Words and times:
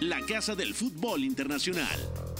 la 0.00 0.20
casa 0.20 0.54
del 0.54 0.74
fútbol 0.74 1.24
internacional. 1.24 2.33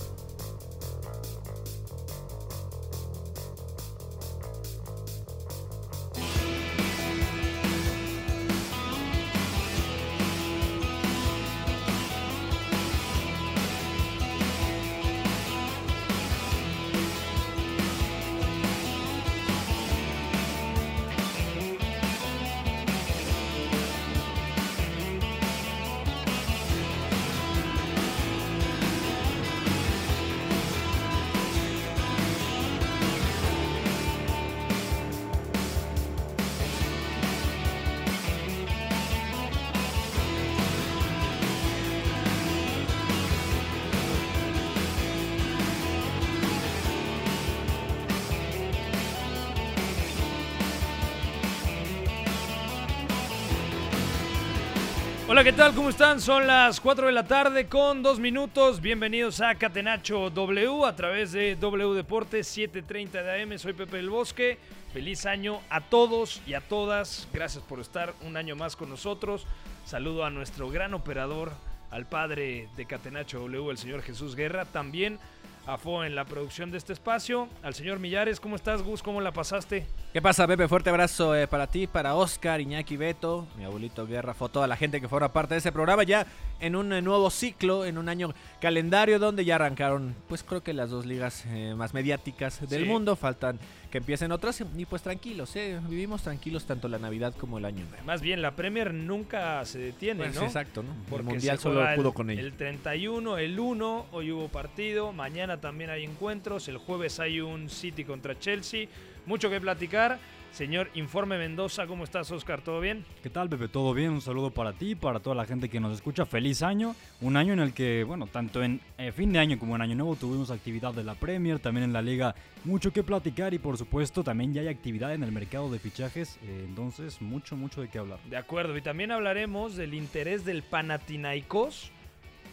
¿Qué 55.44 55.52
tal? 55.52 55.74
¿Cómo 55.74 55.90
están? 55.90 56.22
Son 56.22 56.46
las 56.46 56.80
4 56.80 57.08
de 57.08 57.12
la 57.12 57.26
tarde 57.26 57.66
con 57.68 58.02
2 58.02 58.18
minutos. 58.18 58.80
Bienvenidos 58.80 59.42
a 59.42 59.54
Catenacho 59.56 60.30
W 60.30 60.86
a 60.86 60.96
través 60.96 61.32
de 61.32 61.54
W 61.56 61.92
Deportes 61.92 62.48
730 62.48 63.22
de 63.22 63.42
AM. 63.42 63.58
Soy 63.58 63.74
Pepe 63.74 63.98
del 63.98 64.08
Bosque. 64.08 64.56
Feliz 64.94 65.26
año 65.26 65.60
a 65.68 65.82
todos 65.82 66.40
y 66.46 66.54
a 66.54 66.62
todas. 66.62 67.28
Gracias 67.30 67.62
por 67.62 67.78
estar 67.80 68.14
un 68.22 68.38
año 68.38 68.56
más 68.56 68.74
con 68.74 68.88
nosotros. 68.88 69.46
Saludo 69.84 70.24
a 70.24 70.30
nuestro 70.30 70.70
gran 70.70 70.94
operador, 70.94 71.52
al 71.90 72.06
padre 72.06 72.70
de 72.74 72.86
Catenacho 72.86 73.40
W, 73.40 73.70
el 73.70 73.76
señor 73.76 74.00
Jesús 74.00 74.36
Guerra. 74.36 74.64
También 74.64 75.18
a 75.66 75.78
Fo 75.78 76.04
en 76.04 76.14
la 76.14 76.24
producción 76.26 76.70
de 76.70 76.78
este 76.78 76.92
espacio. 76.92 77.48
Al 77.62 77.74
señor 77.74 77.98
Millares, 77.98 78.38
¿cómo 78.38 78.56
estás, 78.56 78.82
Gus? 78.82 79.02
¿Cómo 79.02 79.20
la 79.20 79.32
pasaste? 79.32 79.86
¿Qué 80.12 80.20
pasa, 80.20 80.46
Pepe? 80.46 80.68
Fuerte 80.68 80.90
abrazo 80.90 81.34
eh, 81.34 81.46
para 81.48 81.66
ti, 81.66 81.86
para 81.86 82.14
Oscar, 82.14 82.60
Iñaki 82.60 82.96
Beto, 82.96 83.46
mi 83.56 83.64
abuelito 83.64 84.06
Guerra, 84.06 84.34
fue 84.34 84.48
toda 84.50 84.66
la 84.66 84.76
gente 84.76 85.00
que 85.00 85.08
forma 85.08 85.32
parte 85.32 85.54
de 85.54 85.58
ese 85.58 85.72
programa 85.72 86.02
ya 86.02 86.26
en 86.60 86.76
un 86.76 86.92
eh, 86.92 87.00
nuevo 87.02 87.30
ciclo, 87.30 87.84
en 87.84 87.98
un 87.98 88.08
año 88.08 88.34
calendario 88.60 89.18
donde 89.18 89.44
ya 89.44 89.54
arrancaron, 89.56 90.14
pues 90.28 90.42
creo 90.44 90.62
que 90.62 90.72
las 90.74 90.90
dos 90.90 91.06
ligas 91.06 91.44
eh, 91.46 91.74
más 91.76 91.94
mediáticas 91.94 92.60
del 92.68 92.82
Sí. 92.82 92.88
mundo. 92.88 93.16
Faltan 93.16 93.58
que 93.94 93.98
empiecen 93.98 94.32
otras 94.32 94.60
y 94.76 94.86
pues 94.86 95.02
tranquilos, 95.02 95.54
eh, 95.54 95.78
vivimos 95.88 96.20
tranquilos 96.20 96.64
tanto 96.64 96.88
la 96.88 96.98
Navidad 96.98 97.32
como 97.38 97.58
el 97.58 97.64
año 97.64 97.84
nuevo. 97.88 98.04
Más 98.04 98.20
bien, 98.22 98.42
la 98.42 98.56
Premier 98.56 98.92
nunca 98.92 99.64
se 99.66 99.78
detiene, 99.78 100.24
Pues, 100.24 100.34
¿no? 100.34 100.42
Exacto, 100.42 100.82
¿no? 100.82 100.92
Porque 101.08 101.28
el 101.28 101.34
Mundial 101.34 101.60
solo 101.60 101.86
pudo 101.94 102.12
con 102.12 102.28
ello. 102.28 102.40
El 102.40 102.54
31, 102.54 103.38
el 103.38 103.60
1, 103.60 104.06
hoy 104.10 104.32
hubo 104.32 104.48
partido, 104.48 105.12
mañana 105.12 105.60
también 105.60 105.90
hay 105.90 106.02
encuentros, 106.02 106.66
el 106.66 106.78
jueves 106.78 107.20
hay 107.20 107.40
un 107.40 107.70
City 107.70 108.02
contra 108.04 108.36
Chelsea, 108.36 108.88
mucho 109.26 109.48
que 109.48 109.60
platicar. 109.60 110.18
Señor 110.54 110.88
Informe 110.94 111.36
Mendoza, 111.36 111.84
¿cómo 111.88 112.04
estás, 112.04 112.30
Oscar? 112.30 112.60
¿Todo 112.60 112.78
bien? 112.78 113.04
¿Qué 113.24 113.28
tal, 113.28 113.48
Pepe? 113.48 113.66
¿Todo 113.66 113.92
bien? 113.92 114.10
Un 114.10 114.20
saludo 114.20 114.52
para 114.52 114.72
ti, 114.72 114.94
para 114.94 115.18
toda 115.18 115.34
la 115.34 115.46
gente 115.46 115.68
que 115.68 115.80
nos 115.80 115.92
escucha. 115.92 116.24
Feliz 116.26 116.62
año. 116.62 116.94
Un 117.20 117.36
año 117.36 117.54
en 117.54 117.58
el 117.58 117.74
que, 117.74 118.04
bueno, 118.04 118.28
tanto 118.28 118.62
en 118.62 118.80
eh, 118.96 119.10
fin 119.10 119.32
de 119.32 119.40
año 119.40 119.58
como 119.58 119.74
en 119.74 119.82
año 119.82 119.96
nuevo 119.96 120.14
tuvimos 120.14 120.52
actividad 120.52 120.94
de 120.94 121.02
la 121.02 121.16
Premier, 121.16 121.58
también 121.58 121.82
en 121.82 121.92
la 121.92 122.02
liga 122.02 122.36
mucho 122.62 122.92
que 122.92 123.02
platicar 123.02 123.52
y 123.52 123.58
por 123.58 123.76
supuesto 123.76 124.22
también 124.22 124.54
ya 124.54 124.60
hay 124.60 124.68
actividad 124.68 125.12
en 125.12 125.24
el 125.24 125.32
mercado 125.32 125.68
de 125.72 125.80
fichajes. 125.80 126.38
eh, 126.44 126.64
entonces, 126.68 127.20
mucho, 127.20 127.56
mucho 127.56 127.80
de 127.80 127.88
qué 127.88 127.98
hablar. 127.98 128.20
De 128.30 128.36
acuerdo, 128.36 128.76
y 128.76 128.80
también 128.80 129.10
hablaremos 129.10 129.74
del 129.74 129.92
interés 129.92 130.44
del 130.44 130.62
Panathinaikos 130.62 131.90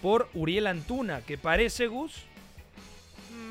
por 0.02 0.28
Uriel 0.34 0.66
Antuna, 0.66 1.22
que 1.22 1.38
parece, 1.38 1.86
Gus, 1.86 2.24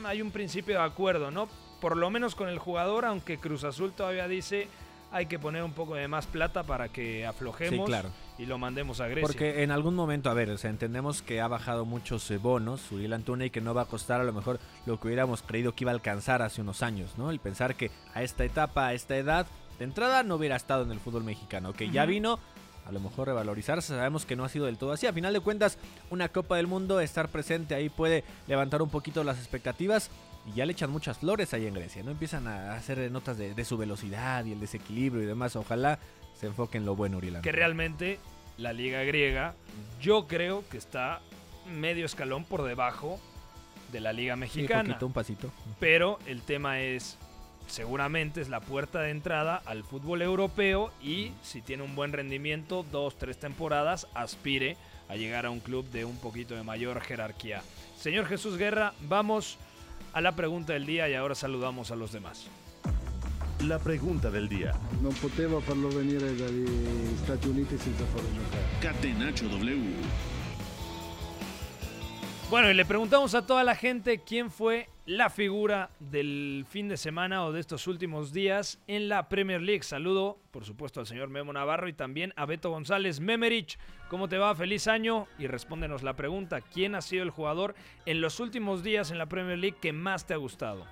mm, 0.00 0.06
hay 0.06 0.20
un 0.20 0.32
principio 0.32 0.74
de 0.74 0.84
acuerdo, 0.84 1.30
¿no? 1.30 1.48
Por 1.80 1.96
lo 1.96 2.10
menos 2.10 2.34
con 2.34 2.48
el 2.48 2.58
jugador, 2.58 3.04
aunque 3.04 3.38
Cruz 3.38 3.64
Azul 3.64 3.92
todavía 3.92 4.28
dice 4.28 4.68
hay 5.12 5.26
que 5.26 5.38
poner 5.38 5.62
un 5.62 5.72
poco 5.72 5.96
de 5.96 6.06
más 6.08 6.26
plata 6.26 6.62
para 6.62 6.88
que 6.88 7.26
aflojemos 7.26 7.80
Sí, 7.80 7.84
claro. 7.84 8.10
y 8.38 8.46
lo 8.46 8.58
mandemos 8.58 9.00
a 9.00 9.08
Grecia. 9.08 9.26
Porque 9.26 9.62
en 9.62 9.72
algún 9.72 9.94
momento, 9.94 10.30
a 10.30 10.34
ver, 10.34 10.50
o 10.50 10.58
sea, 10.58 10.70
entendemos 10.70 11.20
que 11.22 11.40
ha 11.40 11.48
bajado 11.48 11.84
muchos 11.84 12.30
bonos, 12.40 12.92
Uriel 12.92 13.12
Antuna, 13.12 13.46
y 13.46 13.50
que 13.50 13.60
no 13.60 13.74
va 13.74 13.82
a 13.82 13.86
costar 13.86 14.20
a 14.20 14.24
lo 14.24 14.32
mejor 14.32 14.60
lo 14.86 15.00
que 15.00 15.08
hubiéramos 15.08 15.42
creído 15.42 15.74
que 15.74 15.84
iba 15.84 15.90
a 15.90 15.94
alcanzar 15.94 16.42
hace 16.42 16.60
unos 16.60 16.82
años, 16.82 17.18
¿no? 17.18 17.30
El 17.30 17.40
pensar 17.40 17.74
que 17.74 17.90
a 18.14 18.22
esta 18.22 18.44
etapa, 18.44 18.86
a 18.86 18.94
esta 18.94 19.16
edad, 19.16 19.46
de 19.78 19.84
entrada 19.84 20.22
no 20.22 20.36
hubiera 20.36 20.56
estado 20.56 20.84
en 20.84 20.92
el 20.92 21.00
fútbol 21.00 21.24
mexicano, 21.24 21.72
que 21.72 21.90
ya 21.90 22.06
vino 22.06 22.38
a 22.86 22.92
lo 22.92 23.00
mejor 23.00 23.28
revalorizarse, 23.28 23.88
sabemos 23.94 24.26
que 24.26 24.36
no 24.36 24.44
ha 24.44 24.48
sido 24.48 24.66
del 24.66 24.78
todo 24.78 24.92
así. 24.92 25.06
A 25.06 25.12
final 25.12 25.32
de 25.32 25.40
cuentas, 25.40 25.78
una 26.10 26.28
Copa 26.28 26.56
del 26.56 26.66
Mundo, 26.66 27.00
estar 27.00 27.28
presente 27.28 27.74
ahí 27.74 27.88
puede 27.88 28.24
levantar 28.46 28.82
un 28.82 28.90
poquito 28.90 29.22
las 29.24 29.38
expectativas. 29.38 30.10
Y 30.46 30.52
ya 30.56 30.64
le 30.66 30.72
echan 30.72 30.90
muchas 30.90 31.18
flores 31.18 31.52
ahí 31.54 31.66
en 31.66 31.74
Grecia, 31.74 32.02
¿no? 32.02 32.10
Empiezan 32.10 32.46
a 32.48 32.72
hacer 32.74 33.10
notas 33.10 33.36
de, 33.36 33.54
de 33.54 33.64
su 33.64 33.76
velocidad 33.76 34.44
y 34.46 34.52
el 34.52 34.60
desequilibrio 34.60 35.22
y 35.22 35.26
demás. 35.26 35.54
Ojalá 35.56 35.98
se 36.38 36.46
enfoque 36.46 36.78
en 36.78 36.86
lo 36.86 36.96
bueno, 36.96 37.18
Uriel 37.18 37.40
que 37.42 37.52
realmente 37.52 38.18
la 38.56 38.72
liga 38.72 39.02
griega 39.02 39.54
yo 40.00 40.26
creo 40.26 40.64
que 40.70 40.78
está 40.78 41.20
medio 41.66 42.06
escalón 42.06 42.44
por 42.44 42.62
debajo 42.62 43.20
de 43.92 44.00
la 44.00 44.12
liga 44.14 44.34
Sí, 44.34 44.40
mexicana. 44.40 44.84
poquito, 44.88 45.06
un 45.06 45.12
pasito. 45.12 45.50
Pero 45.78 46.18
el 46.26 46.40
tema 46.42 46.80
es, 46.80 47.18
seguramente 47.66 48.40
es 48.40 48.48
la 48.48 48.60
puerta 48.60 49.00
de 49.00 49.10
entrada 49.10 49.60
al 49.66 49.84
fútbol 49.84 50.22
europeo 50.22 50.92
y 51.02 51.32
si 51.42 51.60
tiene 51.62 51.82
un 51.82 51.94
buen 51.94 52.12
rendimiento, 52.12 52.84
dos, 52.90 53.16
tres 53.18 53.38
temporadas, 53.38 54.06
aspire 54.14 54.76
a 55.08 55.16
llegar 55.16 55.44
a 55.46 55.50
un 55.50 55.60
club 55.60 55.84
de 55.90 56.04
un 56.04 56.16
poquito 56.18 56.54
de 56.54 56.62
mayor 56.62 57.00
jerarquía. 57.00 57.62
Señor 57.98 58.26
Jesús 58.26 58.56
Guerra, 58.56 58.94
vamos 59.02 59.58
a 60.12 60.20
la 60.20 60.32
pregunta 60.32 60.72
del 60.72 60.86
día 60.86 61.08
y 61.08 61.14
ahora 61.14 61.34
saludamos 61.34 61.90
a 61.90 61.96
los 61.96 62.12
demás. 62.12 62.46
La 63.66 63.78
pregunta 63.78 64.30
del 64.30 64.48
día. 64.48 64.72
Non 65.04 65.12
potevo 65.20 65.60
farlo 65.60 65.92
venire 65.92 66.32
dagli 66.32 66.64
Stati 67.20 67.48
Uniti 67.52 67.76
senza 67.76 68.08
farlo 68.08 68.32
giocare. 68.32 68.64
Catenacho 68.80 69.52
W. 69.52 70.39
Bueno, 72.50 72.68
y 72.68 72.74
le 72.74 72.84
preguntamos 72.84 73.36
a 73.36 73.46
toda 73.46 73.62
la 73.62 73.76
gente 73.76 74.22
quién 74.26 74.50
fue 74.50 74.88
la 75.06 75.30
figura 75.30 75.90
del 76.00 76.66
fin 76.68 76.88
de 76.88 76.96
semana 76.96 77.44
o 77.44 77.52
de 77.52 77.60
estos 77.60 77.86
últimos 77.86 78.32
días 78.32 78.80
en 78.88 79.08
la 79.08 79.28
Premier 79.28 79.62
League. 79.62 79.84
Saludo, 79.84 80.36
por 80.50 80.64
supuesto, 80.64 80.98
al 80.98 81.06
señor 81.06 81.28
Memo 81.28 81.52
Navarro 81.52 81.86
y 81.86 81.92
también 81.92 82.32
a 82.34 82.46
Beto 82.46 82.70
González. 82.70 83.20
Memerich, 83.20 83.78
¿cómo 84.08 84.28
te 84.28 84.36
va? 84.36 84.52
Feliz 84.56 84.88
año. 84.88 85.28
Y 85.38 85.46
respóndenos 85.46 86.02
la 86.02 86.16
pregunta, 86.16 86.60
¿quién 86.60 86.96
ha 86.96 87.02
sido 87.02 87.22
el 87.22 87.30
jugador 87.30 87.76
en 88.04 88.20
los 88.20 88.40
últimos 88.40 88.82
días 88.82 89.12
en 89.12 89.18
la 89.18 89.26
Premier 89.26 89.56
League 89.56 89.76
que 89.80 89.92
más 89.92 90.26
te 90.26 90.34
ha 90.34 90.38
gustado? 90.38 90.84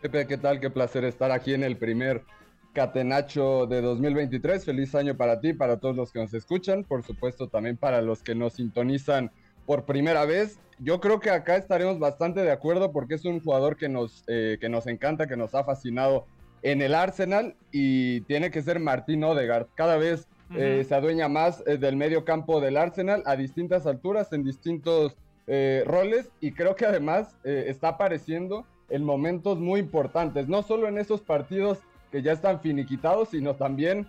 Pepe, 0.00 0.26
¿qué 0.26 0.38
tal? 0.38 0.60
Qué 0.60 0.70
placer 0.70 1.04
estar 1.04 1.30
aquí 1.30 1.52
en 1.52 1.62
el 1.62 1.76
primer 1.76 2.24
Catenacho 2.72 3.66
de 3.66 3.82
2023. 3.82 4.64
Feliz 4.64 4.94
año 4.94 5.14
para 5.14 5.40
ti, 5.40 5.52
para 5.52 5.78
todos 5.78 5.94
los 5.94 6.10
que 6.10 6.20
nos 6.20 6.32
escuchan, 6.32 6.84
por 6.84 7.02
supuesto 7.02 7.48
también 7.48 7.76
para 7.76 8.00
los 8.00 8.22
que 8.22 8.34
nos 8.34 8.54
sintonizan 8.54 9.30
por 9.66 9.84
primera 9.84 10.24
vez. 10.24 10.58
Yo 10.78 11.00
creo 11.00 11.20
que 11.20 11.30
acá 11.30 11.56
estaremos 11.56 11.98
bastante 11.98 12.42
de 12.42 12.50
acuerdo 12.50 12.92
porque 12.92 13.14
es 13.14 13.24
un 13.24 13.40
jugador 13.40 13.76
que 13.76 13.88
nos, 13.88 14.24
eh, 14.26 14.58
que 14.60 14.68
nos 14.68 14.86
encanta, 14.86 15.26
que 15.26 15.36
nos 15.36 15.54
ha 15.54 15.64
fascinado 15.64 16.26
en 16.62 16.80
el 16.80 16.94
Arsenal 16.94 17.56
y 17.70 18.22
tiene 18.22 18.50
que 18.50 18.62
ser 18.62 18.78
Martín 18.80 19.24
Odegaard. 19.24 19.66
Cada 19.74 19.96
vez 19.96 20.28
eh, 20.54 20.84
se 20.86 20.94
adueña 20.94 21.28
más 21.28 21.62
eh, 21.66 21.78
del 21.78 21.96
medio 21.96 22.24
campo 22.24 22.60
del 22.60 22.76
Arsenal 22.76 23.22
a 23.26 23.36
distintas 23.36 23.86
alturas, 23.86 24.32
en 24.32 24.44
distintos 24.44 25.16
eh, 25.46 25.82
roles 25.86 26.30
y 26.40 26.52
creo 26.52 26.76
que 26.76 26.86
además 26.86 27.34
está 27.42 27.88
apareciendo 27.88 28.64
en 28.90 29.04
momentos 29.04 29.58
muy 29.58 29.80
importantes, 29.80 30.48
no 30.48 30.62
solo 30.62 30.86
en 30.88 30.98
esos 30.98 31.22
partidos 31.22 31.78
que 32.10 32.22
ya 32.22 32.32
están 32.32 32.60
finiquitados, 32.60 33.30
sino 33.30 33.56
también 33.56 34.06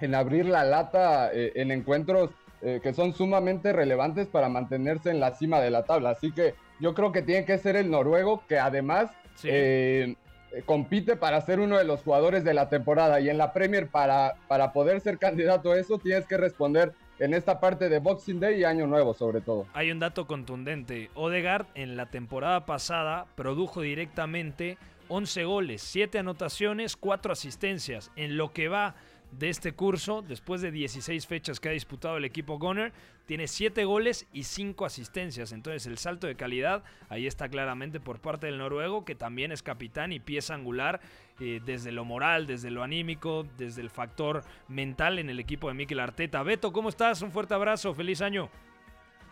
en 0.00 0.14
abrir 0.14 0.46
la 0.46 0.64
lata 0.64 1.30
en 1.32 1.70
encuentros 1.70 2.30
eh, 2.62 2.80
que 2.82 2.92
son 2.94 3.12
sumamente 3.14 3.72
relevantes 3.72 4.28
para 4.28 4.48
mantenerse 4.48 5.10
en 5.10 5.20
la 5.20 5.34
cima 5.34 5.60
de 5.60 5.70
la 5.70 5.82
tabla. 5.84 6.10
Así 6.10 6.32
que 6.32 6.54
yo 6.80 6.94
creo 6.94 7.12
que 7.12 7.22
tiene 7.22 7.44
que 7.44 7.58
ser 7.58 7.76
el 7.76 7.90
noruego 7.90 8.42
que 8.48 8.58
además 8.58 9.10
Sí. 9.34 9.48
eh, 9.50 10.14
eh, 10.52 10.62
compite 10.66 11.16
para 11.16 11.40
ser 11.40 11.58
uno 11.58 11.78
de 11.78 11.84
los 11.84 12.02
jugadores 12.02 12.44
de 12.44 12.52
la 12.54 12.68
temporada 12.68 13.18
y 13.20 13.30
en 13.30 13.38
la 13.38 13.52
Premier 13.52 13.88
para, 13.88 14.34
para 14.46 14.72
poder 14.72 15.00
ser 15.00 15.18
candidato 15.18 15.72
a 15.72 15.78
eso 15.80 15.98
tienes 15.98 16.26
que 16.26 16.36
responder 16.36 16.92
en 17.18 17.32
esta 17.34 17.58
parte 17.60 17.88
de 17.88 17.98
Boxing 17.98 18.38
Day 18.40 18.60
y 18.60 18.64
Año 18.64 18.86
Nuevo 18.86 19.14
sobre 19.14 19.40
todo. 19.40 19.66
Hay 19.72 19.90
un 19.90 19.98
dato 20.00 20.26
contundente. 20.26 21.10
Odegaard 21.14 21.66
en 21.74 21.96
la 21.96 22.06
temporada 22.10 22.66
pasada 22.66 23.26
produjo 23.34 23.80
directamente 23.80 24.76
11 25.08 25.44
goles, 25.44 25.82
7 25.82 26.18
anotaciones, 26.18 26.96
4 26.96 27.32
asistencias. 27.32 28.10
En 28.16 28.36
lo 28.36 28.52
que 28.52 28.68
va 28.68 28.94
de 29.32 29.48
este 29.48 29.72
curso, 29.72 30.22
después 30.22 30.60
de 30.60 30.70
16 30.70 31.26
fechas 31.26 31.58
que 31.58 31.70
ha 31.70 31.72
disputado 31.72 32.18
el 32.18 32.24
equipo 32.24 32.58
Gunner, 32.58 32.92
tiene 33.26 33.48
7 33.48 33.84
goles 33.84 34.26
y 34.32 34.44
5 34.44 34.84
asistencias. 34.84 35.52
Entonces 35.52 35.86
el 35.86 35.98
salto 35.98 36.26
de 36.26 36.36
calidad 36.36 36.84
ahí 37.08 37.26
está 37.26 37.48
claramente 37.48 37.98
por 37.98 38.20
parte 38.20 38.46
del 38.46 38.58
noruego, 38.58 39.04
que 39.04 39.14
también 39.14 39.50
es 39.50 39.62
capitán 39.62 40.12
y 40.12 40.20
pieza 40.20 40.54
angular 40.54 41.00
eh, 41.40 41.60
desde 41.64 41.92
lo 41.92 42.04
moral, 42.04 42.46
desde 42.46 42.70
lo 42.70 42.82
anímico, 42.82 43.46
desde 43.56 43.80
el 43.80 43.90
factor 43.90 44.44
mental 44.68 45.18
en 45.18 45.30
el 45.30 45.40
equipo 45.40 45.68
de 45.68 45.74
Mikel 45.74 46.00
Arteta. 46.00 46.42
Beto, 46.42 46.72
¿cómo 46.72 46.90
estás? 46.90 47.22
Un 47.22 47.32
fuerte 47.32 47.54
abrazo, 47.54 47.94
feliz 47.94 48.20
año. 48.20 48.50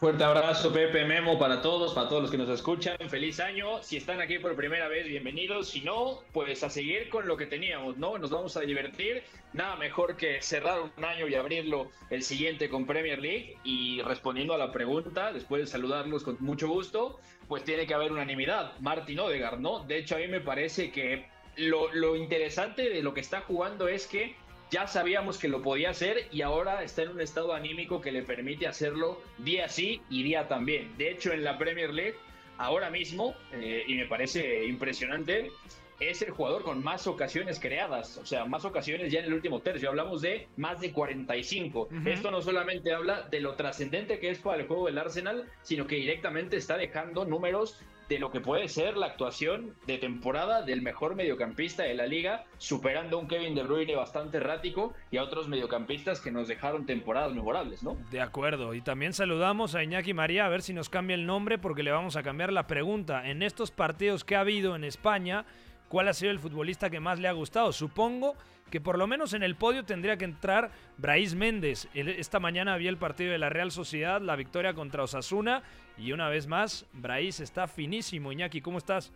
Fuerte 0.01 0.25
abrazo, 0.25 0.73
Pepe 0.73 1.05
Memo, 1.05 1.39
para 1.39 1.61
todos, 1.61 1.93
para 1.93 2.09
todos 2.09 2.23
los 2.23 2.31
que 2.31 2.39
nos 2.39 2.49
escuchan. 2.49 2.97
Feliz 3.11 3.39
año. 3.39 3.83
Si 3.83 3.99
están 3.99 4.23
aquí 4.23 4.39
por 4.39 4.57
primera 4.57 4.89
vez, 4.89 5.07
bienvenidos. 5.07 5.69
Si 5.69 5.83
no, 5.83 6.21
pues 6.33 6.65
a 6.65 6.71
seguir 6.71 7.11
con 7.11 7.29
lo 7.29 7.37
que 7.37 7.45
teníamos, 7.45 7.99
¿no? 7.99 8.17
Nos 8.17 8.31
vamos 8.31 8.57
a 8.57 8.61
divertir. 8.61 9.23
Nada 9.53 9.77
mejor 9.77 10.17
que 10.17 10.41
cerrar 10.41 10.81
un 10.81 11.05
año 11.05 11.29
y 11.29 11.35
abrirlo 11.35 11.91
el 12.09 12.23
siguiente 12.23 12.71
con 12.71 12.87
Premier 12.87 13.19
League. 13.19 13.59
Y 13.63 14.01
respondiendo 14.01 14.55
a 14.55 14.59
la 14.59 14.73
pregunta, 14.73 15.35
después 15.35 15.61
de 15.61 15.67
saludarlos 15.67 16.23
con 16.23 16.39
mucho 16.41 16.67
gusto, 16.67 17.21
pues 17.47 17.63
tiene 17.65 17.87
que 17.87 17.93
haber 17.93 18.11
unanimidad. 18.11 18.73
Martin 18.81 19.21
Odegaard, 19.21 19.61
¿no? 19.61 19.85
De 19.85 19.99
hecho, 19.99 20.15
a 20.15 20.19
mí 20.19 20.29
me 20.29 20.41
parece 20.41 20.91
que 20.93 21.27
lo, 21.57 21.93
lo 21.93 22.17
interesante 22.17 22.89
de 22.89 23.03
lo 23.03 23.13
que 23.13 23.21
está 23.21 23.43
jugando 23.43 23.87
es 23.87 24.07
que 24.07 24.35
ya 24.71 24.87
sabíamos 24.87 25.39
que 25.39 25.49
lo 25.49 25.63
podía 25.63 25.91
hacer 25.91 26.29
y 26.31 26.43
ahora 26.43 26.83
está 26.83 27.03
en 27.03 27.11
un 27.11 27.21
estado 27.21 27.55
anímico 27.55 28.01
que 28.01 28.13
le 28.13 28.23
permite 28.23 28.67
hacerlo 28.67 29.21
día 29.39 29.69
sí 29.69 30.01
y 30.09 30.23
día 30.23 30.49
también. 30.49 30.97
De 30.97 31.11
hecho, 31.11 31.33
en 31.33 31.45
la 31.45 31.59
Premier 31.59 31.93
League, 31.93 32.15
ahora 32.57 32.91
mismo, 32.91 33.35
eh, 33.53 33.85
y 33.87 33.95
me 33.95 34.07
parece 34.07 34.65
impresionante, 34.67 35.51
es 35.99 36.23
el 36.23 36.31
jugador 36.31 36.63
con 36.63 36.83
más 36.83 37.07
ocasiones 37.07 37.61
creadas, 37.61 38.17
o 38.17 38.25
sea, 38.25 38.47
más 38.47 38.65
ocasiones 38.65 39.13
ya 39.13 39.21
en 39.21 39.27
el 39.27 39.35
último 39.35 39.61
tercio. 39.61 39.91
Hablamos 39.91 40.23
de 40.23 40.49
más 40.57 40.81
de 40.81 40.93
45. 40.93 41.81
Ujú. 41.83 42.09
Esto 42.09 42.31
no 42.31 42.41
solamente 42.41 42.93
habla 42.93 43.29
de 43.31 43.41
lo 43.41 43.55
trascendente 43.55 44.19
que 44.19 44.31
es 44.31 44.39
para 44.39 44.63
el 44.63 44.67
juego 44.67 44.87
del 44.87 44.99
Arsenal, 44.99 45.47
sino 45.63 45.87
que 45.87 45.97
directamente 45.97 46.57
está 46.57 46.79
dejando 46.79 47.27
números 47.27 47.83
de 48.11 48.19
lo 48.19 48.33
que 48.33 48.41
puede 48.41 48.69
ser 48.69 48.97
la 48.97 49.07
actuación 49.07 49.77
de 49.87 49.97
temporada 49.97 50.63
del 50.63 50.83
mejor 50.83 51.15
mediocampista 51.15 51.85
de 51.85 51.95
la 51.95 52.09
liga, 52.09 52.45
superando 52.59 53.17
a 53.17 53.21
un 53.21 53.29
Kevin 53.29 53.55
De 53.55 53.63
Bruyne 53.63 53.95
bastante 53.95 54.39
errático 54.39 54.95
y 55.13 55.19
a 55.19 55.23
otros 55.23 55.47
mediocampistas 55.47 56.21
que 56.21 56.33
nos 56.33 56.49
dejaron 56.49 56.87
temporadas 56.87 57.33
memorables, 57.33 57.85
¿no? 57.85 57.97
De 58.11 58.21
acuerdo. 58.21 58.75
Y 58.75 58.81
también 58.81 59.13
saludamos 59.13 59.77
a 59.77 59.85
Iñaki 59.85 60.13
María 60.13 60.47
a 60.47 60.49
ver 60.49 60.63
si 60.63 60.73
nos 60.73 60.91
cambia 60.91 61.15
el 61.15 61.25
nombre 61.25 61.57
porque 61.57 61.85
le 61.85 61.93
vamos 61.93 62.17
a 62.17 62.25
cambiar 62.25 62.53
la 62.53 62.67
pregunta. 62.67 63.31
En 63.31 63.45
estos 63.45 63.71
partidos 63.71 64.25
que 64.25 64.35
ha 64.35 64.41
habido 64.41 64.75
en 64.75 64.83
España, 64.83 65.45
¿cuál 65.89 66.09
ha 66.09 66.13
sido 66.13 66.33
el 66.33 66.41
futbolista 66.41 66.91
que 66.91 66.99
más 66.99 67.21
le 67.21 67.29
ha 67.29 67.33
gustado? 67.33 67.73
Supongo 67.73 68.35
que 68.71 68.81
por 68.81 68.99
lo 68.99 69.07
menos 69.07 69.33
en 69.35 69.43
el 69.43 69.57
podio 69.57 69.85
tendría 69.85 70.17
que 70.17 70.25
entrar 70.25 70.71
Braís 70.97 71.35
Méndez. 71.35 71.89
Esta 71.95 72.39
mañana 72.41 72.75
había 72.75 72.91
el 72.91 72.97
partido 72.97 73.33
de 73.33 73.39
la 73.39 73.49
Real 73.51 73.71
Sociedad, 73.71 74.21
la 74.21 74.37
victoria 74.37 74.75
contra 74.75 75.03
Osasuna. 75.03 75.63
Y 75.99 76.13
una 76.13 76.29
vez 76.29 76.47
más, 76.47 76.87
Braís 76.93 77.41
está 77.41 77.67
finísimo. 77.67 78.33
Iñaki, 78.33 78.61
¿cómo 78.61 78.79
estás? 78.79 79.13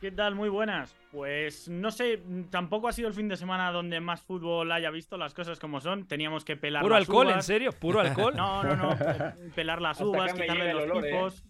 ¿Qué 0.00 0.10
tal? 0.10 0.34
Muy 0.34 0.50
buenas. 0.50 0.94
Pues 1.12 1.68
no 1.68 1.90
sé, 1.90 2.20
tampoco 2.50 2.88
ha 2.88 2.92
sido 2.92 3.08
el 3.08 3.14
fin 3.14 3.28
de 3.28 3.36
semana 3.36 3.70
donde 3.72 4.00
más 4.00 4.20
fútbol 4.20 4.70
haya 4.72 4.90
visto 4.90 5.16
las 5.16 5.32
cosas 5.32 5.58
como 5.58 5.80
son. 5.80 6.06
Teníamos 6.06 6.44
que 6.44 6.56
pelar 6.56 6.82
¿Puro 6.82 6.94
las 6.96 7.08
alcohol, 7.08 7.26
uvas. 7.28 7.36
en 7.36 7.42
serio? 7.42 7.72
¿Puro 7.72 8.00
alcohol? 8.00 8.34
No, 8.36 8.62
no, 8.64 8.76
no. 8.76 8.96
Pelar 9.54 9.80
las 9.80 9.92
Hasta 9.92 10.04
uvas, 10.04 10.34
quitarle 10.34 10.74
los 10.74 10.82
olor, 10.82 11.06
¿eh? 11.06 11.10
tipos. 11.10 11.44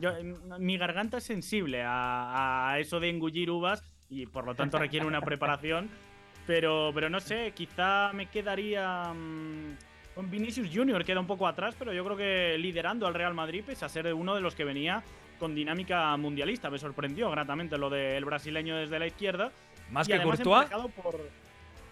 Yo- 0.00 0.12
mi 0.58 0.76
garganta 0.76 1.16
es 1.18 1.24
sensible 1.24 1.82
a, 1.82 2.68
a 2.72 2.78
eso 2.78 3.00
de 3.00 3.08
engullir 3.08 3.50
uvas 3.50 3.82
y 4.10 4.26
por 4.26 4.44
lo 4.44 4.54
tanto 4.54 4.78
requiere 4.78 5.06
una 5.06 5.22
preparación. 5.22 5.88
Pero, 6.46 6.90
pero 6.94 7.08
no 7.08 7.20
sé, 7.20 7.52
quizá 7.54 8.12
me 8.12 8.26
quedaría 8.26 9.12
mm, 9.14 9.76
con 10.14 10.30
Vinicius 10.30 10.68
Junior, 10.72 11.04
queda 11.04 11.20
un 11.20 11.26
poco 11.26 11.46
atrás, 11.46 11.74
pero 11.78 11.92
yo 11.92 12.04
creo 12.04 12.16
que 12.16 12.58
liderando 12.58 13.06
al 13.06 13.14
Real 13.14 13.34
Madrid, 13.34 13.62
pese 13.66 13.84
a 13.84 13.88
ser 13.88 14.12
uno 14.12 14.34
de 14.34 14.40
los 14.42 14.54
que 14.54 14.64
venía 14.64 15.02
con 15.38 15.54
dinámica 15.54 16.16
mundialista. 16.16 16.70
Me 16.70 16.78
sorprendió 16.78 17.30
gratamente 17.30 17.78
lo 17.78 17.88
del 17.90 18.24
brasileño 18.24 18.76
desde 18.76 18.98
la 18.98 19.06
izquierda. 19.06 19.50
¿Más 19.90 20.08
Y 20.08 20.12
que 20.12 20.22
Courtois? 20.22 20.68
por- 20.94 21.20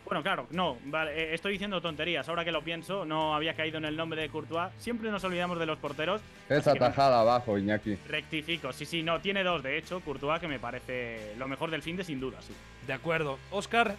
Bueno, 0.04 0.22
claro, 0.22 0.46
no, 0.50 0.76
vale, 0.86 1.12
eh, 1.12 1.34
estoy 1.34 1.52
diciendo 1.52 1.80
tonterías. 1.80 2.28
Ahora 2.28 2.44
que 2.44 2.52
lo 2.52 2.62
pienso, 2.62 3.04
no 3.04 3.34
había 3.34 3.54
caído 3.54 3.78
en 3.78 3.84
el 3.86 3.96
nombre 3.96 4.20
de 4.20 4.28
Courtois. 4.28 4.70
Siempre 4.78 5.10
nos 5.10 5.24
olvidamos 5.24 5.58
de 5.58 5.64
los 5.66 5.78
porteros. 5.78 6.20
Esa 6.48 6.74
tajada 6.74 7.20
abajo, 7.20 7.56
Iñaki. 7.58 7.96
Rectifico, 8.08 8.72
sí, 8.72 8.84
sí, 8.84 9.02
no, 9.02 9.20
tiene 9.20 9.42
dos, 9.42 9.62
de 9.62 9.78
hecho, 9.78 10.00
Courtois, 10.00 10.40
que 10.40 10.48
me 10.48 10.58
parece 10.58 11.34
lo 11.38 11.48
mejor 11.48 11.70
del 11.70 11.82
fin 11.82 11.96
de 11.96 12.04
sin 12.04 12.20
duda, 12.20 12.40
sí. 12.42 12.52
De 12.86 12.92
acuerdo. 12.92 13.38
Oscar, 13.50 13.96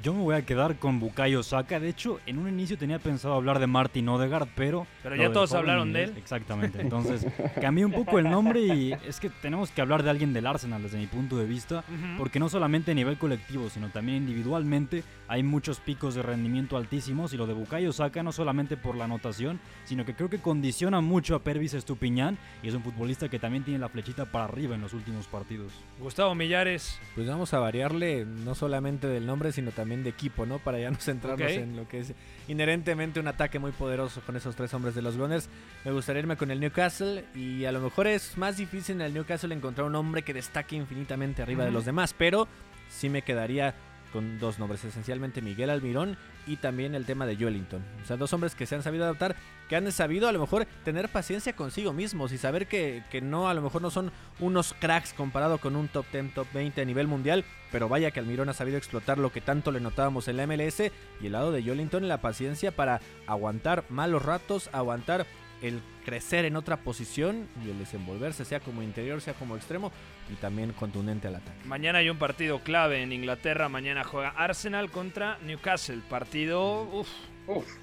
Yo 0.00 0.14
me 0.14 0.22
voy 0.22 0.36
a 0.36 0.46
quedar 0.46 0.76
con 0.76 1.00
Bukayo 1.00 1.42
Saka. 1.42 1.80
De 1.80 1.88
hecho, 1.88 2.20
en 2.24 2.38
un 2.38 2.48
inicio 2.48 2.78
tenía 2.78 3.00
pensado 3.00 3.34
hablar 3.34 3.58
de 3.58 3.66
Martin 3.66 4.08
Odegaard, 4.08 4.46
pero... 4.54 4.86
Pero 5.02 5.16
ya 5.16 5.32
todos 5.32 5.52
hablaron 5.54 5.92
de 5.92 6.04
él. 6.04 6.14
Exactamente. 6.16 6.80
Entonces, 6.80 7.26
cambié 7.60 7.84
un 7.84 7.90
poco 7.90 8.20
el 8.20 8.30
nombre 8.30 8.60
y 8.60 8.92
es 9.06 9.18
que 9.18 9.28
tenemos 9.28 9.72
que 9.72 9.80
hablar 9.80 10.04
de 10.04 10.10
alguien 10.10 10.32
del 10.32 10.46
Arsenal 10.46 10.82
desde 10.82 10.98
mi 10.98 11.08
punto 11.08 11.36
de 11.36 11.46
vista. 11.46 11.84
Ujú. 11.88 12.18
Porque 12.18 12.38
no 12.38 12.48
solamente 12.48 12.92
a 12.92 12.94
nivel 12.94 13.18
colectivo, 13.18 13.68
sino 13.70 13.88
también 13.88 14.18
individualmente 14.18 15.02
hay 15.26 15.42
muchos 15.42 15.80
picos 15.80 16.14
de 16.14 16.22
rendimiento 16.22 16.76
altísimos 16.76 17.34
y 17.34 17.36
lo 17.36 17.48
de 17.48 17.54
Bukayo 17.54 17.92
Saka 17.92 18.22
no 18.22 18.30
solamente 18.30 18.76
por 18.76 18.94
la 18.94 19.04
anotación, 19.04 19.58
sino 19.84 20.04
que 20.04 20.14
creo 20.14 20.30
que 20.30 20.38
condiciona 20.38 21.00
mucho 21.00 21.34
a 21.34 21.40
Pervis 21.40 21.74
Estupiñán 21.74 22.38
y 22.62 22.68
es 22.68 22.74
un 22.74 22.84
futbolista 22.84 23.28
que 23.28 23.40
también 23.40 23.64
tiene 23.64 23.80
la 23.80 23.88
flechita 23.88 24.26
para 24.26 24.44
arriba 24.44 24.76
en 24.76 24.80
los 24.80 24.94
últimos 24.94 25.26
partidos. 25.26 25.72
Gustavo 25.98 26.36
Millares. 26.36 27.00
Pues 27.16 27.26
vamos 27.26 27.52
a 27.52 27.58
variarle 27.58 28.24
no 28.24 28.54
solamente 28.54 29.08
del 29.08 29.26
nombre, 29.26 29.50
sino 29.50 29.72
también 29.72 29.87
de 29.88 30.10
equipo, 30.10 30.46
¿no? 30.46 30.58
Para 30.58 30.78
ya 30.78 30.90
no 30.90 30.96
centrarnos 30.98 31.50
en 31.50 31.76
lo 31.76 31.88
que 31.88 32.00
es 32.00 32.12
inherentemente 32.46 33.20
un 33.20 33.28
ataque 33.28 33.58
muy 33.58 33.72
poderoso 33.72 34.20
con 34.20 34.36
esos 34.36 34.54
tres 34.54 34.72
hombres 34.74 34.94
de 34.94 35.02
los 35.02 35.16
Gunners. 35.16 35.48
Me 35.84 35.92
gustaría 35.92 36.20
irme 36.20 36.36
con 36.36 36.50
el 36.50 36.60
Newcastle 36.60 37.24
y 37.34 37.64
a 37.64 37.72
lo 37.72 37.80
mejor 37.80 38.06
es 38.06 38.36
más 38.36 38.56
difícil 38.56 38.96
en 38.96 39.02
el 39.02 39.14
Newcastle 39.14 39.54
encontrar 39.54 39.86
un 39.86 39.94
hombre 39.94 40.22
que 40.22 40.34
destaque 40.34 40.76
infinitamente 40.76 41.42
arriba 41.42 41.64
de 41.64 41.70
los 41.70 41.84
demás, 41.84 42.14
pero 42.16 42.48
sí 42.88 43.08
me 43.08 43.22
quedaría 43.22 43.74
con 44.12 44.38
dos 44.38 44.58
nombres, 44.58 44.84
esencialmente 44.84 45.42
Miguel 45.42 45.70
Almirón 45.70 46.16
y 46.46 46.56
también 46.56 46.94
el 46.94 47.04
tema 47.04 47.26
de 47.26 47.36
Joelinton. 47.36 47.82
O 48.02 48.06
sea, 48.06 48.16
dos 48.16 48.32
hombres 48.32 48.54
que 48.54 48.66
se 48.66 48.74
han 48.74 48.82
sabido 48.82 49.04
adaptar, 49.04 49.36
que 49.68 49.76
han 49.76 49.90
sabido 49.92 50.28
a 50.28 50.32
lo 50.32 50.40
mejor 50.40 50.66
tener 50.84 51.08
paciencia 51.08 51.54
consigo 51.54 51.92
mismos 51.92 52.32
y 52.32 52.38
saber 52.38 52.66
que, 52.66 53.02
que 53.10 53.20
no, 53.20 53.48
a 53.48 53.54
lo 53.54 53.62
mejor 53.62 53.82
no 53.82 53.90
son 53.90 54.12
unos 54.40 54.74
cracks 54.74 55.12
comparado 55.12 55.58
con 55.58 55.76
un 55.76 55.88
top 55.88 56.06
10, 56.12 56.34
top 56.34 56.46
20 56.52 56.80
a 56.80 56.84
nivel 56.84 57.06
mundial, 57.06 57.44
pero 57.70 57.88
vaya 57.88 58.10
que 58.10 58.20
Almirón 58.20 58.48
ha 58.48 58.54
sabido 58.54 58.78
explotar 58.78 59.18
lo 59.18 59.30
que 59.32 59.40
tanto 59.40 59.70
le 59.70 59.80
notábamos 59.80 60.28
en 60.28 60.36
la 60.36 60.46
MLS 60.46 60.80
y 61.20 61.26
el 61.26 61.32
lado 61.32 61.52
de 61.52 61.62
Joelinton 61.62 62.08
la 62.08 62.20
paciencia 62.20 62.72
para 62.72 63.00
aguantar 63.26 63.84
malos 63.88 64.24
ratos, 64.24 64.70
aguantar 64.72 65.26
el 65.62 65.80
crecer 66.04 66.44
en 66.44 66.56
otra 66.56 66.78
posición 66.78 67.48
y 67.64 67.70
el 67.70 67.78
desenvolverse, 67.78 68.44
sea 68.44 68.60
como 68.60 68.82
interior, 68.82 69.20
sea 69.20 69.34
como 69.34 69.56
extremo, 69.56 69.92
y 70.30 70.34
también 70.34 70.72
contundente 70.72 71.28
al 71.28 71.36
ataque. 71.36 71.58
Mañana 71.64 71.98
hay 71.98 72.10
un 72.10 72.18
partido 72.18 72.60
clave 72.60 73.02
en 73.02 73.12
Inglaterra. 73.12 73.68
Mañana 73.68 74.04
juega 74.04 74.30
Arsenal 74.30 74.90
contra 74.90 75.38
Newcastle. 75.44 76.00
Partido 76.08 76.82
uf, 76.82 77.08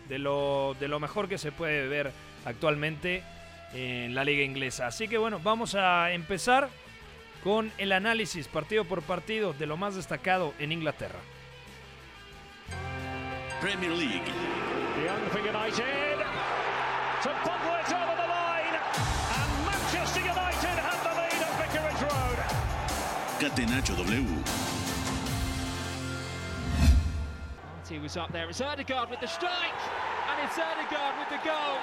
de, 0.08 0.20
lo, 0.20 0.76
de 0.80 0.88
lo 0.88 1.00
mejor 1.00 1.28
que 1.28 1.38
se 1.38 1.52
puede 1.52 1.88
ver 1.88 2.12
actualmente 2.46 3.24
en 3.74 4.16
la 4.16 4.24
liga 4.24 4.44
inglesa. 4.44 4.88
Así 4.88 5.08
que 5.08 5.18
bueno, 5.18 5.40
vamos 5.44 5.76
a 5.76 6.12
empezar 6.12 6.70
con 7.44 7.72
el 7.78 7.92
análisis 7.92 8.48
partido 8.48 8.86
por 8.86 9.02
partido 9.04 9.54
de 9.54 9.66
lo 9.66 9.78
más 9.78 9.96
destacado 9.96 10.54
en 10.60 10.72
Inglaterra. 10.72 11.20
Premier 13.62 13.92
League. 13.92 14.24
United. 15.36 16.45
To 17.26 17.32
bubble 17.44 17.74
it 17.82 17.90
over 17.90 18.16
the 18.22 18.28
line. 18.30 18.76
And 19.34 19.50
Manchester 19.66 20.20
United 20.20 20.78
have 20.78 21.02
the 21.02 21.10
lead 21.18 21.42
at 21.42 21.54
Vicarage 21.58 22.02
Road. 22.06 22.38
Catenacho 23.42 23.98
W. 23.98 24.22
He 27.90 27.98
was 27.98 28.16
up 28.16 28.32
there. 28.32 28.48
It's 28.48 28.62
Erdegaard 28.62 29.10
with 29.10 29.22
the 29.22 29.28
strike, 29.28 29.82
and 30.30 30.38
it's 30.46 30.56
Erdegaard 30.56 31.18
with 31.18 31.30
the 31.30 31.44
goal. 31.44 31.78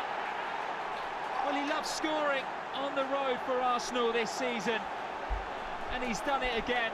Well, 1.45 1.61
he 1.61 1.69
loves 1.69 1.91
scoring 1.91 2.45
on 2.77 2.95
the 2.95 3.03
road 3.07 3.41
for 3.45 3.61
Arsenal 3.61 4.13
this 4.13 4.31
season, 4.31 4.81
and 5.93 6.05
he's 6.05 6.21
done 6.21 6.45
it 6.45 6.57
again. 6.57 6.93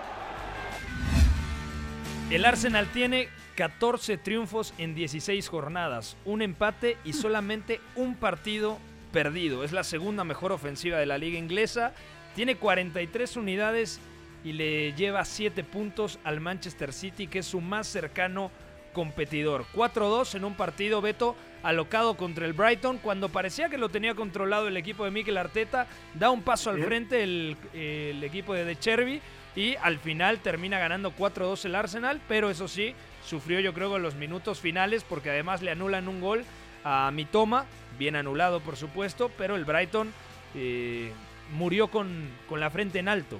El 2.32 2.46
Arsenal 2.46 2.86
tiene 2.94 3.28
14 3.58 4.18
triunfos 4.18 4.72
en 4.78 4.94
16 4.94 5.48
jornadas, 5.48 6.16
un 6.24 6.42
empate 6.42 6.96
y 7.04 7.12
solamente 7.12 7.80
un 7.96 8.14
partido 8.14 8.78
perdido. 9.10 9.64
Es 9.64 9.72
la 9.72 9.82
segunda 9.82 10.22
mejor 10.22 10.52
ofensiva 10.52 10.96
de 10.96 11.06
la 11.06 11.18
liga 11.18 11.40
inglesa. 11.40 11.92
Tiene 12.36 12.54
43 12.54 13.36
unidades 13.36 13.98
y 14.44 14.52
le 14.52 14.92
lleva 14.92 15.24
7 15.24 15.64
puntos 15.64 16.20
al 16.22 16.38
Manchester 16.38 16.92
City, 16.92 17.26
que 17.26 17.40
es 17.40 17.46
su 17.46 17.60
más 17.60 17.88
cercano 17.88 18.52
competidor. 18.92 19.64
4-2 19.74 20.36
en 20.36 20.44
un 20.44 20.54
partido, 20.54 21.00
Beto, 21.00 21.34
alocado 21.64 22.16
contra 22.16 22.46
el 22.46 22.52
Brighton. 22.52 22.98
Cuando 22.98 23.28
parecía 23.28 23.68
que 23.68 23.76
lo 23.76 23.88
tenía 23.88 24.14
controlado 24.14 24.68
el 24.68 24.76
equipo 24.76 25.04
de 25.04 25.10
Mikel 25.10 25.36
Arteta, 25.36 25.88
da 26.14 26.30
un 26.30 26.42
paso 26.42 26.70
al 26.70 26.80
frente 26.84 27.24
el, 27.24 27.56
el 27.74 28.22
equipo 28.22 28.54
de 28.54 28.64
De 28.64 28.78
Cherby 28.78 29.20
y 29.56 29.74
al 29.82 29.98
final 29.98 30.38
termina 30.38 30.78
ganando 30.78 31.12
4-2 31.12 31.64
el 31.64 31.74
Arsenal, 31.74 32.20
pero 32.28 32.48
eso 32.48 32.68
sí, 32.68 32.94
sufrió 33.28 33.60
yo 33.60 33.74
creo 33.74 33.96
en 33.96 34.02
los 34.02 34.14
minutos 34.14 34.60
finales 34.60 35.04
porque 35.04 35.30
además 35.30 35.62
le 35.62 35.70
anulan 35.70 36.08
un 36.08 36.20
gol 36.20 36.44
a 36.84 37.10
Mitoma, 37.12 37.66
bien 37.98 38.16
anulado 38.16 38.60
por 38.60 38.76
supuesto, 38.76 39.30
pero 39.36 39.56
el 39.56 39.64
Brighton 39.64 40.12
eh, 40.54 41.12
murió 41.52 41.88
con, 41.88 42.30
con 42.48 42.60
la 42.60 42.70
frente 42.70 42.98
en 42.98 43.08
alto. 43.08 43.38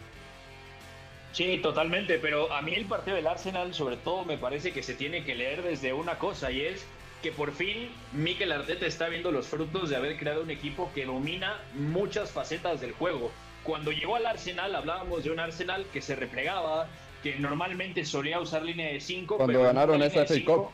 Sí, 1.32 1.58
totalmente, 1.62 2.18
pero 2.18 2.52
a 2.52 2.62
mí 2.62 2.74
el 2.74 2.86
partido 2.86 3.16
del 3.16 3.26
Arsenal 3.26 3.74
sobre 3.74 3.96
todo 3.96 4.24
me 4.24 4.38
parece 4.38 4.72
que 4.72 4.82
se 4.82 4.94
tiene 4.94 5.24
que 5.24 5.34
leer 5.34 5.62
desde 5.62 5.92
una 5.92 6.18
cosa 6.18 6.50
y 6.50 6.62
es 6.62 6.86
que 7.22 7.32
por 7.32 7.52
fin 7.52 7.90
Mikel 8.12 8.52
Arteta 8.52 8.86
está 8.86 9.08
viendo 9.08 9.32
los 9.32 9.48
frutos 9.48 9.90
de 9.90 9.96
haber 9.96 10.16
creado 10.18 10.42
un 10.42 10.50
equipo 10.50 10.90
que 10.94 11.04
domina 11.04 11.58
muchas 11.74 12.30
facetas 12.30 12.80
del 12.80 12.92
juego. 12.92 13.30
Cuando 13.64 13.90
llegó 13.92 14.16
al 14.16 14.26
Arsenal 14.26 14.74
hablábamos 14.74 15.24
de 15.24 15.30
un 15.30 15.40
Arsenal 15.40 15.84
que 15.92 16.00
se 16.00 16.16
replegaba, 16.16 16.88
que 17.22 17.36
normalmente 17.36 18.04
solía 18.04 18.40
usar 18.40 18.62
línea 18.62 18.88
de 18.92 19.00
5. 19.00 19.36
Cuando 19.36 19.62
ganaron 19.62 20.02
esa 20.02 20.24
FA 20.24 20.34
Cup. 20.44 20.68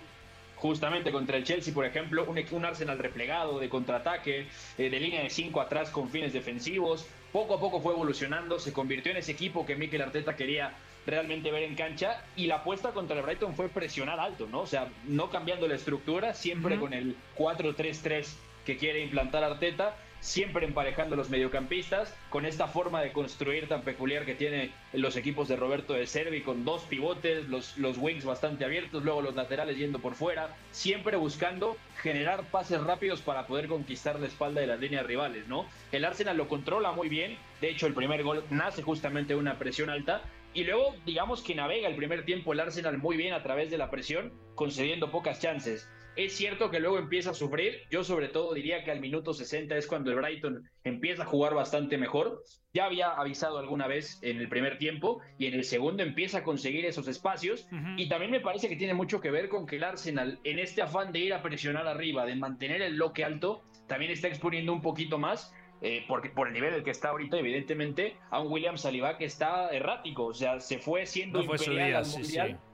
Justamente 0.56 1.12
contra 1.12 1.36
el 1.36 1.44
Chelsea, 1.44 1.74
por 1.74 1.84
ejemplo, 1.84 2.24
un, 2.24 2.42
un 2.52 2.64
Arsenal 2.64 2.98
replegado 2.98 3.58
de 3.58 3.68
contraataque, 3.68 4.46
eh, 4.78 4.90
de 4.90 5.00
línea 5.00 5.22
de 5.22 5.28
5 5.28 5.60
atrás 5.60 5.90
con 5.90 6.08
fines 6.08 6.32
defensivos. 6.32 7.06
Poco 7.32 7.54
a 7.56 7.60
poco 7.60 7.80
fue 7.82 7.92
evolucionando, 7.92 8.58
se 8.58 8.72
convirtió 8.72 9.12
en 9.12 9.18
ese 9.18 9.32
equipo 9.32 9.66
que 9.66 9.74
Mikel 9.74 10.00
Arteta 10.00 10.36
quería 10.36 10.72
realmente 11.06 11.50
ver 11.50 11.64
en 11.64 11.74
cancha 11.74 12.22
y 12.36 12.46
la 12.46 12.56
apuesta 12.56 12.92
contra 12.92 13.16
el 13.16 13.22
Brighton 13.22 13.54
fue 13.54 13.68
presionar 13.68 14.20
alto, 14.20 14.46
¿no? 14.50 14.60
O 14.60 14.66
sea, 14.66 14.88
no 15.06 15.28
cambiando 15.30 15.68
la 15.68 15.74
estructura, 15.74 16.32
siempre 16.32 16.78
con 16.78 16.94
el 16.94 17.16
4-3-3 17.36 18.26
que 18.64 18.78
quiere 18.78 19.02
implantar 19.02 19.44
Arteta 19.44 19.94
siempre 20.24 20.64
emparejando 20.64 21.16
los 21.16 21.28
mediocampistas, 21.28 22.16
con 22.30 22.46
esta 22.46 22.66
forma 22.66 23.02
de 23.02 23.12
construir 23.12 23.68
tan 23.68 23.82
peculiar 23.82 24.24
que 24.24 24.34
tiene 24.34 24.72
los 24.94 25.16
equipos 25.16 25.48
de 25.48 25.56
Roberto 25.56 25.92
de 25.92 26.06
Servi, 26.06 26.40
con 26.40 26.64
dos 26.64 26.82
pivotes, 26.84 27.46
los, 27.46 27.76
los 27.76 27.98
wings 27.98 28.24
bastante 28.24 28.64
abiertos, 28.64 29.04
luego 29.04 29.20
los 29.20 29.34
laterales 29.34 29.76
yendo 29.76 29.98
por 29.98 30.14
fuera, 30.14 30.56
siempre 30.70 31.18
buscando 31.18 31.76
generar 32.00 32.44
pases 32.44 32.82
rápidos 32.82 33.20
para 33.20 33.46
poder 33.46 33.68
conquistar 33.68 34.18
la 34.18 34.26
espalda 34.26 34.62
de 34.62 34.66
las 34.66 34.80
líneas 34.80 35.04
rivales, 35.04 35.46
¿no? 35.46 35.66
El 35.92 36.06
Arsenal 36.06 36.38
lo 36.38 36.48
controla 36.48 36.92
muy 36.92 37.10
bien, 37.10 37.36
de 37.60 37.68
hecho 37.68 37.86
el 37.86 37.92
primer 37.92 38.22
gol 38.22 38.44
nace 38.48 38.82
justamente 38.82 39.34
de 39.34 39.38
una 39.38 39.58
presión 39.58 39.90
alta, 39.90 40.22
y 40.54 40.64
luego, 40.64 40.94
digamos 41.04 41.42
que 41.42 41.54
navega 41.54 41.86
el 41.88 41.96
primer 41.96 42.24
tiempo 42.24 42.54
el 42.54 42.60
Arsenal 42.60 42.96
muy 42.96 43.18
bien 43.18 43.34
a 43.34 43.42
través 43.42 43.70
de 43.70 43.76
la 43.76 43.90
presión, 43.90 44.32
concediendo 44.54 45.10
pocas 45.10 45.38
chances. 45.40 45.86
Es 46.16 46.34
cierto 46.34 46.70
que 46.70 46.78
luego 46.78 46.98
empieza 46.98 47.30
a 47.30 47.34
sufrir. 47.34 47.82
Yo 47.90 48.04
sobre 48.04 48.28
todo 48.28 48.54
diría 48.54 48.84
que 48.84 48.90
al 48.90 49.00
minuto 49.00 49.34
60 49.34 49.76
es 49.76 49.86
cuando 49.86 50.10
el 50.10 50.16
Brighton 50.16 50.68
empieza 50.84 51.24
a 51.24 51.26
jugar 51.26 51.54
bastante 51.54 51.98
mejor. 51.98 52.42
Ya 52.72 52.86
había 52.86 53.10
avisado 53.10 53.58
alguna 53.58 53.88
vez 53.88 54.20
en 54.22 54.38
el 54.38 54.48
primer 54.48 54.78
tiempo 54.78 55.20
y 55.38 55.46
en 55.46 55.54
el 55.54 55.64
segundo 55.64 56.02
empieza 56.02 56.38
a 56.38 56.42
conseguir 56.44 56.84
esos 56.86 57.08
espacios. 57.08 57.66
Y 57.96 58.08
también 58.08 58.30
me 58.30 58.40
parece 58.40 58.68
que 58.68 58.76
tiene 58.76 58.94
mucho 58.94 59.20
que 59.20 59.30
ver 59.30 59.48
con 59.48 59.66
que 59.66 59.76
el 59.76 59.84
Arsenal, 59.84 60.38
en 60.44 60.58
este 60.58 60.82
afán 60.82 61.12
de 61.12 61.18
ir 61.18 61.34
a 61.34 61.42
presionar 61.42 61.88
arriba, 61.88 62.26
de 62.26 62.36
mantener 62.36 62.80
el 62.82 62.94
bloque 62.94 63.24
alto, 63.24 63.62
también 63.88 64.12
está 64.12 64.28
exponiendo 64.28 64.72
un 64.72 64.82
poquito 64.82 65.18
más 65.18 65.52
eh, 65.82 66.04
porque 66.08 66.30
por 66.30 66.46
el 66.48 66.54
nivel 66.54 66.72
del 66.72 66.84
que 66.84 66.90
está 66.90 67.10
ahorita, 67.10 67.38
evidentemente, 67.38 68.16
a 68.30 68.40
un 68.40 68.50
William 68.50 68.78
Saliba 68.78 69.18
que 69.18 69.26
está 69.26 69.68
errático, 69.70 70.26
o 70.26 70.34
sea, 70.34 70.60
se 70.60 70.78
fue 70.78 71.04
siendo 71.04 71.40
no 71.40 71.44
fue 71.44 71.56
imperial 71.56 71.96
al 71.96 72.04
sí, 72.06 72.18
mundial. 72.20 72.48
Sí 72.48 72.73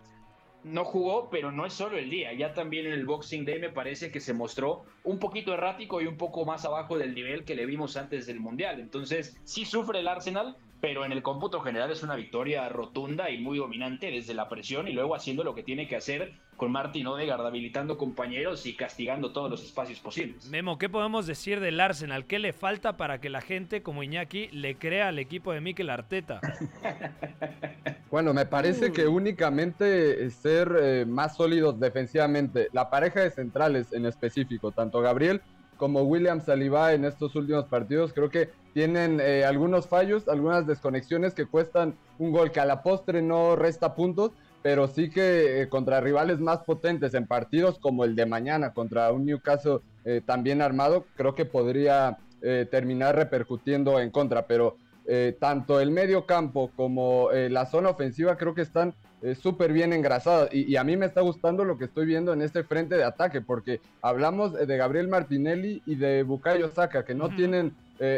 no 0.65 0.85
jugó, 0.85 1.31
pero 1.31 1.53
no 1.53 1.67
es 1.67 1.73
solo 1.73 1.99
el 1.99 2.11
día. 2.11 2.33
Ya 2.33 2.55
también 2.55 2.87
en 2.87 2.93
el 2.93 3.07
Boxing 3.07 3.45
Day 3.45 3.59
me 3.59 3.71
parece 3.71 4.11
que 4.11 4.21
se 4.21 4.35
mostró 4.35 4.85
un 5.05 5.19
poquito 5.19 5.55
errático 5.55 6.01
y 6.01 6.07
un 6.07 6.17
poco 6.17 6.45
más 6.45 6.65
abajo 6.65 6.99
del 6.99 7.15
nivel 7.15 7.45
que 7.45 7.55
le 7.55 7.67
vimos 7.67 7.97
antes 7.97 8.27
del 8.27 8.41
Mundial. 8.41 8.81
Entonces, 8.81 9.37
sí 9.45 9.65
sufre 9.65 10.01
el 10.01 10.09
Arsenal, 10.09 10.57
pero 10.81 11.05
en 11.05 11.13
el 11.13 11.23
cómputo 11.23 11.61
general 11.61 11.91
es 11.91 12.03
una 12.03 12.17
victoria 12.17 12.69
rotunda 12.69 13.31
y 13.31 13.39
muy 13.39 13.59
dominante 13.59 14.11
desde 14.11 14.35
la 14.35 14.49
presión 14.49 14.89
y 14.89 14.93
luego 14.93 15.15
haciendo 15.15 15.45
lo 15.45 15.55
que 15.55 15.63
tiene 15.63 15.87
que 15.87 15.97
hacer 15.97 16.33
con 16.57 16.73
Martin 16.73 17.07
Odegaard, 17.07 17.47
habilitando 17.47 17.97
compañeros 17.97 18.67
y 18.67 18.77
castigando 18.77 19.33
todos 19.33 19.51
los 19.51 19.65
espacios 19.65 19.99
posibles. 19.99 20.47
Memo, 20.51 20.77
¿qué 20.77 20.91
podemos 20.91 21.27
decir 21.27 21.59
del 21.61 21.81
Arsenal? 21.81 22.27
¿Qué 22.27 22.39
le 22.39 22.53
falta 22.53 22.99
para 22.99 23.19
que 23.19 23.31
la 23.31 23.41
gente 23.41 23.83
como 23.83 24.03
Iñaki 24.03 24.49
le 24.49 24.75
crea 24.75 25.09
al 25.09 25.19
equipo 25.19 25.53
de 25.53 25.61
Mikel 25.61 25.91
Arteta? 25.91 26.41
Bueno, 28.11 28.35
me 28.35 28.45
parece 28.45 28.91
que 28.91 29.07
únicamente 29.07 30.29
ser 30.31 30.77
eh, 30.83 31.05
más 31.07 31.37
sólidos 31.37 31.79
defensivamente, 31.79 32.67
la 32.73 32.91
pareja 32.91 33.21
de 33.21 33.31
centrales 33.31 33.93
en 33.93 34.05
específico, 34.05 34.73
tanto 34.73 35.01
Gabriel 35.01 35.41
como 35.81 36.03
William 36.03 36.43
Saliba 36.43 36.93
en 36.93 37.07
estos 37.07 37.35
últimos 37.35 37.65
partidos, 37.65 38.13
creo 38.13 38.29
que 38.29 38.51
tienen 38.75 39.19
eh, 39.19 39.47
algunos 39.47 39.89
fallos, 39.89 40.29
algunas 40.29 40.67
desconexiones 40.67 41.33
que 41.33 41.47
cuestan 41.47 41.95
un 42.19 42.33
gol 42.33 42.53
que 42.53 42.61
a 42.61 42.67
la 42.67 42.83
postre 42.83 43.23
no 43.23 43.57
resta 43.57 43.95
puntos, 43.95 44.33
pero 44.63 44.89
sí 44.89 45.09
que 45.09 45.63
eh, 45.63 45.69
contra 45.71 46.03
rivales 46.03 46.39
más 46.39 46.59
potentes 46.59 47.15
en 47.15 47.27
partidos 47.27 47.79
como 47.79 48.05
el 48.05 48.15
de 48.15 48.27
mañana, 48.27 48.75
contra 48.75 49.11
un 49.11 49.25
Newcastle 49.25 49.79
eh, 50.05 50.21
también 50.25 50.61
armado, 50.61 51.07
creo 51.17 51.35
que 51.35 51.47
podría 51.47 52.19
terminar 52.71 53.17
repercutiendo 53.17 54.01
en 54.01 54.11
contra, 54.11 54.47
pero 54.47 54.79
tanto 55.39 55.79
el 55.79 55.91
medio 55.91 56.25
campo 56.25 56.71
como 56.75 57.29
la 57.31 57.67
zona 57.67 57.91
ofensiva 57.91 58.39
creo 58.39 58.55
que 58.55 58.63
están 58.63 58.95
eh, 59.23 59.35
súper 59.35 59.73
bien 59.73 59.93
engrasadas 59.93 60.49
y, 60.53 60.71
y, 60.71 60.77
a 60.77 60.85
mí 60.85 60.97
me 60.97 61.07
está 61.07 61.21
gustando 61.21 61.65
lo 61.65 61.77
que 61.79 61.85
estoy 61.85 62.07
viendo 62.07 62.33
en 62.33 62.43
este 62.43 62.65
frente 62.65 62.97
de 62.97 63.05
ataque 63.05 63.41
porque 63.41 63.81
hablamos 64.03 64.53
de 64.55 64.77
Gabriel 64.77 65.09
Martinelli 65.09 65.83
y 65.87 65.95
de 65.97 66.23
Bukayo 66.23 66.71
Saka 66.71 67.05
que 67.05 67.15
no 67.15 67.27
uh 67.27 67.29
-huh. 67.29 67.37
tienen 67.37 67.75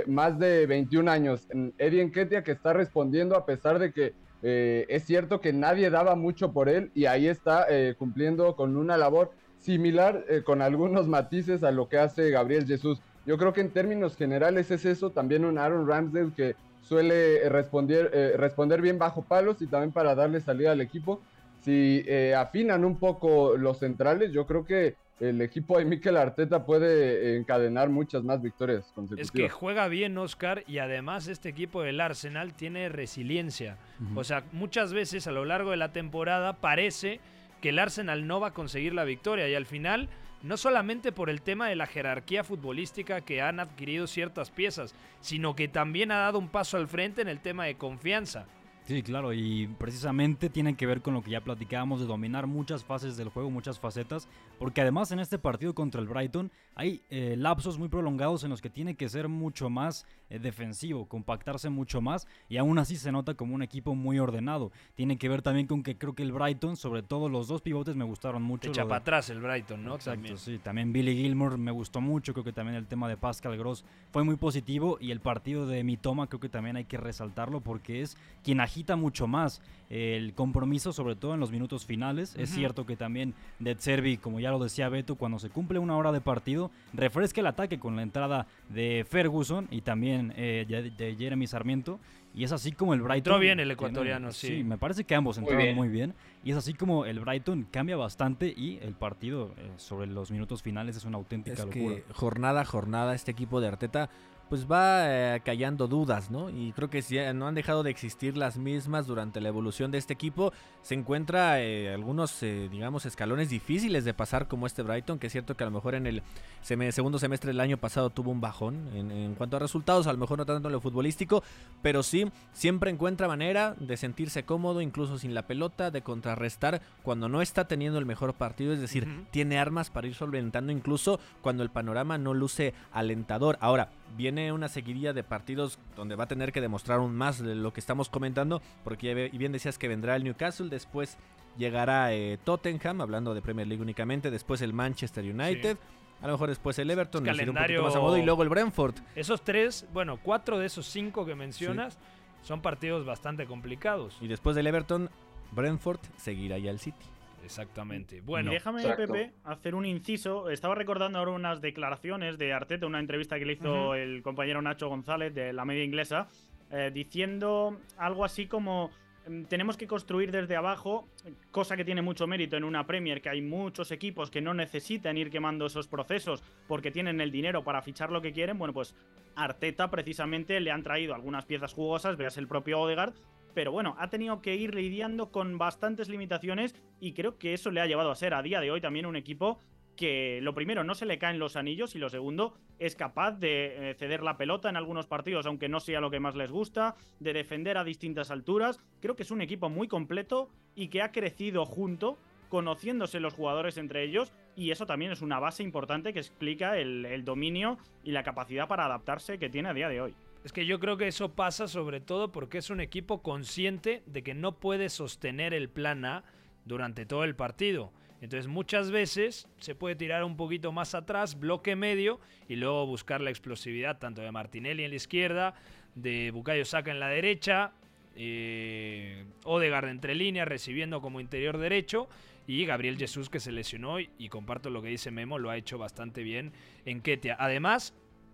más 0.06 0.38
de 0.38 0.64
21 0.66 1.10
años, 1.10 1.48
Eddie 1.76 2.02
Enketia 2.02 2.44
que 2.44 2.52
está 2.52 2.72
respondiendo 2.72 3.34
a 3.34 3.44
pesar 3.44 3.80
de 3.80 3.92
que 3.92 4.14
eh, 4.42 4.86
es 4.88 5.04
cierto 5.04 5.40
que 5.40 5.52
nadie 5.52 5.88
daba 5.88 6.16
mucho 6.16 6.52
por 6.52 6.68
él 6.68 6.90
y 6.94 7.06
ahí 7.06 7.28
está 7.28 7.66
eh, 7.68 7.94
cumpliendo 7.96 8.56
con 8.56 8.76
una 8.76 8.96
labor 8.96 9.30
similar 9.58 10.24
eh, 10.28 10.42
con 10.44 10.62
algunos 10.62 11.06
matices 11.08 11.62
a 11.62 11.70
lo 11.70 11.88
que 11.88 11.98
hace 11.98 12.30
Gabriel 12.30 12.66
Jesús. 12.66 13.00
Yo 13.24 13.38
creo 13.38 13.52
que 13.52 13.60
en 13.60 13.70
términos 13.70 14.16
generales 14.16 14.72
es 14.72 14.84
eso, 14.84 15.10
también 15.10 15.44
un 15.44 15.58
Aaron 15.58 15.86
Ramsdale 15.86 16.32
que 16.36 16.56
suele 16.82 17.48
responder, 17.48 18.10
eh, 18.12 18.34
responder 18.36 18.80
bien 18.80 18.98
bajo 18.98 19.22
palos 19.22 19.62
y 19.62 19.66
también 19.66 19.92
para 19.92 20.14
darle 20.14 20.40
salida 20.40 20.72
al 20.72 20.80
equipo. 20.80 21.22
Si 21.60 22.02
eh, 22.06 22.34
afinan 22.34 22.84
un 22.84 22.98
poco 22.98 23.56
los 23.56 23.78
centrales, 23.78 24.32
yo 24.32 24.46
creo 24.46 24.64
que 24.64 24.96
el 25.20 25.40
equipo 25.40 25.78
de 25.78 25.84
Mikel 25.84 26.16
Arteta 26.16 26.66
puede 26.66 27.36
encadenar 27.36 27.88
muchas 27.88 28.24
más 28.24 28.42
victorias 28.42 28.90
consecutivas. 28.92 29.26
Es 29.26 29.30
que 29.30 29.48
juega 29.48 29.86
bien 29.86 30.18
Oscar 30.18 30.64
y 30.66 30.78
además 30.78 31.28
este 31.28 31.48
equipo 31.48 31.82
del 31.82 32.00
Arsenal 32.00 32.54
tiene 32.54 32.88
resiliencia. 32.88 33.76
Uh 34.00 34.04
-huh. 34.04 34.18
O 34.18 34.24
sea, 34.24 34.42
muchas 34.50 34.92
veces 34.92 35.28
a 35.28 35.32
lo 35.32 35.44
largo 35.44 35.70
de 35.70 35.76
la 35.76 35.92
temporada 35.92 36.54
parece 36.54 37.20
que 37.60 37.68
el 37.68 37.78
Arsenal 37.78 38.26
no 38.26 38.40
va 38.40 38.48
a 38.48 38.52
conseguir 38.52 38.92
la 38.92 39.04
victoria 39.04 39.48
y 39.48 39.54
al 39.54 39.66
final 39.66 40.08
no 40.42 40.56
solamente 40.56 41.12
por 41.12 41.30
el 41.30 41.42
tema 41.42 41.68
de 41.68 41.76
la 41.76 41.86
jerarquía 41.86 42.44
futbolística 42.44 43.20
que 43.20 43.42
han 43.42 43.60
adquirido 43.60 44.06
ciertas 44.06 44.50
piezas, 44.50 44.94
sino 45.20 45.54
que 45.54 45.68
también 45.68 46.10
ha 46.10 46.18
dado 46.18 46.38
un 46.38 46.48
paso 46.48 46.76
al 46.76 46.88
frente 46.88 47.22
en 47.22 47.28
el 47.28 47.40
tema 47.40 47.64
de 47.64 47.76
confianza. 47.76 48.46
Sí, 48.84 49.02
claro, 49.04 49.32
y 49.32 49.68
precisamente 49.78 50.50
tiene 50.50 50.76
que 50.76 50.86
ver 50.86 51.02
con 51.02 51.14
lo 51.14 51.22
que 51.22 51.30
ya 51.30 51.40
platicábamos 51.40 52.00
de 52.00 52.06
dominar 52.06 52.48
muchas 52.48 52.84
fases 52.84 53.16
del 53.16 53.28
juego, 53.28 53.48
muchas 53.48 53.78
facetas, 53.78 54.28
porque 54.62 54.80
además 54.80 55.10
en 55.10 55.18
este 55.18 55.40
partido 55.40 55.74
contra 55.74 56.00
el 56.00 56.06
Brighton 56.06 56.52
hay 56.76 57.02
eh, 57.10 57.34
lapsos 57.36 57.78
muy 57.78 57.88
prolongados 57.88 58.44
en 58.44 58.50
los 58.50 58.62
que 58.62 58.70
tiene 58.70 58.94
que 58.94 59.08
ser 59.08 59.26
mucho 59.26 59.68
más 59.70 60.06
eh, 60.30 60.38
defensivo, 60.38 61.06
compactarse 61.06 61.68
mucho 61.68 62.00
más, 62.00 62.28
y 62.48 62.58
aún 62.58 62.78
así 62.78 62.96
se 62.96 63.10
nota 63.10 63.34
como 63.34 63.56
un 63.56 63.62
equipo 63.64 63.96
muy 63.96 64.20
ordenado. 64.20 64.70
Tiene 64.94 65.18
que 65.18 65.28
ver 65.28 65.42
también 65.42 65.66
con 65.66 65.82
que 65.82 65.98
creo 65.98 66.14
que 66.14 66.22
el 66.22 66.30
Brighton, 66.30 66.76
sobre 66.76 67.02
todo 67.02 67.28
los 67.28 67.48
dos 67.48 67.60
pivotes, 67.60 67.96
me 67.96 68.04
gustaron 68.04 68.44
mucho. 68.44 68.70
Echa 68.70 68.84
para 68.84 68.98
atrás 68.98 69.30
el 69.30 69.40
Brighton, 69.40 69.84
¿no? 69.84 69.96
Exacto, 69.96 70.12
también. 70.12 70.38
sí. 70.38 70.58
También 70.58 70.92
Billy 70.92 71.16
Gilmore 71.16 71.56
me 71.56 71.72
gustó 71.72 72.00
mucho, 72.00 72.32
creo 72.32 72.44
que 72.44 72.52
también 72.52 72.76
el 72.76 72.86
tema 72.86 73.08
de 73.08 73.16
Pascal 73.16 73.58
Gross 73.58 73.84
fue 74.12 74.22
muy 74.22 74.36
positivo, 74.36 74.96
y 75.00 75.10
el 75.10 75.18
partido 75.18 75.66
de 75.66 75.82
Mitoma 75.82 76.28
creo 76.28 76.38
que 76.38 76.48
también 76.48 76.76
hay 76.76 76.84
que 76.84 76.98
resaltarlo 76.98 77.62
porque 77.62 78.00
es 78.00 78.16
quien 78.44 78.60
agita 78.60 78.94
mucho 78.94 79.26
más 79.26 79.60
el 79.92 80.32
compromiso, 80.34 80.92
sobre 80.94 81.16
todo 81.16 81.34
en 81.34 81.40
los 81.40 81.50
minutos 81.52 81.84
finales. 81.84 82.34
Es 82.36 82.48
cierto 82.50 82.86
que 82.86 82.96
también 82.96 83.34
De 83.58 83.74
Zerbi, 83.74 84.16
como 84.16 84.40
ya 84.40 84.50
lo 84.50 84.58
decía 84.58 84.88
Beto, 84.88 85.16
cuando 85.16 85.38
se 85.38 85.50
cumple 85.50 85.78
una 85.78 85.96
hora 85.98 86.12
de 86.12 86.20
partido, 86.22 86.70
refresca 86.94 87.40
el 87.42 87.46
ataque 87.46 87.78
con 87.78 87.94
la 87.96 88.02
entrada 88.02 88.46
de 88.70 89.04
Ferguson 89.08 89.68
y 89.70 89.82
también 89.82 90.32
eh, 90.36 90.64
de 90.96 91.16
Jeremy 91.16 91.46
Sarmiento. 91.46 92.00
Y 92.34 92.44
es 92.44 92.52
así 92.52 92.72
como 92.72 92.94
el 92.94 93.02
Brighton. 93.02 93.18
Entró 93.34 93.38
bien 93.38 93.60
el 93.60 93.68
no- 93.68 93.74
ecuatoriano, 93.74 94.32
sí. 94.32 94.64
me 94.64 94.78
parece 94.78 95.04
que 95.04 95.14
ambos 95.14 95.38
Muy 95.38 95.50
entraron 95.50 95.74
muy 95.76 95.88
bien. 95.88 96.14
bien. 96.14 96.32
Y 96.44 96.50
es 96.52 96.56
así 96.56 96.72
como 96.72 97.04
el 97.04 97.20
Brighton 97.20 97.66
cambia 97.70 97.94
bastante 97.98 98.48
y 98.56 98.78
el 98.80 98.94
partido 98.94 99.52
eh, 99.58 99.70
sobre 99.76 100.06
los 100.06 100.30
minutos 100.30 100.62
finales 100.62 100.96
es 100.96 101.04
una 101.04 101.18
auténtica 101.18 101.52
Es 101.52 101.66
locura. 101.66 101.96
que 101.96 102.04
jornada 102.14 102.62
a 102.62 102.64
jornada 102.64 103.14
este 103.14 103.30
equipo 103.32 103.60
de 103.60 103.68
Arteta 103.68 104.08
pues 104.52 104.70
va 104.70 105.04
eh, 105.06 105.40
callando 105.42 105.88
dudas, 105.88 106.30
¿no? 106.30 106.50
Y 106.50 106.72
creo 106.72 106.90
que 106.90 107.00
si 107.00 107.16
eh, 107.16 107.32
no 107.32 107.48
han 107.48 107.54
dejado 107.54 107.82
de 107.82 107.90
existir 107.90 108.36
las 108.36 108.58
mismas 108.58 109.06
durante 109.06 109.40
la 109.40 109.48
evolución 109.48 109.90
de 109.90 109.96
este 109.96 110.12
equipo. 110.12 110.52
Se 110.82 110.92
encuentra 110.92 111.62
eh, 111.62 111.90
algunos, 111.94 112.42
eh, 112.42 112.68
digamos, 112.70 113.06
escalones 113.06 113.48
difíciles 113.48 114.04
de 114.04 114.12
pasar 114.12 114.48
como 114.48 114.66
este 114.66 114.82
Brighton, 114.82 115.18
que 115.18 115.28
es 115.28 115.32
cierto 115.32 115.56
que 115.56 115.64
a 115.64 115.68
lo 115.68 115.70
mejor 115.70 115.94
en 115.94 116.06
el 116.06 116.22
segundo 116.60 117.18
semestre 117.18 117.48
del 117.48 117.60
año 117.60 117.78
pasado 117.78 118.10
tuvo 118.10 118.30
un 118.30 118.42
bajón 118.42 118.90
en, 118.94 119.10
en 119.10 119.34
cuanto 119.36 119.56
a 119.56 119.58
resultados, 119.58 120.06
a 120.06 120.12
lo 120.12 120.18
mejor 120.18 120.36
no 120.36 120.44
tanto 120.44 120.68
en 120.68 120.72
lo 120.72 120.82
futbolístico, 120.82 121.42
pero 121.80 122.02
sí 122.02 122.30
siempre 122.52 122.90
encuentra 122.90 123.28
manera 123.28 123.74
de 123.80 123.96
sentirse 123.96 124.44
cómodo, 124.44 124.82
incluso 124.82 125.16
sin 125.18 125.32
la 125.32 125.46
pelota, 125.46 125.90
de 125.90 126.02
contrarrestar 126.02 126.82
cuando 127.02 127.30
no 127.30 127.40
está 127.40 127.66
teniendo 127.66 127.98
el 127.98 128.04
mejor 128.04 128.34
partido, 128.34 128.74
es 128.74 128.80
decir, 128.80 129.08
tiene 129.30 129.58
armas 129.58 129.88
para 129.88 130.08
ir 130.08 130.14
solventando 130.14 130.72
incluso 130.72 131.20
cuando 131.40 131.62
el 131.62 131.70
panorama 131.70 132.18
no 132.18 132.34
luce 132.34 132.74
alentador. 132.92 133.56
Ahora, 133.60 133.88
viene 134.16 134.52
una 134.52 134.68
seguidilla 134.68 135.12
de 135.12 135.22
partidos 135.24 135.78
donde 135.96 136.16
va 136.16 136.24
a 136.24 136.28
tener 136.28 136.52
que 136.52 136.60
demostrar 136.60 136.98
aún 136.98 137.14
más 137.14 137.38
de 137.42 137.54
lo 137.54 137.72
que 137.72 137.80
estamos 137.80 138.08
comentando, 138.08 138.60
porque 138.84 139.08
ya 139.08 139.38
bien 139.38 139.52
decías 139.52 139.78
que 139.78 139.88
vendrá 139.88 140.16
el 140.16 140.24
Newcastle, 140.24 140.68
después 140.68 141.16
llegará 141.58 142.12
eh, 142.14 142.38
Tottenham, 142.44 143.00
hablando 143.00 143.34
de 143.34 143.42
Premier 143.42 143.66
League 143.66 143.82
únicamente, 143.82 144.30
después 144.30 144.60
el 144.62 144.72
Manchester 144.72 145.24
United. 145.24 145.76
A 146.20 146.26
lo 146.26 146.34
mejor 146.34 146.48
después 146.50 146.78
el 146.78 146.88
Everton, 146.90 147.22
un 147.22 147.26
calendario- 147.26 147.80
poquito 147.80 147.82
más 147.82 147.96
a 147.96 148.00
modo, 148.00 148.16
y 148.16 148.22
luego 148.22 148.42
el 148.44 148.48
Brentford. 148.48 148.94
Esos 149.16 149.42
tres, 149.42 149.86
bueno, 149.92 150.18
cuatro 150.22 150.58
de 150.58 150.66
esos 150.66 150.86
cinco 150.86 151.26
que 151.26 151.34
mencionas 151.34 151.98
son 152.42 152.60
partidos 152.62 153.04
bastante 153.04 153.44
complicados. 153.46 154.16
Y 154.20 154.28
después 154.28 154.54
del 154.56 154.66
Everton, 154.68 155.10
Brentford 155.50 156.00
seguirá 156.16 156.58
ya 156.58 156.70
el 156.70 156.78
City. 156.78 157.04
Exactamente. 157.44 158.16
Y 158.16 158.20
Bueno, 158.20 158.50
déjame, 158.50 158.82
Exacto. 158.82 159.12
Pepe, 159.12 159.32
hacer 159.44 159.74
un 159.74 159.86
inciso. 159.86 160.50
Estaba 160.50 160.74
recordando 160.74 161.18
ahora 161.18 161.32
unas 161.32 161.60
declaraciones 161.60 162.38
de 162.38 162.52
Arteta, 162.52 162.86
una 162.86 163.00
entrevista 163.00 163.38
que 163.38 163.46
le 163.46 163.54
hizo 163.54 163.94
el 163.94 164.22
compañero 164.22 164.62
Nacho 164.62 164.88
González 164.88 165.34
de 165.34 165.52
la 165.52 165.64
media 165.64 165.84
inglesa, 165.84 166.28
eh, 166.70 166.90
diciendo 166.92 167.78
algo 167.98 168.24
así 168.24 168.46
como 168.46 168.90
mm, 169.28 169.44
tenemos 169.44 169.76
que 169.76 169.86
construir 169.86 170.30
desde 170.30 170.56
abajo, 170.56 171.08
cosa 171.50 171.76
que 171.76 171.84
tiene 171.84 172.00
mucho 172.00 172.26
mérito 172.26 172.56
en 172.56 172.64
una 172.64 172.86
Premier, 172.86 173.20
que 173.20 173.28
hay 173.28 173.42
muchos 173.42 173.90
equipos 173.90 174.30
que 174.30 174.40
no 174.40 174.54
necesitan 174.54 175.18
ir 175.18 175.30
quemando 175.30 175.66
esos 175.66 175.86
procesos 175.88 176.42
porque 176.66 176.90
tienen 176.90 177.20
el 177.20 177.30
dinero 177.30 177.62
para 177.62 177.82
fichar 177.82 178.10
lo 178.10 178.22
que 178.22 178.32
quieren. 178.32 178.58
Bueno, 178.58 178.72
pues 178.72 178.94
Arteta 179.34 179.90
precisamente 179.90 180.60
le 180.60 180.70
han 180.70 180.82
traído 180.82 181.14
algunas 181.14 181.44
piezas 181.44 181.72
jugosas, 181.72 182.16
veas 182.16 182.36
el 182.36 182.48
propio 182.48 182.80
Odegaard, 182.80 183.14
pero 183.54 183.72
bueno, 183.72 183.94
ha 183.98 184.08
tenido 184.10 184.40
que 184.40 184.56
ir 184.56 184.74
lidiando 184.74 185.30
con 185.30 185.58
bastantes 185.58 186.08
limitaciones 186.08 186.74
y 187.00 187.12
creo 187.12 187.38
que 187.38 187.54
eso 187.54 187.70
le 187.70 187.80
ha 187.80 187.86
llevado 187.86 188.10
a 188.10 188.16
ser 188.16 188.34
a 188.34 188.42
día 188.42 188.60
de 188.60 188.70
hoy 188.70 188.80
también 188.80 189.06
un 189.06 189.16
equipo 189.16 189.58
que 189.96 190.40
lo 190.42 190.54
primero 190.54 190.84
no 190.84 190.94
se 190.94 191.06
le 191.06 191.18
caen 191.18 191.38
los 191.38 191.56
anillos 191.56 191.94
y 191.94 191.98
lo 191.98 192.08
segundo 192.08 192.54
es 192.78 192.96
capaz 192.96 193.32
de 193.32 193.90
eh, 193.90 193.94
ceder 193.94 194.22
la 194.22 194.36
pelota 194.36 194.68
en 194.68 194.76
algunos 194.76 195.06
partidos 195.06 195.46
aunque 195.46 195.68
no 195.68 195.80
sea 195.80 196.00
lo 196.00 196.10
que 196.10 196.20
más 196.20 196.34
les 196.34 196.50
gusta, 196.50 196.96
de 197.20 197.32
defender 197.32 197.76
a 197.76 197.84
distintas 197.84 198.30
alturas. 198.30 198.80
Creo 199.00 199.16
que 199.16 199.22
es 199.22 199.30
un 199.30 199.42
equipo 199.42 199.68
muy 199.68 199.88
completo 199.88 200.48
y 200.74 200.88
que 200.88 201.02
ha 201.02 201.12
crecido 201.12 201.66
junto, 201.66 202.18
conociéndose 202.48 203.20
los 203.20 203.34
jugadores 203.34 203.76
entre 203.76 204.02
ellos 204.02 204.32
y 204.56 204.70
eso 204.70 204.86
también 204.86 205.12
es 205.12 205.22
una 205.22 205.38
base 205.38 205.62
importante 205.62 206.12
que 206.12 206.18
explica 206.18 206.78
el, 206.78 207.04
el 207.06 207.24
dominio 207.24 207.78
y 208.02 208.12
la 208.12 208.22
capacidad 208.22 208.68
para 208.68 208.86
adaptarse 208.86 209.38
que 209.38 209.50
tiene 209.50 209.68
a 209.68 209.74
día 209.74 209.88
de 209.88 210.00
hoy. 210.00 210.14
Es 210.44 210.52
que 210.52 210.66
yo 210.66 210.80
creo 210.80 210.96
que 210.96 211.06
eso 211.06 211.34
pasa 211.34 211.68
sobre 211.68 212.00
todo 212.00 212.32
porque 212.32 212.58
es 212.58 212.70
un 212.70 212.80
equipo 212.80 213.22
consciente 213.22 214.02
de 214.06 214.22
que 214.22 214.34
no 214.34 214.58
puede 214.58 214.88
sostener 214.88 215.54
el 215.54 215.68
plan 215.68 216.04
A 216.04 216.24
durante 216.64 217.06
todo 217.06 217.24
el 217.24 217.36
partido. 217.36 217.92
Entonces 218.20 218.46
muchas 218.46 218.90
veces 218.90 219.48
se 219.58 219.74
puede 219.74 219.96
tirar 219.96 220.22
un 220.22 220.36
poquito 220.36 220.70
más 220.70 220.94
atrás, 220.94 221.38
bloque 221.38 221.74
medio, 221.74 222.20
y 222.48 222.54
luego 222.54 222.86
buscar 222.86 223.20
la 223.20 223.30
explosividad 223.30 223.98
tanto 223.98 224.22
de 224.22 224.30
Martinelli 224.30 224.84
en 224.84 224.90
la 224.90 224.96
izquierda, 224.96 225.54
de 225.96 226.30
Bukayo 226.30 226.64
Saka 226.64 226.92
en 226.92 227.00
la 227.00 227.08
derecha, 227.08 227.72
eh, 228.14 229.24
Odegaard 229.44 229.88
entre 229.88 230.14
líneas 230.14 230.46
recibiendo 230.46 231.00
como 231.00 231.20
interior 231.20 231.58
derecho, 231.58 232.08
y 232.46 232.64
Gabriel 232.64 232.96
Jesús 232.96 233.28
que 233.28 233.40
se 233.40 233.50
lesionó 233.50 233.98
y, 233.98 234.10
y 234.18 234.28
comparto 234.28 234.70
lo 234.70 234.82
que 234.82 234.88
dice 234.88 235.10
Memo, 235.10 235.38
lo 235.38 235.50
ha 235.50 235.56
hecho 235.56 235.78
bastante 235.78 236.22
bien 236.22 236.52
en 236.84 237.00
Ketia. 237.00 237.36
Además, 237.40 237.92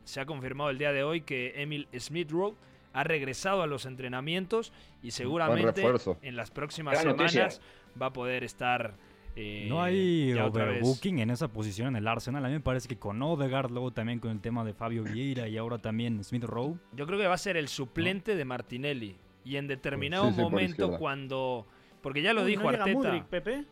se 0.08 0.20
ha 0.20 0.26
confirmado 0.26 0.70
el 0.70 0.78
día 0.78 0.92
de 0.92 1.02
hoy 1.02 1.20
que 1.20 1.52
Emil 1.62 1.86
Smith 1.98 2.30
Rowe 2.30 2.54
ha 2.94 3.04
regresado 3.04 3.62
a 3.62 3.66
los 3.66 3.84
entrenamientos 3.86 4.72
y 5.02 5.10
seguramente 5.10 5.82
en 6.22 6.34
las 6.36 6.50
próximas 6.50 6.94
Gran 6.94 7.16
noticia. 7.16 7.50
semanas 7.50 7.60
va 8.00 8.06
a 8.06 8.12
poder 8.12 8.42
estar. 8.42 8.94
eh, 9.36 9.66
No 9.68 9.82
hay 9.82 10.32
overbooking 10.32 11.18
en 11.20 11.30
esa 11.30 11.48
posición 11.48 11.88
en 11.88 11.96
el 11.96 12.08
Arsenal. 12.08 12.44
A 12.44 12.48
mí 12.48 12.54
me 12.54 12.60
parece 12.60 12.88
que 12.88 12.96
con 12.96 13.22
Odegaard, 13.22 13.70
luego 13.70 13.92
también 13.92 14.18
con 14.18 14.30
el 14.30 14.40
tema 14.40 14.64
de 14.64 14.72
Fabio 14.72 15.04
Vieira 15.04 15.46
y 15.46 15.58
ahora 15.58 15.78
también 15.78 16.24
Smith 16.24 16.44
Rowe. 16.44 16.76
Yo 16.94 17.06
creo 17.06 17.18
que 17.18 17.26
va 17.26 17.34
a 17.34 17.38
ser 17.38 17.56
el 17.56 17.68
suplente 17.68 18.34
de 18.34 18.44
Martinelli. 18.44 19.16
Y 19.44 19.56
en 19.56 19.66
determinado 19.68 20.24
Sí, 20.28 20.30
sí, 20.34 20.42
por 20.42 20.50
momento, 20.50 20.98
cuando. 20.98 21.66
Porque 22.02 22.22
ya 22.22 22.32
lo 22.32 22.42
Uy, 22.42 22.48
dijo 22.52 22.62
¿no 22.64 22.70
llega 22.72 22.84
Arteta. 22.84 23.26
Pepe? 23.30 23.64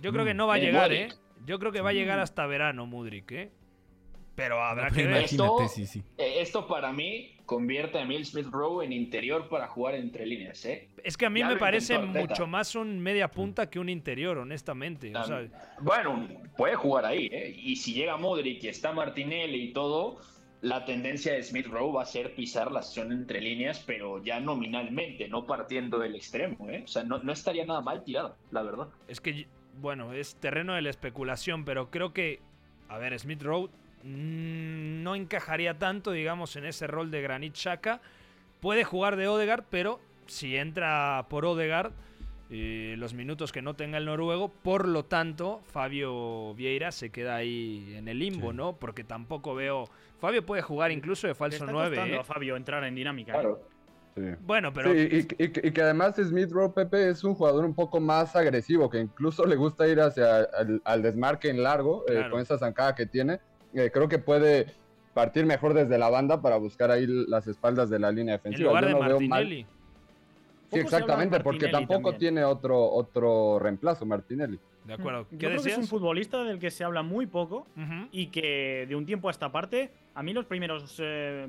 Yo 0.00 0.12
creo 0.12 0.24
que 0.24 0.34
Mm. 0.34 0.36
no 0.36 0.46
va 0.46 0.54
a 0.54 0.58
Eh, 0.58 0.62
llegar. 0.62 0.92
¿eh? 0.92 1.08
Yo 1.44 1.58
creo 1.58 1.72
que 1.72 1.80
va 1.80 1.90
a 1.90 1.92
llegar 1.92 2.18
hasta 2.20 2.46
verano, 2.46 2.86
Mudrik, 2.86 3.30
¿eh? 3.32 3.50
Pero 4.34 4.62
habrá 4.62 4.88
No, 4.88 4.94
que 4.94 5.06
ver. 5.06 5.18
imagínate, 5.18 5.64
Esto- 5.64 5.68
sí, 5.68 5.86
sí. 5.86 6.02
Eh, 6.16 6.36
Esto 6.40 6.66
para 6.66 6.92
mí 6.92 7.36
convierte 7.44 7.98
a 7.98 8.02
Emil 8.02 8.24
Smith 8.24 8.46
Rowe 8.50 8.82
en 8.82 8.92
interior 8.92 9.48
para 9.48 9.68
jugar 9.68 9.94
entre 9.94 10.24
líneas, 10.24 10.64
¿eh? 10.64 10.88
Es 11.04 11.16
que 11.18 11.26
a 11.26 11.30
mí 11.30 11.40
Ya 11.40 11.48
me 11.48 11.56
parece 11.56 11.98
mucho 11.98 12.46
más 12.46 12.74
un 12.74 12.98
media 13.00 13.28
punta 13.30 13.68
que 13.68 13.78
un 13.78 13.88
interior, 13.90 14.38
honestamente. 14.38 15.14
O 15.14 15.24
sea, 15.24 15.46
Bueno, 15.80 16.26
puede 16.56 16.74
jugar 16.76 17.04
ahí, 17.04 17.28
¿eh? 17.30 17.54
Y 17.56 17.76
si 17.76 17.92
llega 17.92 18.16
Modric 18.16 18.64
y 18.64 18.68
está 18.68 18.92
Martinelli 18.92 19.64
y 19.64 19.72
todo, 19.74 20.18
la 20.62 20.84
tendencia 20.86 21.34
de 21.34 21.42
Smith 21.42 21.66
Rowe 21.66 21.92
va 21.92 22.02
a 22.02 22.06
ser 22.06 22.34
pisar 22.34 22.70
la 22.72 22.78
acción 22.78 23.12
entre 23.12 23.40
líneas, 23.42 23.82
pero 23.86 24.22
ya 24.24 24.40
nominalmente, 24.40 25.28
no 25.28 25.44
partiendo 25.44 25.98
del 25.98 26.14
extremo, 26.14 26.70
¿eh? 26.70 26.82
O 26.84 26.88
sea, 26.88 27.02
no, 27.02 27.18
no 27.18 27.32
estaría 27.32 27.66
nada 27.66 27.82
mal 27.82 28.02
tirado, 28.04 28.36
la 28.50 28.62
verdad. 28.62 28.88
Es 29.08 29.20
que, 29.20 29.46
bueno, 29.80 30.12
es 30.14 30.36
terreno 30.36 30.72
de 30.74 30.80
la 30.82 30.90
especulación, 30.90 31.64
pero 31.66 31.90
creo 31.90 32.12
que, 32.14 32.40
a 32.88 32.96
ver, 32.98 33.18
Smith 33.18 33.42
Rowe 33.42 33.68
mm, 33.68 33.81
no 34.04 35.14
encajaría 35.14 35.78
tanto, 35.78 36.10
digamos, 36.12 36.56
en 36.56 36.64
ese 36.66 36.86
rol 36.86 37.10
de 37.10 37.22
Granit 37.22 37.54
Xhaka. 37.54 38.00
Puede 38.60 38.84
jugar 38.84 39.16
de 39.16 39.28
Odegaard, 39.28 39.64
pero 39.70 40.00
si 40.26 40.56
entra 40.56 41.26
por 41.28 41.44
Odegaard, 41.44 41.92
eh, 42.50 42.94
los 42.98 43.14
minutos 43.14 43.50
que 43.50 43.62
no 43.62 43.74
tenga 43.74 43.98
el 43.98 44.04
noruego, 44.04 44.48
por 44.50 44.86
lo 44.86 45.04
tanto, 45.04 45.60
Fabio 45.72 46.54
Vieira 46.54 46.92
se 46.92 47.10
queda 47.10 47.36
ahí 47.36 47.94
en 47.96 48.08
el 48.08 48.18
limbo, 48.18 48.50
Sí. 48.50 48.56
¿no? 48.56 48.74
Porque 48.76 49.04
tampoco 49.04 49.54
veo... 49.54 49.88
Fabio 50.20 50.44
puede 50.46 50.62
jugar 50.62 50.92
incluso 50.92 51.26
de 51.26 51.34
falso 51.34 51.56
está 51.64 51.72
9. 51.72 51.96
costando 51.96 52.16
¿eh? 52.16 52.20
a 52.20 52.24
Fabio 52.24 52.56
entrar 52.56 52.84
en 52.84 52.94
dinámica. 52.94 53.40
¿eh? 53.42 53.48
Sí. 54.14 54.22
Bueno, 54.42 54.72
pero... 54.72 54.92
Sí, 54.92 54.98
y, 55.38 55.42
y- 55.42 55.68
y 55.68 55.72
que 55.72 55.82
además 55.82 56.16
Smith 56.16 56.50
Rowe 56.52 56.72
Pepe 56.74 57.08
es 57.08 57.24
un 57.24 57.34
jugador 57.34 57.64
un 57.64 57.74
poco 57.74 57.98
más 57.98 58.36
agresivo, 58.36 58.90
que 58.90 59.00
incluso 59.00 59.46
le 59.46 59.56
gusta 59.56 59.88
ir 59.88 60.00
hacia 60.00 60.36
al, 60.56 60.82
al 60.84 61.02
desmarque 61.02 61.48
en 61.48 61.62
largo, 61.62 62.04
eh, 62.06 62.12
Claro. 62.16 62.32
con 62.32 62.40
esa 62.42 62.58
zancada 62.58 62.94
que 62.94 63.06
tiene. 63.06 63.40
Eh, 63.74 63.90
creo 63.92 64.08
que 64.08 64.18
puede 64.18 64.66
partir 65.14 65.44
mejor 65.46 65.74
desde 65.74 65.98
la 65.98 66.08
banda 66.10 66.40
para 66.40 66.56
buscar 66.56 66.90
ahí 66.90 67.06
las 67.06 67.46
espaldas 67.46 67.90
de 67.90 67.98
la 67.98 68.10
línea 68.10 68.34
en 68.34 68.38
defensiva. 68.40 68.68
lugar 68.70 68.84
Yo 68.84 68.88
de 68.88 68.92
no 68.94 69.00
veo 69.00 69.20
mal- 69.20 69.28
Martinelli. 69.28 69.66
Sí, 70.72 70.78
exactamente, 70.78 71.40
porque 71.40 71.68
tampoco 71.68 72.10
también. 72.12 72.18
tiene 72.18 72.44
otro, 72.44 72.82
otro 72.90 73.58
reemplazo, 73.58 74.06
Martinelli. 74.06 74.58
De 74.86 74.94
acuerdo. 74.94 75.26
Yo 75.30 75.38
¿Qué 75.38 75.46
creo 75.46 75.62
que 75.62 75.70
es 75.70 75.78
un 75.78 75.86
futbolista 75.86 76.42
del 76.44 76.58
que 76.58 76.70
se 76.70 76.82
habla 76.82 77.02
muy 77.02 77.26
poco 77.26 77.66
y 78.10 78.28
que 78.28 78.86
de 78.88 78.96
un 78.96 79.04
tiempo 79.06 79.28
a 79.28 79.30
esta 79.30 79.52
parte, 79.52 79.90
a 80.14 80.22
mí 80.22 80.32
los 80.32 80.46
primeros 80.46 80.96
eh, 80.98 81.46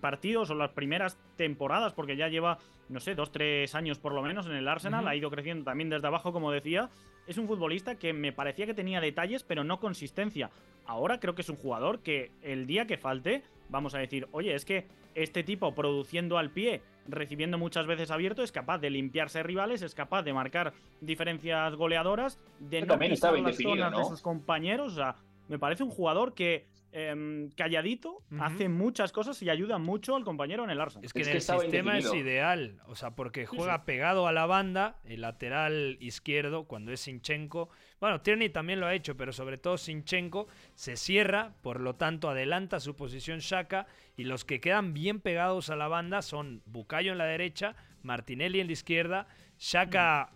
partidos 0.00 0.50
o 0.50 0.54
las 0.54 0.70
primeras 0.70 1.16
temporadas, 1.36 1.92
porque 1.94 2.16
ya 2.16 2.28
lleva, 2.28 2.58
no 2.88 2.98
sé, 3.00 3.14
dos, 3.14 3.30
tres 3.32 3.74
años 3.76 3.98
por 3.98 4.12
lo 4.12 4.20
menos 4.20 4.46
en 4.46 4.52
el 4.52 4.66
Arsenal, 4.68 5.06
ha 5.08 5.14
ido 5.14 5.30
creciendo 5.30 5.64
también 5.64 5.88
desde 5.88 6.06
abajo, 6.08 6.32
como 6.32 6.50
decía, 6.50 6.90
es 7.26 7.38
un 7.38 7.46
futbolista 7.46 7.94
que 7.94 8.12
me 8.12 8.32
parecía 8.32 8.66
que 8.66 8.74
tenía 8.74 9.00
detalles, 9.00 9.42
pero 9.44 9.62
no 9.64 9.78
consistencia. 9.80 10.50
Ahora 10.86 11.20
creo 11.20 11.34
que 11.34 11.42
es 11.42 11.48
un 11.48 11.56
jugador 11.56 12.00
que 12.00 12.30
el 12.42 12.66
día 12.66 12.86
que 12.86 12.98
falte, 12.98 13.42
vamos 13.68 13.94
a 13.94 13.98
decir, 13.98 14.28
oye, 14.32 14.54
es 14.54 14.64
que 14.64 14.86
este 15.14 15.42
tipo 15.42 15.74
produciendo 15.74 16.38
al 16.38 16.50
pie, 16.50 16.82
recibiendo 17.06 17.58
muchas 17.58 17.86
veces 17.86 18.10
abierto, 18.10 18.42
es 18.42 18.52
capaz 18.52 18.78
de 18.78 18.90
limpiarse 18.90 19.42
rivales, 19.42 19.82
es 19.82 19.94
capaz 19.94 20.22
de 20.22 20.32
marcar 20.32 20.72
diferencias 21.00 21.74
goleadoras, 21.74 22.38
de 22.58 22.80
Pero 22.80 22.86
no 22.86 22.92
también 22.92 23.12
pisar 23.12 23.38
las 23.38 23.56
zonas 23.56 23.90
de 23.92 23.98
¿no? 23.98 24.04
sus 24.04 24.22
compañeros. 24.22 24.92
O 24.92 24.96
sea, 24.96 25.16
me 25.48 25.58
parece 25.58 25.82
un 25.82 25.90
jugador 25.90 26.34
que 26.34 26.66
em, 26.92 27.50
calladito, 27.50 28.22
hace 28.40 28.68
muchas 28.68 29.12
cosas 29.12 29.40
y 29.42 29.50
ayuda 29.50 29.78
mucho 29.78 30.16
al 30.16 30.24
compañero 30.24 30.64
en 30.64 30.70
el 30.70 30.80
Arsenal. 30.80 31.04
Es 31.04 31.12
que 31.12 31.22
en 31.22 31.28
el 31.28 31.40
sistema 31.40 31.98
es 31.98 32.12
ideal, 32.12 32.80
o 32.86 32.94
sea, 32.94 33.14
porque 33.14 33.46
juega 33.46 33.84
pegado 33.84 34.26
a 34.26 34.32
la 34.32 34.46
banda, 34.46 34.98
el 35.04 35.22
lateral 35.22 35.96
izquierdo, 36.00 36.64
cuando 36.64 36.92
es 36.92 37.00
Sinchenko. 37.00 37.68
Bueno, 38.00 38.22
Tierney 38.22 38.48
también 38.48 38.80
lo 38.80 38.86
ha 38.86 38.94
hecho, 38.94 39.14
pero 39.14 39.30
sobre 39.30 39.58
todo 39.58 39.76
Sinchenko 39.76 40.48
se 40.74 40.96
cierra, 40.96 41.52
por 41.60 41.80
lo 41.80 41.96
tanto 41.96 42.30
adelanta 42.30 42.80
su 42.80 42.96
posición 42.96 43.40
Shaka 43.40 43.86
y 44.16 44.24
los 44.24 44.46
que 44.46 44.58
quedan 44.58 44.94
bien 44.94 45.20
pegados 45.20 45.68
a 45.68 45.76
la 45.76 45.86
banda 45.86 46.22
son 46.22 46.62
Bucayo 46.64 47.12
en 47.12 47.18
la 47.18 47.26
derecha, 47.26 47.76
Martinelli 48.02 48.60
en 48.60 48.68
la 48.68 48.72
izquierda, 48.72 49.26
Shaka 49.58 50.32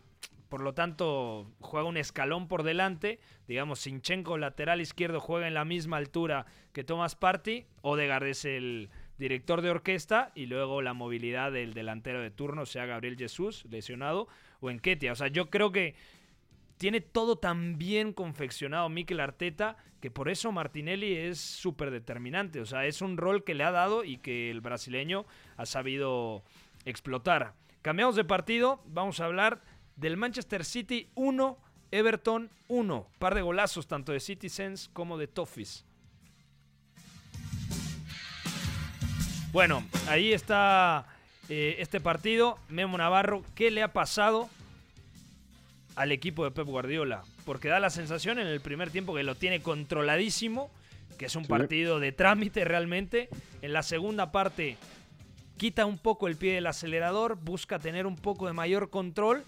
por 0.50 0.60
lo 0.60 0.74
tanto 0.74 1.50
juega 1.58 1.88
un 1.88 1.96
escalón 1.96 2.48
por 2.48 2.64
delante, 2.64 3.18
digamos 3.48 3.80
Sinchenko 3.80 4.36
lateral 4.36 4.82
izquierdo 4.82 5.18
juega 5.18 5.48
en 5.48 5.54
la 5.54 5.64
misma 5.64 5.96
altura 5.96 6.44
que 6.74 6.84
Thomas 6.84 7.16
Party, 7.16 7.64
Odegaard 7.80 8.26
es 8.26 8.44
el 8.44 8.90
director 9.16 9.62
de 9.62 9.70
orquesta 9.70 10.32
y 10.34 10.46
luego 10.46 10.82
la 10.82 10.92
movilidad 10.92 11.50
del 11.50 11.72
delantero 11.72 12.20
de 12.20 12.30
turno, 12.30 12.66
sea 12.66 12.84
Gabriel 12.84 13.16
Jesús 13.16 13.64
lesionado 13.70 14.28
o 14.60 14.70
Enquetia, 14.70 15.12
o 15.12 15.16
sea, 15.16 15.28
yo 15.28 15.48
creo 15.48 15.72
que 15.72 15.94
tiene 16.78 17.00
todo 17.00 17.36
tan 17.36 17.78
bien 17.78 18.12
confeccionado 18.12 18.88
Mikel 18.88 19.20
Arteta 19.20 19.76
que 20.00 20.10
por 20.10 20.28
eso 20.28 20.52
Martinelli 20.52 21.16
es 21.16 21.40
súper 21.40 21.90
determinante, 21.90 22.60
o 22.60 22.66
sea, 22.66 22.84
es 22.84 23.00
un 23.00 23.16
rol 23.16 23.42
que 23.42 23.54
le 23.54 23.64
ha 23.64 23.70
dado 23.70 24.04
y 24.04 24.18
que 24.18 24.50
el 24.50 24.60
brasileño 24.60 25.24
ha 25.56 25.64
sabido 25.64 26.44
explotar. 26.84 27.54
Cambiamos 27.80 28.14
de 28.14 28.24
partido, 28.24 28.82
vamos 28.86 29.20
a 29.20 29.24
hablar 29.24 29.62
del 29.96 30.16
Manchester 30.16 30.64
City 30.64 31.08
1, 31.14 31.58
Everton 31.90 32.50
1. 32.68 33.08
Par 33.18 33.34
de 33.34 33.42
golazos 33.42 33.86
tanto 33.86 34.12
de 34.12 34.20
Citizens 34.20 34.90
como 34.92 35.16
de 35.16 35.26
Toffees. 35.26 35.86
Bueno, 39.52 39.84
ahí 40.08 40.32
está 40.32 41.06
eh, 41.48 41.76
este 41.78 42.00
partido. 42.00 42.58
Memo 42.68 42.98
Navarro, 42.98 43.42
¿qué 43.54 43.70
le 43.70 43.82
ha 43.82 43.92
pasado 43.92 44.50
al 45.96 46.12
equipo 46.12 46.44
de 46.44 46.50
Pep 46.50 46.66
Guardiola? 46.66 47.22
Porque 47.44 47.68
da 47.68 47.80
la 47.80 47.90
sensación 47.90 48.38
en 48.38 48.46
el 48.46 48.60
primer 48.60 48.90
tiempo 48.90 49.14
que 49.14 49.22
lo 49.22 49.34
tiene 49.34 49.60
controladísimo, 49.60 50.70
que 51.18 51.26
es 51.26 51.36
un 51.36 51.46
partido 51.46 52.00
de 52.00 52.12
trámite 52.12 52.64
realmente. 52.64 53.28
En 53.62 53.72
la 53.72 53.82
segunda 53.82 54.32
parte 54.32 54.76
quita 55.56 55.86
un 55.86 55.98
poco 55.98 56.26
el 56.26 56.36
pie 56.36 56.54
del 56.54 56.66
acelerador, 56.66 57.36
busca 57.36 57.78
tener 57.78 58.06
un 58.06 58.16
poco 58.16 58.46
de 58.46 58.52
mayor 58.52 58.90
control 58.90 59.44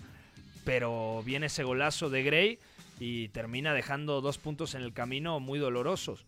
pero 0.67 1.23
viene 1.25 1.47
ese 1.47 1.63
golazo 1.63 2.11
de 2.11 2.25
Gray 2.25 2.59
y 2.99 3.29
termina 3.29 3.73
dejando 3.73 4.21
dos 4.21 4.37
puntos 4.37 4.75
en 4.75 4.83
el 4.83 4.93
camino 4.93 5.39
muy 5.39 5.61
dolorosos. 5.61 6.27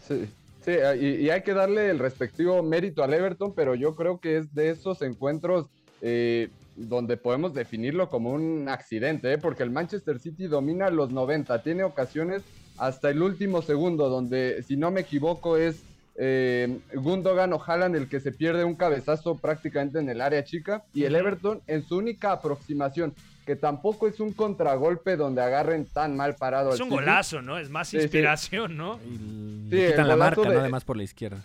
Sí, 0.00 0.24
sí 0.64 0.72
y, 0.72 1.28
hay 1.28 1.42
que 1.42 1.52
darle 1.52 1.90
el 1.90 1.98
respectivo 1.98 2.62
mérito 2.62 3.04
al 3.04 3.12
Everton, 3.12 3.54
pero 3.54 3.74
yo 3.74 3.94
creo 3.94 4.20
que 4.20 4.38
es 4.38 4.54
de 4.54 4.70
esos 4.70 5.02
encuentros 5.02 5.66
eh, 6.00 6.48
donde 6.76 7.16
podemos 7.16 7.54
definirlo 7.54 8.08
como 8.08 8.30
un 8.30 8.68
accidente, 8.68 9.32
¿eh? 9.32 9.38
porque 9.38 9.62
el 9.62 9.70
Manchester 9.70 10.18
City 10.18 10.46
domina 10.46 10.90
los 10.90 11.10
90, 11.10 11.62
tiene 11.62 11.84
ocasiones 11.84 12.42
hasta 12.78 13.10
el 13.10 13.22
último 13.22 13.62
segundo, 13.62 14.08
donde 14.08 14.62
si 14.62 14.76
no 14.76 14.90
me 14.90 15.02
equivoco 15.02 15.56
es 15.56 15.82
eh, 16.16 16.78
Gundogan 16.94 17.52
o 17.52 17.62
Haaland 17.64 17.96
el 17.96 18.08
que 18.08 18.20
se 18.20 18.32
pierde 18.32 18.64
un 18.64 18.74
cabezazo 18.74 19.36
prácticamente 19.36 19.98
en 19.98 20.08
el 20.08 20.20
área 20.20 20.44
chica 20.44 20.84
y 20.92 21.04
el 21.04 21.16
Everton 21.16 21.62
en 21.66 21.86
su 21.86 21.96
única 21.96 22.32
aproximación 22.32 23.14
que 23.46 23.56
tampoco 23.56 24.06
es 24.06 24.20
un 24.20 24.32
contragolpe 24.32 25.16
donde 25.16 25.42
agarren 25.42 25.86
tan 25.86 26.16
mal 26.16 26.36
parado. 26.36 26.72
Es 26.72 26.80
un 26.80 26.90
golazo, 26.90 27.42
¿no? 27.42 27.58
Es 27.58 27.70
más 27.70 27.92
inspiración, 27.92 28.76
¿no? 28.76 29.00
Y 29.04 29.70
quitan 29.70 30.06
la 30.06 30.16
marca, 30.16 30.42
¿no? 30.42 30.60
Además 30.60 30.84
por 30.84 30.96
la 30.96 31.02
izquierda. 31.02 31.42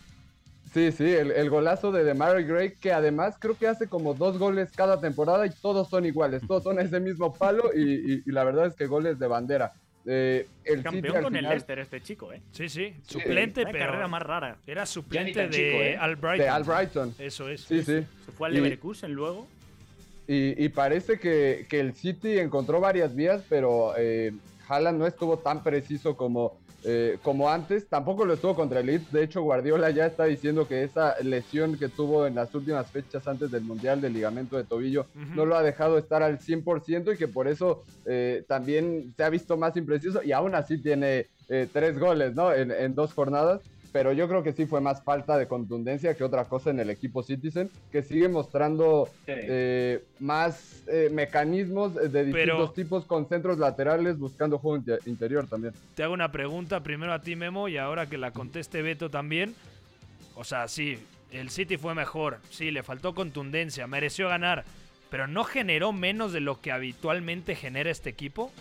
Sí, 0.74 0.92
sí, 0.92 1.06
el, 1.06 1.50
golazo 1.50 1.92
de 1.92 2.04
Demary 2.04 2.44
Gray, 2.44 2.76
que 2.76 2.92
además 2.92 3.36
creo 3.40 3.58
que 3.58 3.68
hace 3.68 3.88
como 3.88 4.14
dos 4.14 4.38
goles 4.38 4.70
cada 4.76 5.00
temporada 5.00 5.46
y 5.46 5.50
todos 5.50 5.90
son 5.90 6.06
iguales, 6.06 6.42
todos 6.46 6.64
son 6.64 6.80
ese 6.80 7.00
mismo 7.00 7.34
palo 7.34 7.72
y, 7.74 8.22
la 8.30 8.44
verdad 8.44 8.68
es 8.68 8.76
que 8.76 8.86
goles 8.86 9.18
de 9.18 9.28
bandera. 9.28 9.74
Eh, 10.06 10.48
el 10.64 10.84
Campeón 10.84 11.24
con 11.24 11.36
el 11.36 11.44
Leicester 11.44 11.80
este 11.80 12.02
chico, 12.02 12.32
¿eh? 12.32 12.42
Sí, 12.52 12.70
sí, 12.70 12.94
suplente, 13.06 13.66
pero... 13.66 13.80
carrera 13.80 14.08
más 14.08 14.22
rara. 14.22 14.58
Era 14.66 14.86
suplente 14.86 15.48
de, 15.48 15.92
¿eh? 15.92 15.98
Al 15.98 16.20
de 16.20 16.48
Al 16.48 16.64
Brighton. 16.64 17.14
Eso 17.20 17.50
es. 17.50 17.62
Sí, 17.62 17.84
sí. 17.84 18.06
Se 18.26 18.32
fue 18.32 18.48
al 18.48 18.54
Leverkusen 18.54 19.12
luego. 19.12 19.48
Y, 20.30 20.68
parece 20.70 21.20
que, 21.20 21.66
el 21.72 21.94
City 21.94 22.38
encontró 22.40 22.82
varias 22.82 23.16
vías, 23.16 23.44
pero 23.48 23.94
eh, 23.98 24.34
Haaland 24.68 25.00
no 25.00 25.08
estuvo 25.08 25.38
tan 25.38 25.64
preciso 25.64 26.18
como, 26.18 26.58
eh, 26.88 27.18
como 27.22 27.50
antes. 27.50 27.88
Tampoco 27.88 28.26
lo 28.26 28.34
estuvo 28.34 28.56
contra 28.56 28.80
el 28.80 28.86
Leeds. 28.86 29.12
De 29.12 29.24
hecho, 29.24 29.42
Guardiola 29.42 29.90
ya 29.90 30.06
está 30.06 30.24
diciendo 30.24 30.68
que 30.68 30.84
esa 30.84 31.16
lesión 31.22 31.78
que 31.78 31.90
tuvo 31.90 32.26
en 32.26 32.36
las 32.36 32.56
últimas 32.56 32.90
fechas 32.90 33.28
antes 33.28 33.52
del 33.52 33.64
Mundial 33.64 34.00
del 34.00 34.14
ligamento 34.14 34.56
de 34.56 34.64
tobillo 34.64 35.06
no 35.36 35.46
lo 35.46 35.58
ha 35.58 35.64
dejado 35.64 35.98
estar 35.98 36.24
al 36.24 36.40
100% 36.40 37.14
y 37.14 37.18
que 37.18 37.28
por 37.28 37.48
eso 37.48 37.84
eh, 38.06 38.44
también 38.48 39.14
se 39.18 39.24
ha 39.24 39.30
visto 39.30 39.58
más 39.58 39.76
impreciso 39.76 40.24
y 40.24 40.32
aún 40.32 40.56
así 40.56 40.78
tiene 40.78 41.28
eh, 41.50 41.68
tres 41.72 42.00
goles 42.00 42.36
¿no? 42.36 42.54
en, 42.54 42.72
en 42.72 42.96
dos 42.96 43.14
jornadas 43.14 43.62
pero 43.92 44.14
yo 44.14 44.28
creo 44.28 44.44
que 44.44 44.54
sí 44.54 44.66
fue 44.66 44.82
más 44.82 45.04
falta 45.04 45.38
de 45.38 45.48
contundencia 45.48 46.16
que 46.16 46.24
otra 46.24 46.46
cosa 46.46 46.70
en 46.70 46.80
el 46.80 46.90
equipo 46.90 47.24
Citizen, 47.24 47.70
que 47.92 48.04
sigue 48.04 48.28
mostrando 48.28 49.10
eh, 49.26 50.04
más 50.20 50.84
eh, 50.88 51.10
mecanismos 51.12 51.96
de 51.96 52.26
distintos 52.26 52.74
tipos 52.74 53.06
con 53.06 53.28
centros 53.28 53.58
laterales 53.58 54.18
buscando 54.18 54.58
juego 54.60 54.84
interior 55.06 55.48
también. 55.48 55.74
Te 55.96 56.04
hago 56.04 56.14
una 56.14 56.32
pregunta 56.32 56.82
primero 56.82 57.14
a 57.14 57.22
ti 57.22 57.36
Memo 57.36 57.68
y 57.68 57.78
ahora 57.78 58.08
que 58.08 58.18
la 58.18 58.32
conteste 58.32 58.82
Beto 58.82 59.10
también. 59.10 59.56
O 60.36 60.44
sea, 60.44 60.68
sí, 60.68 61.00
el 61.32 61.50
City 61.50 61.78
fue 61.78 61.96
mejor, 61.96 62.40
sí, 62.50 62.72
le 62.72 62.84
faltó 62.84 63.14
contundencia, 63.16 63.88
mereció 63.88 64.30
ganar, 64.30 64.66
pero 65.10 65.28
¿no 65.28 65.44
generó 65.44 65.94
menos 65.94 66.32
de 66.32 66.42
lo 66.42 66.62
que 66.62 66.72
habitualmente 66.72 67.56
genera 67.56 67.90
este 67.90 68.10
equipo? 68.10 68.52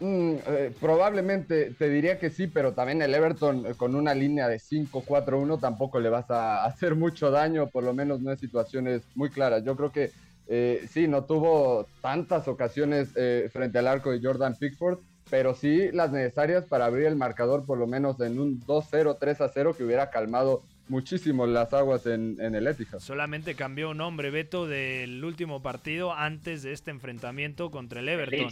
Mm, 0.00 0.34
eh, 0.46 0.72
probablemente 0.80 1.72
te 1.76 1.88
diría 1.88 2.18
que 2.18 2.30
sí, 2.30 2.46
pero 2.46 2.72
también 2.72 3.02
el 3.02 3.14
Everton 3.14 3.66
eh, 3.66 3.74
con 3.76 3.96
una 3.96 4.14
línea 4.14 4.46
de 4.46 4.58
5-4-1 4.58 5.60
tampoco 5.60 5.98
le 5.98 6.08
vas 6.08 6.30
a 6.30 6.64
hacer 6.66 6.94
mucho 6.94 7.30
daño, 7.30 7.68
por 7.68 7.84
lo 7.84 7.92
menos 7.94 8.20
no 8.20 8.30
en 8.30 8.38
situaciones 8.38 9.02
muy 9.14 9.30
claras. 9.30 9.64
Yo 9.64 9.76
creo 9.76 9.90
que 9.90 10.12
eh, 10.46 10.86
sí, 10.88 11.08
no 11.08 11.24
tuvo 11.24 11.86
tantas 12.00 12.48
ocasiones 12.48 13.10
frente 13.52 13.78
al 13.78 13.88
arco 13.88 14.10
de 14.10 14.20
Jordan 14.22 14.54
Pickford, 14.54 14.98
pero 15.28 15.54
sí 15.54 15.90
las 15.92 16.10
necesarias 16.10 16.64
para 16.64 16.86
abrir 16.86 17.06
el 17.06 17.16
marcador 17.16 17.66
por 17.66 17.76
lo 17.76 17.86
menos 17.86 18.18
en 18.20 18.38
un 18.38 18.60
2-0, 18.62 19.18
3-0 19.18 19.76
que 19.76 19.84
hubiera 19.84 20.08
calmado 20.08 20.62
muchísimo 20.88 21.46
las 21.46 21.74
aguas 21.74 22.06
en, 22.06 22.40
el 22.40 22.66
Etihad. 22.66 23.00
Solamente 23.00 23.54
cambió 23.54 23.90
un 23.90 23.98
nombre, 23.98 24.30
Beto, 24.30 24.66
del 24.66 25.22
último 25.22 25.60
partido 25.60 26.14
antes 26.14 26.62
de 26.62 26.72
este 26.72 26.90
enfrentamiento 26.90 27.70
contra 27.70 28.00
el 28.00 28.08
Everton. 28.08 28.48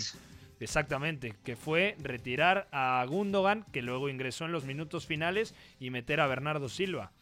Exactamente, 0.59 1.35
que 1.45 1.57
fue 1.57 1.97
retirar 2.03 2.69
a 2.73 3.05
Gundogan, 3.07 3.65
que 3.73 3.83
luego 3.83 4.09
ingresó 4.09 4.47
en 4.47 4.53
los 4.53 4.65
minutos 4.65 5.07
finales, 5.07 5.55
y 5.79 5.91
meter 5.91 6.21
a 6.21 6.27
Bernardo 6.27 6.69
Silva. 6.69 7.13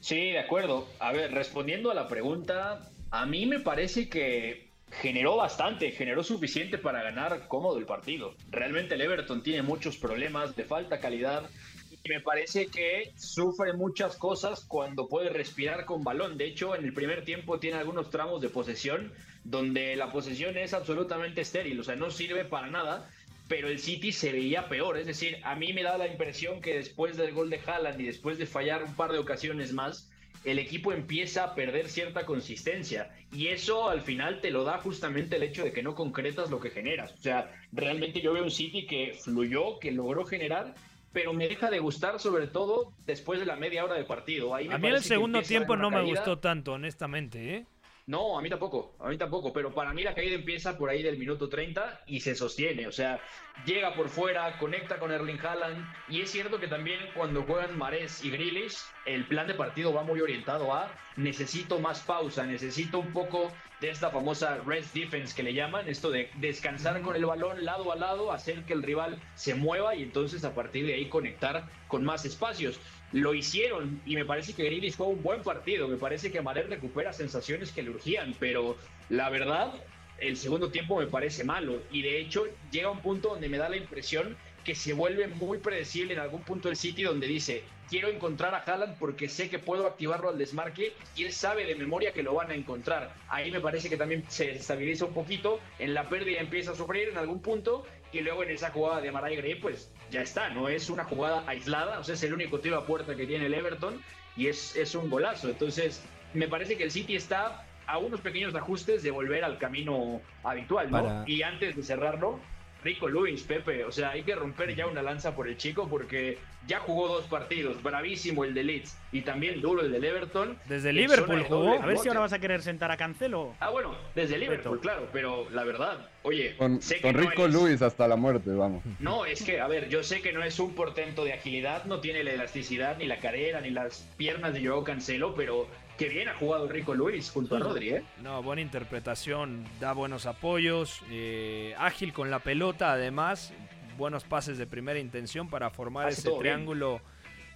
Sí, 0.00 0.30
de 0.30 0.38
acuerdo. 0.38 0.88
A 1.00 1.12
ver, 1.12 1.32
respondiendo 1.32 1.90
a 1.90 1.94
la 1.94 2.08
pregunta, 2.08 2.88
a 3.10 3.26
mí 3.26 3.46
me 3.46 3.60
parece 3.60 4.08
que 4.08 4.68
generó 4.90 5.36
bastante, 5.36 5.90
generó 5.90 6.22
suficiente 6.22 6.78
para 6.78 7.02
ganar 7.02 7.46
cómodo 7.46 7.78
el 7.78 7.84
partido. 7.84 8.34
Realmente 8.50 8.94
el 8.94 9.02
Everton 9.02 9.42
tiene 9.42 9.62
muchos 9.62 9.98
problemas, 9.98 10.56
de 10.56 10.64
falta 10.64 11.00
calidad, 11.00 11.50
y 11.90 12.08
me 12.08 12.20
parece 12.20 12.68
que 12.68 13.12
sufre 13.16 13.74
muchas 13.74 14.16
cosas 14.16 14.64
cuando 14.64 15.08
puede 15.08 15.28
respirar 15.28 15.84
con 15.84 16.04
balón. 16.04 16.38
De 16.38 16.46
hecho, 16.46 16.74
en 16.74 16.84
el 16.84 16.94
primer 16.94 17.24
tiempo 17.24 17.58
tiene 17.58 17.76
algunos 17.76 18.10
tramos 18.10 18.40
de 18.40 18.48
posesión 18.48 19.12
donde 19.50 19.96
la 19.96 20.12
posesión 20.12 20.56
es 20.58 20.74
absolutamente 20.74 21.40
estéril, 21.40 21.80
o 21.80 21.84
sea, 21.84 21.96
no 21.96 22.10
sirve 22.10 22.44
para 22.44 22.68
nada, 22.68 23.08
pero 23.48 23.68
el 23.68 23.78
City 23.78 24.12
se 24.12 24.30
veía 24.30 24.68
peor. 24.68 24.98
Es 24.98 25.06
decir, 25.06 25.38
a 25.42 25.56
mí 25.56 25.72
me 25.72 25.82
da 25.82 25.96
la 25.96 26.06
impresión 26.06 26.60
que 26.60 26.74
después 26.74 27.16
del 27.16 27.32
gol 27.32 27.48
de 27.48 27.60
Haaland 27.64 28.00
y 28.00 28.04
después 28.04 28.36
de 28.38 28.46
fallar 28.46 28.84
un 28.84 28.94
par 28.94 29.10
de 29.10 29.18
ocasiones 29.18 29.72
más, 29.72 30.10
el 30.44 30.58
equipo 30.58 30.92
empieza 30.92 31.44
a 31.44 31.54
perder 31.54 31.88
cierta 31.88 32.26
consistencia. 32.26 33.10
Y 33.32 33.48
eso 33.48 33.88
al 33.88 34.02
final 34.02 34.40
te 34.42 34.50
lo 34.50 34.64
da 34.64 34.78
justamente 34.78 35.36
el 35.36 35.42
hecho 35.42 35.64
de 35.64 35.72
que 35.72 35.82
no 35.82 35.94
concretas 35.94 36.50
lo 36.50 36.60
que 36.60 36.70
generas. 36.70 37.12
O 37.12 37.18
sea, 37.18 37.50
realmente 37.72 38.20
yo 38.20 38.34
veo 38.34 38.44
un 38.44 38.50
City 38.50 38.86
que 38.86 39.14
fluyó, 39.18 39.78
que 39.78 39.92
logró 39.92 40.26
generar, 40.26 40.74
pero 41.12 41.32
me 41.32 41.48
deja 41.48 41.70
de 41.70 41.78
gustar 41.78 42.20
sobre 42.20 42.48
todo 42.48 42.92
después 43.06 43.40
de 43.40 43.46
la 43.46 43.56
media 43.56 43.82
hora 43.82 43.94
de 43.94 44.04
partido. 44.04 44.54
a 44.54 44.60
mí 44.60 44.88
el 44.88 45.02
segundo 45.02 45.40
tiempo 45.40 45.74
no 45.74 45.90
me 45.90 46.02
gustó 46.02 46.38
tanto, 46.38 46.74
honestamente. 46.74 47.56
¿eh? 47.56 47.66
No, 48.08 48.38
a 48.38 48.40
mí 48.40 48.48
tampoco, 48.48 48.94
a 49.00 49.10
mí 49.10 49.18
tampoco, 49.18 49.52
pero 49.52 49.74
para 49.74 49.92
mí 49.92 50.02
la 50.02 50.14
caída 50.14 50.34
empieza 50.34 50.78
por 50.78 50.88
ahí 50.88 51.02
del 51.02 51.18
minuto 51.18 51.50
30 51.50 52.04
y 52.06 52.20
se 52.20 52.34
sostiene, 52.34 52.86
o 52.86 52.90
sea, 52.90 53.20
llega 53.66 53.94
por 53.94 54.08
fuera, 54.08 54.56
conecta 54.58 54.98
con 54.98 55.12
Erling 55.12 55.38
Haaland 55.38 55.86
y 56.08 56.22
es 56.22 56.30
cierto 56.30 56.58
que 56.58 56.68
también 56.68 57.00
cuando 57.14 57.42
juegan 57.42 57.76
Mares 57.76 58.24
y 58.24 58.30
Grealish, 58.30 58.78
el 59.04 59.26
plan 59.26 59.46
de 59.46 59.52
partido 59.52 59.92
va 59.92 60.04
muy 60.04 60.22
orientado 60.22 60.72
a 60.72 60.90
necesito 61.16 61.80
más 61.80 62.00
pausa, 62.00 62.46
necesito 62.46 62.98
un 62.98 63.12
poco 63.12 63.52
de 63.82 63.90
esta 63.90 64.10
famosa 64.10 64.56
rest 64.64 64.94
defense 64.94 65.36
que 65.36 65.42
le 65.42 65.52
llaman, 65.52 65.86
esto 65.86 66.10
de 66.10 66.30
descansar 66.36 67.02
con 67.02 67.14
el 67.14 67.26
balón 67.26 67.62
lado 67.66 67.92
a 67.92 67.96
lado, 67.96 68.32
hacer 68.32 68.64
que 68.64 68.72
el 68.72 68.82
rival 68.82 69.20
se 69.34 69.54
mueva 69.54 69.94
y 69.94 70.02
entonces 70.02 70.44
a 70.44 70.54
partir 70.54 70.86
de 70.86 70.94
ahí 70.94 71.10
conectar 71.10 71.68
con 71.88 72.06
más 72.06 72.24
espacios. 72.24 72.80
Lo 73.12 73.34
hicieron 73.34 74.00
y 74.04 74.14
me 74.16 74.24
parece 74.24 74.52
que 74.52 74.64
Grealish 74.64 74.94
fue 74.94 75.06
un 75.06 75.22
buen 75.22 75.42
partido, 75.42 75.88
me 75.88 75.96
parece 75.96 76.30
que 76.30 76.42
Maler 76.42 76.68
recupera 76.68 77.12
sensaciones 77.12 77.72
que 77.72 77.82
le 77.82 77.90
urgían, 77.90 78.34
pero 78.38 78.76
la 79.08 79.30
verdad, 79.30 79.72
el 80.18 80.36
segundo 80.36 80.70
tiempo 80.70 80.98
me 80.98 81.06
parece 81.06 81.44
malo 81.44 81.80
y 81.90 82.02
de 82.02 82.20
hecho 82.20 82.44
llega 82.70 82.90
un 82.90 83.00
punto 83.00 83.30
donde 83.30 83.48
me 83.48 83.56
da 83.56 83.68
la 83.68 83.76
impresión 83.76 84.36
que 84.64 84.74
se 84.74 84.92
vuelve 84.92 85.26
muy 85.28 85.58
predecible 85.58 86.12
en 86.12 86.20
algún 86.20 86.42
punto 86.42 86.68
del 86.68 86.76
City 86.76 87.02
donde 87.02 87.26
dice, 87.26 87.62
quiero 87.88 88.08
encontrar 88.08 88.54
a 88.54 88.58
Haaland 88.58 88.98
porque 88.98 89.28
sé 89.28 89.48
que 89.48 89.58
puedo 89.58 89.86
activarlo 89.86 90.28
al 90.28 90.36
desmarque 90.36 90.92
y 91.16 91.24
él 91.24 91.32
sabe 91.32 91.64
de 91.64 91.74
memoria 91.74 92.12
que 92.12 92.22
lo 92.22 92.34
van 92.34 92.50
a 92.50 92.54
encontrar. 92.54 93.14
Ahí 93.28 93.50
me 93.50 93.60
parece 93.60 93.88
que 93.88 93.96
también 93.96 94.24
se 94.28 94.50
estabiliza 94.50 95.06
un 95.06 95.14
poquito, 95.14 95.60
en 95.78 95.94
la 95.94 96.08
pérdida 96.08 96.40
empieza 96.40 96.72
a 96.72 96.76
sufrir 96.76 97.08
en 97.08 97.16
algún 97.16 97.40
punto 97.40 97.86
y 98.12 98.20
luego 98.20 98.42
en 98.42 98.50
esa 98.50 98.70
jugada 98.70 99.00
de 99.00 99.08
Amaray 99.10 99.36
Gray 99.36 99.54
pues 99.56 99.90
ya 100.10 100.22
está, 100.22 100.48
no 100.50 100.68
es 100.68 100.88
una 100.90 101.04
jugada 101.04 101.44
aislada, 101.46 101.98
o 101.98 102.04
sea, 102.04 102.14
es 102.14 102.22
el 102.22 102.32
único 102.32 102.60
tiro 102.60 102.78
a 102.78 102.86
puerta 102.86 103.14
que 103.14 103.26
tiene 103.26 103.46
el 103.46 103.54
Everton 103.54 104.02
y 104.36 104.46
es, 104.46 104.76
es 104.76 104.94
un 104.94 105.10
golazo. 105.10 105.48
Entonces, 105.48 106.02
me 106.32 106.48
parece 106.48 106.76
que 106.76 106.84
el 106.84 106.90
City 106.90 107.16
está 107.16 107.64
a 107.86 107.98
unos 107.98 108.20
pequeños 108.20 108.54
ajustes 108.54 109.02
de 109.02 109.10
volver 109.10 109.44
al 109.44 109.58
camino 109.58 110.20
habitual, 110.44 110.90
¿no? 110.90 111.02
Para- 111.02 111.24
Y 111.26 111.42
antes 111.42 111.76
de 111.76 111.82
cerrarlo, 111.82 112.38
Rico 112.84 113.08
Luis, 113.08 113.42
Pepe, 113.42 113.84
o 113.84 113.90
sea, 113.92 114.10
hay 114.10 114.22
que 114.22 114.34
romper 114.34 114.74
ya 114.74 114.86
una 114.86 115.02
lanza 115.02 115.34
por 115.34 115.48
el 115.48 115.56
chico 115.56 115.88
porque 115.88 116.38
ya 116.66 116.78
jugó 116.80 117.08
dos 117.08 117.24
partidos, 117.26 117.82
bravísimo 117.82 118.44
el 118.44 118.54
de 118.54 118.62
Leeds 118.62 118.96
y 119.10 119.22
también 119.22 119.60
duro 119.60 119.82
el 119.82 119.90
del 119.90 120.04
Everton. 120.04 120.56
Desde 120.66 120.92
Liverpool 120.92 121.42
jugó. 121.44 121.72
A 121.82 121.86
ver 121.86 121.98
si 121.98 122.08
ahora 122.08 122.20
vas 122.20 122.32
a 122.32 122.38
querer 122.38 122.62
sentar 122.62 122.90
a 122.90 122.96
Cancelo. 122.96 123.54
Ah, 123.60 123.70
bueno, 123.70 123.96
desde 124.14 124.38
Liverpool, 124.38 124.78
claro, 124.80 125.08
pero 125.12 125.48
la 125.50 125.64
verdad, 125.64 126.08
oye, 126.22 126.56
Con, 126.56 126.80
sé 126.80 126.96
que 126.96 127.02
con 127.02 127.16
no 127.16 127.20
Rico 127.28 127.46
es- 127.46 127.52
Luis 127.54 127.82
hasta 127.82 128.06
la 128.06 128.16
muerte, 128.16 128.50
vamos. 128.50 128.82
no, 129.00 129.24
es 129.26 129.42
que, 129.42 129.60
a 129.60 129.66
ver, 129.66 129.88
yo 129.88 130.02
sé 130.02 130.20
que 130.22 130.32
no 130.32 130.42
es 130.44 130.58
un 130.60 130.74
portento 130.74 131.24
de 131.24 131.32
agilidad, 131.32 131.84
no 131.86 132.00
tiene 132.00 132.22
la 132.22 132.32
elasticidad, 132.32 132.96
ni 132.98 133.06
la 133.06 133.18
carrera, 133.18 133.60
ni 133.60 133.70
las 133.70 134.02
piernas 134.16 134.52
de 134.54 134.64
Joao 134.66 134.84
Cancelo, 134.84 135.34
pero 135.34 135.66
que 135.98 136.08
bien 136.08 136.28
ha 136.28 136.34
jugado 136.34 136.68
Rico 136.68 136.94
Luis 136.94 137.30
junto 137.30 137.56
a 137.56 137.58
Rodri, 137.58 137.90
¿eh? 137.90 138.04
No, 138.22 138.42
buena 138.42 138.62
interpretación, 138.62 139.64
da 139.80 139.92
buenos 139.92 140.26
apoyos, 140.26 141.02
eh, 141.10 141.74
ágil 141.76 142.12
con 142.12 142.30
la 142.30 142.38
pelota, 142.38 142.92
además, 142.92 143.52
buenos 143.98 144.24
pases 144.24 144.56
de 144.58 144.66
primera 144.66 145.00
intención 145.00 145.50
para 145.50 145.70
formar 145.70 146.06
Hace 146.06 146.20
ese 146.20 146.28
bien. 146.30 146.40
triángulo 146.40 147.00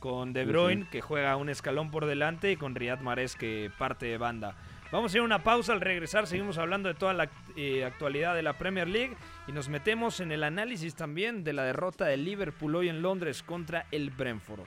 con 0.01 0.33
De 0.33 0.45
Bruyne, 0.45 0.89
que 0.91 1.01
juega 1.01 1.37
un 1.37 1.49
escalón 1.49 1.93
por 1.93 2.07
delante, 2.07 2.51
y 2.51 2.57
con 2.57 2.75
Riyad 2.75 2.99
Mahrez, 2.99 3.37
que 3.37 3.71
parte 3.79 4.07
de 4.07 4.19
banda. 4.19 4.57
Vamos 4.91 5.15
a 5.15 5.17
ir 5.17 5.21
a 5.23 5.25
una 5.25 5.39
pausa, 5.39 5.73
al 5.73 5.81
regresar 5.81 6.27
seguimos 6.27 6.59
hablando 6.59 6.89
de 6.89 6.95
toda 6.95 7.15
la 7.15 7.31
eh, 7.57 7.85
actualidad 7.85 8.35
de 8.35 8.43
la 8.43 8.59
Premier 8.59 8.89
League 8.89 9.17
y 9.47 9.53
nos 9.53 9.69
metemos 9.71 10.21
en 10.21 10.33
el 10.33 10.43
análisis 10.45 10.95
también 10.95 11.45
de 11.45 11.55
la 11.55 11.63
derrota 11.63 12.05
del 12.05 12.25
Liverpool 12.27 12.75
hoy 12.77 12.89
en 12.91 13.01
Londres 13.01 13.43
contra 13.43 13.87
el 13.91 14.11
Brentford. 14.11 14.67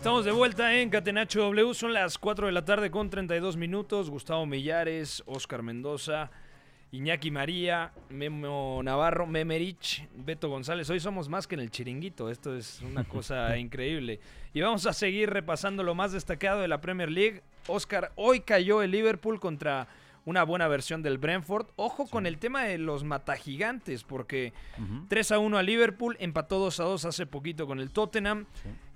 Estamos 0.00 0.24
de 0.24 0.32
vuelta 0.32 0.74
en 0.80 0.88
Catenacho 0.88 1.40
W, 1.40 1.74
son 1.74 1.92
las 1.92 2.16
4 2.16 2.46
de 2.46 2.52
la 2.52 2.64
tarde 2.64 2.90
con 2.90 3.10
32 3.10 3.58
minutos. 3.58 4.08
Gustavo 4.08 4.46
Millares, 4.46 5.22
Oscar 5.26 5.62
Mendoza, 5.62 6.30
Iñaki 6.90 7.30
María, 7.30 7.92
Memo 8.08 8.80
Navarro, 8.82 9.26
Memerich, 9.26 10.08
Beto 10.14 10.48
González. 10.48 10.88
Hoy 10.88 11.00
somos 11.00 11.28
más 11.28 11.46
que 11.46 11.54
en 11.54 11.60
el 11.60 11.70
chiringuito, 11.70 12.30
esto 12.30 12.56
es 12.56 12.80
una 12.80 13.04
cosa 13.08 13.58
increíble. 13.58 14.20
Y 14.54 14.62
vamos 14.62 14.86
a 14.86 14.94
seguir 14.94 15.28
repasando 15.28 15.82
lo 15.82 15.94
más 15.94 16.12
destacado 16.12 16.62
de 16.62 16.68
la 16.68 16.80
Premier 16.80 17.10
League. 17.10 17.42
Oscar, 17.66 18.10
hoy 18.16 18.40
cayó 18.40 18.80
el 18.80 18.92
Liverpool 18.92 19.38
contra 19.38 19.86
una 20.26 20.42
buena 20.44 20.68
versión 20.68 21.02
del 21.02 21.18
Brentford. 21.18 21.66
Ojo 21.76 22.06
con 22.06 22.26
el 22.26 22.38
tema 22.38 22.64
de 22.64 22.78
los 22.78 23.04
matagigantes, 23.04 24.04
porque 24.04 24.52
3 25.08 25.32
a 25.32 25.38
1 25.38 25.58
a 25.58 25.62
Liverpool, 25.62 26.16
empató 26.20 26.58
2 26.58 26.80
a 26.80 26.84
2 26.84 27.04
hace 27.06 27.26
poquito 27.26 27.66
con 27.66 27.80
el 27.80 27.90
Tottenham, 27.90 28.46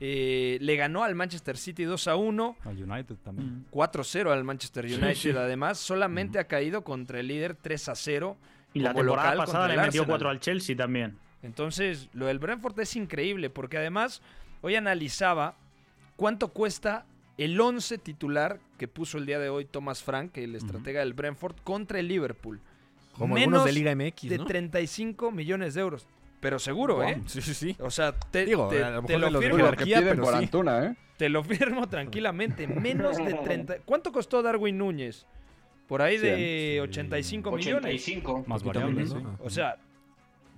eh, 0.00 0.58
le 0.60 0.76
ganó 0.76 1.02
al 1.04 1.14
Manchester 1.14 1.56
City 1.56 1.84
2 1.84 2.08
a 2.08 2.16
1. 2.16 2.56
Al 2.64 2.82
United 2.82 3.16
también. 3.16 3.66
4-0 3.70 4.30
al 4.32 4.44
Manchester 4.44 4.88
Sí, 4.88 4.94
United. 4.96 5.14
sí. 5.14 5.30
Además, 5.30 5.78
solamente 5.78 6.38
ha 6.38 6.44
caído 6.46 6.84
contra 6.84 7.20
el 7.20 7.28
líder 7.28 7.54
3 7.54 7.88
a 7.88 7.94
0. 7.94 8.36
Y 8.74 8.80
la 8.80 8.92
temporada 8.92 9.36
pasada 9.36 9.68
le 9.68 9.74
metió 9.76 9.86
Arsenal. 10.02 10.06
4 10.08 10.28
al 10.30 10.40
Chelsea 10.40 10.76
también. 10.76 11.16
Entonces, 11.42 12.08
lo 12.12 12.26
del 12.26 12.38
Brentford 12.38 12.78
es 12.80 12.96
increíble 12.96 13.50
porque 13.50 13.76
además 13.78 14.20
hoy 14.62 14.74
analizaba 14.76 15.56
cuánto 16.16 16.48
cuesta 16.48 17.06
el 17.38 17.60
11 17.60 17.98
titular 17.98 18.60
que 18.78 18.88
puso 18.88 19.18
el 19.18 19.26
día 19.26 19.38
de 19.38 19.48
hoy 19.48 19.64
Thomas 19.64 20.02
Frank, 20.02 20.36
el 20.38 20.54
estratega 20.54 21.00
del 21.00 21.14
Brentford, 21.14 21.56
contra 21.64 21.98
el 22.00 22.08
Liverpool. 22.08 22.60
Como 23.18 23.36
algunos 23.36 23.64
de 23.64 23.72
Menos 23.72 23.94
Liga 23.94 23.94
MX, 24.10 24.28
de 24.28 24.38
¿no? 24.38 24.44
35 24.44 25.30
millones 25.30 25.74
de 25.74 25.80
euros. 25.80 26.06
Pero 26.40 26.58
seguro, 26.58 26.96
Wow. 26.96 27.04
¿eh? 27.04 27.22
Sí, 27.26 27.40
sí, 27.40 27.54
sí. 27.54 27.76
O 27.80 27.90
sea, 27.90 28.12
te, 28.12 28.44
Digo, 28.44 28.68
te- 28.68 28.82
a 28.84 28.90
lo 29.00 29.02
te 29.02 29.16
firmo. 29.50 29.70
Que 29.70 29.84
piden 29.84 30.18
por 30.20 30.34
Antuna, 30.34 30.84
¿eh? 30.86 30.96
Te 31.16 31.28
lo 31.28 31.42
firmo 31.44 31.88
tranquilamente. 31.88 32.66
Menos 32.68 33.16
de 33.16 33.34
30. 33.34 33.78
¿Cuánto 33.84 34.12
costó 34.12 34.42
Darwin 34.42 34.76
Núñez? 34.76 35.26
Por 35.86 36.02
ahí 36.02 36.18
de 36.18 36.80
85 36.82 37.52
millones. 37.52 37.84
85. 38.02 38.44
Más 38.46 38.62
variables, 38.64 39.10
menos, 39.10 39.22
¿no? 39.22 39.30
¿no? 39.32 39.38
O 39.44 39.48
sea, 39.50 39.76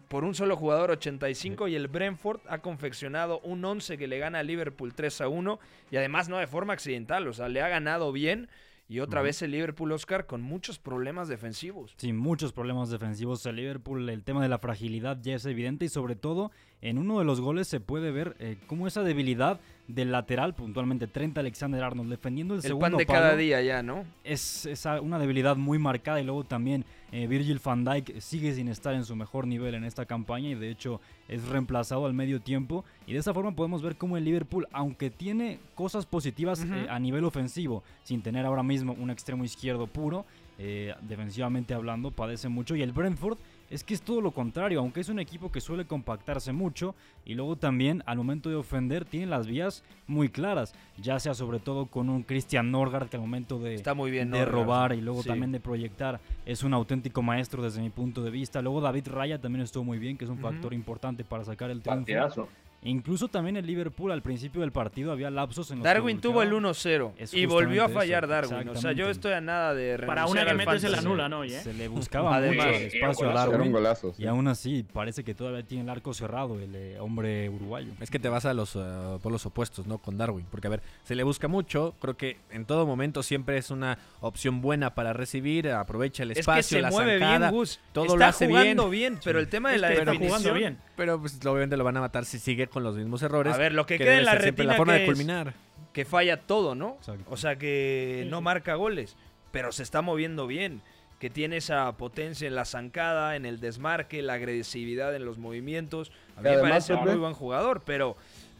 por 0.09 0.25
un 0.25 0.35
solo 0.35 0.57
jugador 0.57 0.90
85 0.90 1.69
y 1.69 1.75
el 1.75 1.88
Brentford 1.88 2.40
ha 2.49 2.59
confeccionado 2.59 3.40
un 3.40 3.64
11 3.64 3.99
que 3.99 4.07
le 4.07 4.19
gana 4.19 4.40
a 4.40 4.42
Liverpool 4.42 4.95
3 4.95 5.23
a 5.23 5.29
1 5.29 5.59
y 5.90 5.97
además 5.97 6.29
no 6.29 6.38
de 6.38 6.47
forma 6.47 6.73
accidental, 6.73 7.27
o 7.29 7.33
sea, 7.33 7.49
le 7.49 7.61
ha 7.61 7.69
ganado 7.69 8.12
bien 8.12 8.49
y 8.88 9.01
otra 9.01 9.21
vez 9.21 9.42
el 9.42 9.51
Liverpool 9.51 9.90
Oscar 9.90 10.27
con 10.27 10.42
muchos 10.42 10.79
problemas 10.79 11.27
defensivos. 11.27 11.95
Sí, 11.97 12.12
muchos 12.12 12.53
problemas 12.53 12.88
defensivos 12.88 13.45
el 13.47 13.57
Liverpool. 13.57 14.09
El 14.09 14.23
tema 14.23 14.42
de 14.42 14.49
la 14.49 14.59
fragilidad 14.59 15.19
ya 15.21 15.35
es 15.35 15.45
evidente 15.45 15.87
y 15.87 15.88
sobre 15.88 16.14
todo 16.14 16.53
en 16.81 16.99
uno 16.99 17.19
de 17.19 17.25
los 17.25 17.40
goles 17.40 17.66
se 17.66 17.81
puede 17.81 18.12
ver 18.12 18.37
eh, 18.38 18.59
cómo 18.69 18.87
esa 18.87 19.03
debilidad 19.03 19.61
del 19.88 20.12
lateral, 20.12 20.55
puntualmente 20.55 21.07
30 21.07 21.40
Alexander 21.40 21.83
Arnold 21.83 22.11
defendiendo 22.11 22.55
el, 22.55 22.59
El 22.59 22.62
segundo 22.62 22.90
pan 22.90 22.96
de 22.99 23.07
palo, 23.07 23.18
cada 23.20 23.37
día 23.37 23.62
ya, 23.62 23.83
¿no? 23.83 24.05
Es, 24.25 24.66
es 24.66 24.87
una 25.01 25.18
debilidad 25.18 25.57
muy 25.57 25.79
marcada 25.79 26.20
y 26.20 26.25
luego 26.25 26.44
también 26.44 26.85
eh, 27.12 27.27
Virgil 27.27 27.61
van 27.64 27.85
Dijk 27.85 28.20
sigue 28.20 28.53
sin 28.55 28.68
estar 28.68 28.94
en 28.94 29.05
su 29.05 29.14
mejor 29.14 29.46
nivel 29.46 29.75
en 29.75 29.85
esta 29.85 30.07
campaña 30.07 30.49
y 30.49 30.55
de 30.55 30.70
hecho 30.70 31.01
es 31.29 31.46
reemplazado 31.49 32.07
al 32.07 32.14
medio 32.14 32.40
tiempo. 32.40 32.85
Y 33.07 33.12
de 33.12 33.20
esa 33.20 33.33
forma 33.33 33.53
podemos 33.55 33.83
ver 33.83 33.96
cómo 33.96 34.16
el 34.16 34.25
Liverpool, 34.25 34.66
aunque 34.72 35.11
tiene 35.11 35.61
cosas 35.75 36.05
positivas 36.05 36.64
eh, 36.64 36.87
a 36.90 36.99
nivel 36.99 37.25
ofensivo, 37.25 37.83
sin 38.03 38.22
tener 38.22 38.44
ahora 38.44 38.62
mismo 38.62 38.92
un 38.99 39.11
extremo 39.11 39.44
izquierdo 39.44 39.87
puro, 39.87 40.27
eh, 40.59 40.94
defensivamente 41.03 41.75
hablando, 41.75 42.11
padece 42.11 42.49
mucho. 42.49 42.75
Y 42.75 42.83
el 42.83 42.92
Brentford 42.92 43.38
es 43.70 43.85
que 43.85 43.94
es 43.94 44.02
todo 44.02 44.20
lo 44.20 44.31
contrario, 44.31 44.81
aunque 44.81 45.00
es 45.00 45.09
un 45.09 45.18
equipo 45.18 45.50
que 45.50 45.61
suele 45.61 45.87
compactarse 45.87 46.52
mucho 46.52 46.94
y 47.24 47.35
luego 47.35 47.57
también 47.57 48.02
al 48.07 48.18
momento 48.18 48.48
de 48.48 48.57
ofender 48.57 49.05
tiene 49.05 49.26
las 49.26 49.46
vías 49.46 49.83
muy 50.07 50.29
claras, 50.29 50.74
ya 51.00 51.18
sea 51.18 51.35
sobre 51.35 51.59
todo 51.59 51.87
con 51.87 52.09
un 52.09 52.22
Christian 52.22 52.70
Norgard 52.70 53.09
que 53.09 53.16
al 53.16 53.22
momento 53.22 53.59
de, 53.59 53.74
Está 53.74 53.94
muy 53.94 54.11
bien 54.11 54.31
de 54.31 54.38
Norgard, 54.38 54.55
robar 54.55 54.92
y 54.92 55.00
luego 55.00 55.22
sí. 55.22 55.29
también 55.29 55.52
de 55.52 55.61
proyectar 55.61 56.20
es 56.44 56.62
un 56.62 56.74
auténtico 56.74 57.22
maestro 57.22 57.62
desde 57.62 57.81
mi 57.81 57.90
punto 57.90 58.22
de 58.22 58.31
vista. 58.31 58.62
Luego 58.62 58.81
David 58.81 59.09
Raya 59.09 59.40
también 59.40 59.62
estuvo 59.62 59.85
muy 59.85 59.98
bien, 59.98 60.16
que 60.16 60.24
es 60.24 60.31
un 60.31 60.38
factor 60.38 60.72
importante 60.72 61.24
para 61.24 61.44
sacar 61.44 61.70
el 61.70 61.83
triunfo. 61.83 62.00
Partidazo. 62.00 62.48
Incluso 62.83 63.27
también 63.29 63.57
el 63.57 63.67
Liverpool 63.67 64.12
al 64.12 64.23
principio 64.23 64.61
del 64.61 64.71
partido 64.71 65.11
había 65.11 65.29
lapsos 65.31 65.71
en 65.73 65.79
los 65.79 65.83
que 65.83 65.89
Darwin 65.89 66.21
tuvo 66.21 66.43
el 66.43 66.51
buscaba- 66.53 66.73
1-0 66.73 67.12
Es 67.19 67.35
y 67.35 67.45
volvió 67.47 67.85
a 67.85 67.89
fallar 67.89 68.25
eso, 68.25 68.33
Darwin. 68.33 68.69
O 68.69 68.77
sea, 68.77 68.93
yo 68.93 69.09
estoy 69.11 69.33
a 69.33 69.41
nada 69.41 69.75
de 69.75 69.99
Para 70.07 70.27
una 70.27 70.45
que 70.45 70.51
al 70.51 70.57
metes 70.57 70.83
se 70.83 70.89
la 70.89 71.01
hoy, 71.33 71.53
¿eh? 71.53 71.61
Se 71.61 71.73
le 71.75 71.89
buscaba 71.89 72.37
Además, 72.37 72.67
mucho 72.67 72.79
espacio 72.79 73.27
a 73.27 73.29
golazo, 73.31 73.31
Era 73.31 73.47
un 73.47 73.53
Darwin. 73.59 73.73
golazo. 73.73 74.15
sí. 74.15 74.23
Y 74.23 74.27
aún 74.27 74.47
así 74.47 74.85
parece 74.93 75.25
que 75.25 75.35
todavía 75.35 75.65
tiene 75.65 75.83
el 75.85 75.91
arco 75.91 76.15
cerrado 76.15 76.61
el 76.61 76.75
eh, 76.77 77.01
hombre 77.01 77.49
uruguayo. 77.49 77.93
Es 78.01 78.11
que 78.11 78.19
te 78.21 78.29
vas 78.29 78.45
a 78.45 78.55
los 78.55 78.77
eh, 78.77 79.19
polos 79.23 79.45
opuestos, 79.47 79.87
¿no? 79.87 79.99
Con 79.99 80.17
Darwin. 80.17 80.47
Porque, 80.51 80.69
a 80.69 80.71
ver, 80.71 80.83
se 81.03 81.15
le 81.17 81.25
busca 81.25 81.49
mucho. 81.49 81.95
Creo 82.01 82.17
que 82.17 82.37
en 82.51 82.67
todo 82.67 82.87
momento 82.87 83.23
siempre 83.25 83.57
es 83.57 83.71
una 83.71 83.99
opción 84.21 84.61
buena 84.61 84.95
para 84.95 85.12
recibir. 85.12 85.71
Aprovecha 85.71 86.23
el 86.23 86.31
Es 86.31 86.37
que 86.37 86.41
espacio, 86.41 86.77
se 86.79 86.83
la 86.83 86.91
mueve 86.91 87.19
zancada, 87.19 87.39
bien, 87.51 87.51
Gus. 87.51 87.81
Todo 87.93 88.05
está 88.05 88.17
lo 88.17 88.25
hace 88.27 88.47
jugando 88.47 88.91
bien. 88.91 89.12
bien, 89.15 89.21
pero 89.25 89.41
el 89.41 89.49
tema 89.49 89.71
de 89.71 89.75
Es 89.77 89.81
la 89.81 89.89
que 89.89 89.95
está 89.95 90.05
definición... 90.12 90.39
jugando 90.41 90.59
bien. 90.59 90.79
Pero 90.97 91.21
pues 91.21 91.39
obviamente 91.45 91.77
lo 91.77 91.85
van 91.85 91.97
a 91.97 92.01
matar 92.01 92.25
si 92.25 92.39
sigue 92.39 92.65
con 92.68 92.83
los 92.83 92.96
mismos 92.96 93.22
errores. 93.22 93.55
A 93.55 93.59
ver, 93.59 93.72
lo 93.72 93.87
que, 93.87 93.98
que 93.98 94.05
queda 94.05 94.18
en 94.18 94.24
la 94.24 94.35
retina 94.35 94.72
la 94.72 94.76
forma 94.76 94.92
que 94.94 94.98
de 95.00 95.05
es- 95.05 95.11
culminar. 95.11 95.55
que 95.92 96.05
falla 96.05 96.40
todo, 96.42 96.74
¿no? 96.74 96.96
Exacto. 96.98 97.24
O 97.29 97.37
sea, 97.37 97.57
que 97.57 98.20
Sí, 98.24 98.29
no 98.31 98.40
marca 98.40 98.74
goles, 98.74 99.16
pero 99.52 99.72
se 99.72 99.83
está 99.83 100.02
moviendo 100.02 100.46
bien, 100.46 100.83
que 101.18 101.31
tiene 101.31 101.57
esa 101.57 101.90
potencia 101.96 102.46
en 102.46 102.55
la 102.55 102.64
zancada, 102.66 103.37
en 103.37 103.46
el 103.46 103.59
desmarque, 103.59 104.20
la 104.22 104.35
agresividad 104.35 105.14
en 105.16 105.24
los 105.24 105.38
movimientos. 105.38 106.12
A 106.37 106.42
mí 106.42 106.50
Y 106.50 106.57
me 106.57 106.59
parece 106.61 106.92
un 106.94 107.05
muy 107.05 107.14
buen 107.16 107.33
jugador, 107.33 107.83
pero 107.87 108.16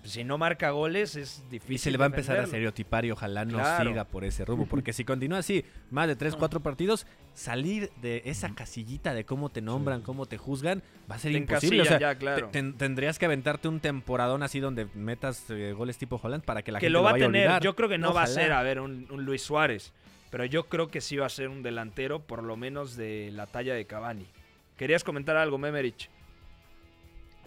si 0.07 0.25
no 0.25 0.39
marca 0.39 0.71
goles 0.71 1.17
es 1.17 1.45
difícil. 1.51 1.75
Y 1.75 1.79
se 1.79 1.91
le 1.91 1.99
va 1.99 2.05
a 2.05 2.07
empezar 2.07 2.39
a 2.39 2.45
estereotipar 2.45 3.05
y 3.05 3.11
ojalá 3.11 3.45
no 3.45 3.59
Claro. 3.59 3.91
siga 3.91 4.05
por 4.05 4.25
ese 4.25 4.45
rumbo. 4.45 4.67
Porque 4.71 4.93
si 4.93 5.05
continúa 5.05 5.39
así, 5.39 5.65
más 5.91 6.09
de 6.09 6.17
3, 6.17 6.37
4 6.37 6.61
partidos, 6.61 7.07
salir 7.35 7.91
de 8.01 8.23
esa 8.25 8.55
casillita 8.55 9.15
de 9.15 9.25
cómo 9.25 9.51
te 9.51 9.61
nombran, 9.61 10.03
cómo 10.03 10.27
te 10.27 10.39
juzgan, 10.39 10.83
va 11.11 11.17
a 11.17 11.19
ser 11.19 11.33
Te 11.33 11.39
imposible. 11.39 11.83
O 11.83 11.85
sea, 11.85 11.97
encasillan 11.97 12.15
ya, 12.15 12.19
claro. 12.19 12.47
te- 12.47 12.53
ten- 12.53 12.75
tendrías 12.77 13.19
que 13.19 13.27
aventarte 13.27 13.69
un 13.69 13.81
temporadón 13.81 14.43
así 14.43 14.61
donde 14.61 14.87
metas 14.95 15.45
eh, 15.51 15.73
goles 15.73 15.99
tipo 15.99 16.21
Holland 16.23 16.45
para 16.45 16.63
que 16.63 16.73
la 16.73 16.79
que 16.81 16.87
gente 16.87 16.93
lo 16.93 17.03
va 17.03 17.11
a 17.11 17.13
vaya 17.13 17.27
tener. 17.27 17.61
Yo 17.63 17.75
creo 17.77 17.89
que 17.89 17.99
no 17.99 18.13
va 18.15 18.23
a 18.23 18.27
ser, 18.27 18.53
a 18.53 18.63
ver, 18.63 18.81
un, 18.81 19.07
un 19.11 19.25
Luis 19.25 19.43
Suárez. 19.43 19.93
Pero 20.31 20.45
yo 20.45 20.65
creo 20.65 20.89
que 20.89 21.01
sí 21.01 21.17
va 21.17 21.27
a 21.27 21.31
ser 21.31 21.49
un 21.49 21.63
delantero, 21.63 22.21
por 22.21 22.43
lo 22.43 22.57
menos 22.57 22.97
de 22.97 23.31
la 23.33 23.47
talla 23.47 23.75
de 23.75 23.87
Cavani. 23.87 24.27
¿Querías 24.77 25.05
comentar 25.05 25.37
algo, 25.37 25.57
Memerich? 25.57 26.11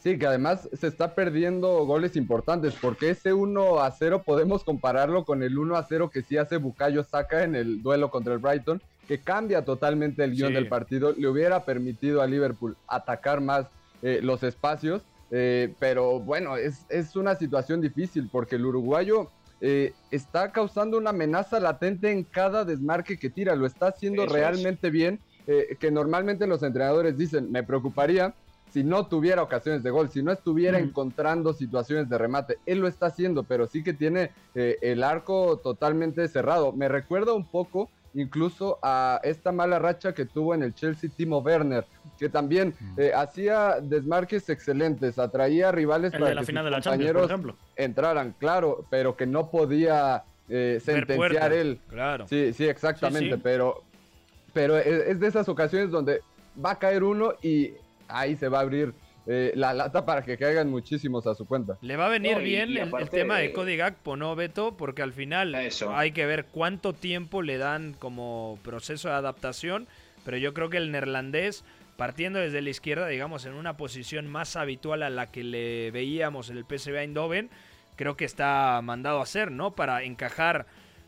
Sí, 0.01 0.17
que 0.17 0.27
además 0.27 0.69
se 0.73 0.87
está 0.87 1.13
perdiendo 1.13 1.85
goles 1.85 2.15
importantes, 2.15 2.73
porque 2.81 3.09
ese 3.09 3.33
1 3.33 3.79
a 3.81 3.91
0 3.91 4.23
podemos 4.25 4.63
compararlo 4.63 5.25
con 5.25 5.43
el 5.43 5.57
1 5.57 5.75
a 5.75 5.83
0 5.83 6.09
que 6.09 6.21
sí 6.21 6.37
hace 6.37 6.57
Bukayo 6.57 7.03
Saka 7.03 7.43
en 7.43 7.55
el 7.55 7.81
duelo 7.81 8.09
contra 8.09 8.33
el 8.33 8.39
Brighton, 8.39 8.81
que 9.07 9.19
cambia 9.19 9.65
totalmente 9.65 10.23
el 10.23 10.31
guion 10.31 10.49
Sí. 10.49 10.53
del 10.53 10.69
partido, 10.69 11.13
le 11.17 11.27
hubiera 11.27 11.65
permitido 11.65 12.21
a 12.21 12.27
Liverpool 12.27 12.77
atacar 12.87 13.41
más 13.41 13.67
eh, 14.01 14.19
los 14.23 14.43
espacios, 14.43 15.01
eh, 15.31 15.75
pero 15.79 16.19
bueno, 16.19 16.55
es, 16.55 16.85
es 16.89 17.15
una 17.17 17.35
situación 17.35 17.81
difícil 17.81 18.29
porque 18.31 18.55
el 18.55 18.65
uruguayo 18.65 19.29
eh, 19.61 19.91
está 20.11 20.53
causando 20.53 20.97
una 20.97 21.09
amenaza 21.09 21.59
latente 21.59 22.09
en 22.11 22.23
cada 22.23 22.63
desmarque 22.63 23.19
que 23.19 23.29
tira, 23.29 23.55
lo 23.57 23.65
está 23.65 23.87
haciendo 23.89 24.23
Eso 24.23 24.33
es. 24.37 24.41
realmente 24.41 24.89
bien, 24.89 25.19
eh, 25.47 25.75
que 25.77 25.91
normalmente 25.91 26.47
los 26.47 26.63
entrenadores 26.63 27.17
dicen, 27.17 27.51
me 27.51 27.63
preocuparía 27.63 28.33
si 28.71 28.83
no 28.83 29.07
tuviera 29.07 29.41
ocasiones 29.43 29.83
de 29.83 29.89
gol, 29.89 30.09
si 30.09 30.21
no 30.21 30.31
estuviera 30.31 30.79
encontrando 30.79 31.53
situaciones 31.53 32.07
de 32.09 32.17
remate. 32.17 32.57
Él 32.65 32.79
lo 32.79 32.87
está 32.87 33.07
haciendo, 33.07 33.43
pero 33.43 33.67
sí 33.67 33.83
que 33.83 33.93
tiene 33.93 34.31
eh, 34.55 34.77
el 34.81 35.03
arco 35.03 35.57
totalmente 35.57 36.27
cerrado. 36.27 36.71
Me 36.71 36.87
recuerda 36.87 37.33
un 37.33 37.45
poco 37.45 37.89
incluso 38.15 38.79
a 38.81 39.19
esta 39.23 39.51
mala 39.51 39.77
racha 39.79 40.13
que 40.13 40.25
tuvo 40.25 40.55
en 40.55 40.63
el 40.63 40.73
Chelsea 40.73 41.09
Timo 41.15 41.39
Werner, 41.39 41.85
que 42.17 42.27
también 42.29 42.73
eh, 42.97 43.11
hacía 43.15 43.79
desmarques 43.81 44.49
excelentes, 44.49 45.19
atraía 45.19 45.71
rivales 45.71 46.13
El 46.13 46.19
para 46.19 46.29
de 46.29 46.35
la 46.35 46.41
que 46.41 46.47
final 46.47 46.63
sus 46.63 46.65
de 46.65 46.71
la 46.71 46.81
Champions, 46.81 47.11
por 47.11 47.21
compañeros 47.21 47.29
ejemplo. 47.29 47.55
entraran, 47.75 48.35
claro, 48.39 48.85
pero 48.89 49.15
que 49.15 49.27
no 49.27 49.49
podía 49.51 50.23
eh, 50.47 50.79
sentenciar 50.83 51.53
él. 51.53 51.79
Claro. 51.87 52.27
Sí, 52.27 52.51
sí, 52.53 52.67
exactamente, 52.67 53.29
Sí, 53.29 53.35
sí. 53.35 53.41
pero 53.43 53.83
pero 54.53 54.77
es, 54.77 54.87
es 54.87 55.19
de 55.19 55.27
esas 55.27 55.47
ocasiones 55.47 55.91
donde 55.91 56.21
va 56.63 56.71
a 56.71 56.79
caer 56.79 57.03
uno 57.03 57.33
y 57.43 57.73
ahí 58.09 58.35
se 58.35 58.49
va 58.49 58.59
a 58.59 58.61
abrir 58.61 58.93
eh, 59.27 59.51
la 59.55 59.73
lata 59.73 60.05
para 60.05 60.23
que 60.23 60.37
caigan 60.37 60.69
muchísimos 60.69 61.27
a 61.27 61.35
su 61.35 61.45
cuenta. 61.45 61.77
Le 61.81 61.95
va 61.95 62.07
a 62.07 62.09
venir 62.09 62.33
No, 62.33 62.41
y- 62.41 62.43
bien 62.43 62.69
y 62.71 62.77
el- 62.77 63.09
tema 63.09 63.37
de 63.37 63.51
Cody 63.53 63.75
Gakpo, 63.77 64.15
¿no, 64.17 64.35
Beto? 64.35 64.75
Porque 64.75 65.01
al 65.03 65.13
final 65.13 65.53
Eso. 65.55 65.95
hay 65.95 66.11
que 66.11 66.25
ver 66.25 66.45
cuánto 66.45 66.93
tiempo 66.93 67.41
le 67.43 67.57
dan 67.57 67.93
como 67.93 68.57
proceso 68.63 69.07
de 69.09 69.13
adaptación. 69.15 69.87
Pero 70.25 70.37
yo 70.37 70.53
creo 70.53 70.69
que 70.69 70.77
el 70.77 70.91
neerlandés, 70.91 71.63
partiendo 71.95 72.39
desde 72.39 72.61
la 72.61 72.69
izquierda, 72.71 73.07
digamos, 73.07 73.45
en 73.45 73.53
una 73.53 73.77
posición 73.77 74.27
más 74.27 74.55
habitual 74.55 75.03
a 75.03 75.09
la 75.09 75.27
que 75.31 75.43
le 75.43 75.91
veíamos 75.91 76.49
en 76.49 76.57
el 76.57 76.65
PSV 76.65 76.95
Eindhoven, 77.01 77.49
creo 77.95 78.17
que 78.17 78.25
está 78.25 78.79
mandado 78.83 79.19
a 79.19 79.23
hacer, 79.23 79.51
¿no? 79.51 79.75
Para 79.75 80.03
encajar 80.03 80.65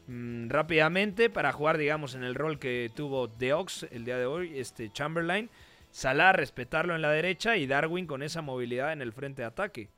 mm, 0.07 0.49
rápidamente, 0.49 1.29
para 1.29 1.51
jugar, 1.53 1.77
digamos, 1.77 2.15
en 2.15 2.23
el 2.23 2.35
rol 2.35 2.59
que 2.59 2.91
tuvo 2.95 3.29
The 3.29 3.53
Ox 3.53 3.87
el 3.91 4.05
día 4.05 4.17
de 4.17 4.25
hoy, 4.25 4.59
este 4.59 4.89
Chamberlain. 4.91 5.49
Salah 5.91 6.33
respetarlo 6.33 6.95
en 6.95 7.01
la 7.01 7.11
derecha 7.11 7.57
y 7.57 7.67
Darwin 7.67 8.07
con 8.07 8.23
esa 8.23 8.41
movilidad 8.41 8.93
en 8.93 9.01
el 9.01 9.13
frente 9.13 9.41
de 9.41 9.47
ataque. 9.47 9.89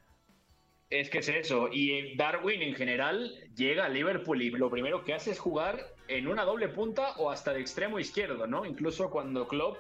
Es 0.90 1.10
que 1.10 1.20
es 1.20 1.30
eso. 1.30 1.70
Y 1.72 2.16
Darwin 2.16 2.62
en 2.62 2.76
general 2.76 3.34
llega 3.56 3.86
a 3.86 3.90
Liverpool 3.90 4.42
y 4.42 4.52
lo 4.52 4.70
primero 4.70 5.04
que 5.04 5.14
hace 5.14 5.32
es 5.32 5.40
jugar 5.40 5.80
en 6.08 6.28
una 6.28 6.44
doble 6.44 6.68
punta 6.70 7.14
o 7.18 7.32
hasta 7.32 7.54
de 7.54 7.62
extremo 7.62 8.00
izquierdo, 8.00 8.46
¿no? 8.48 8.66
Incluso 8.66 9.10
cuando 9.10 9.48
Klopp 9.48 9.78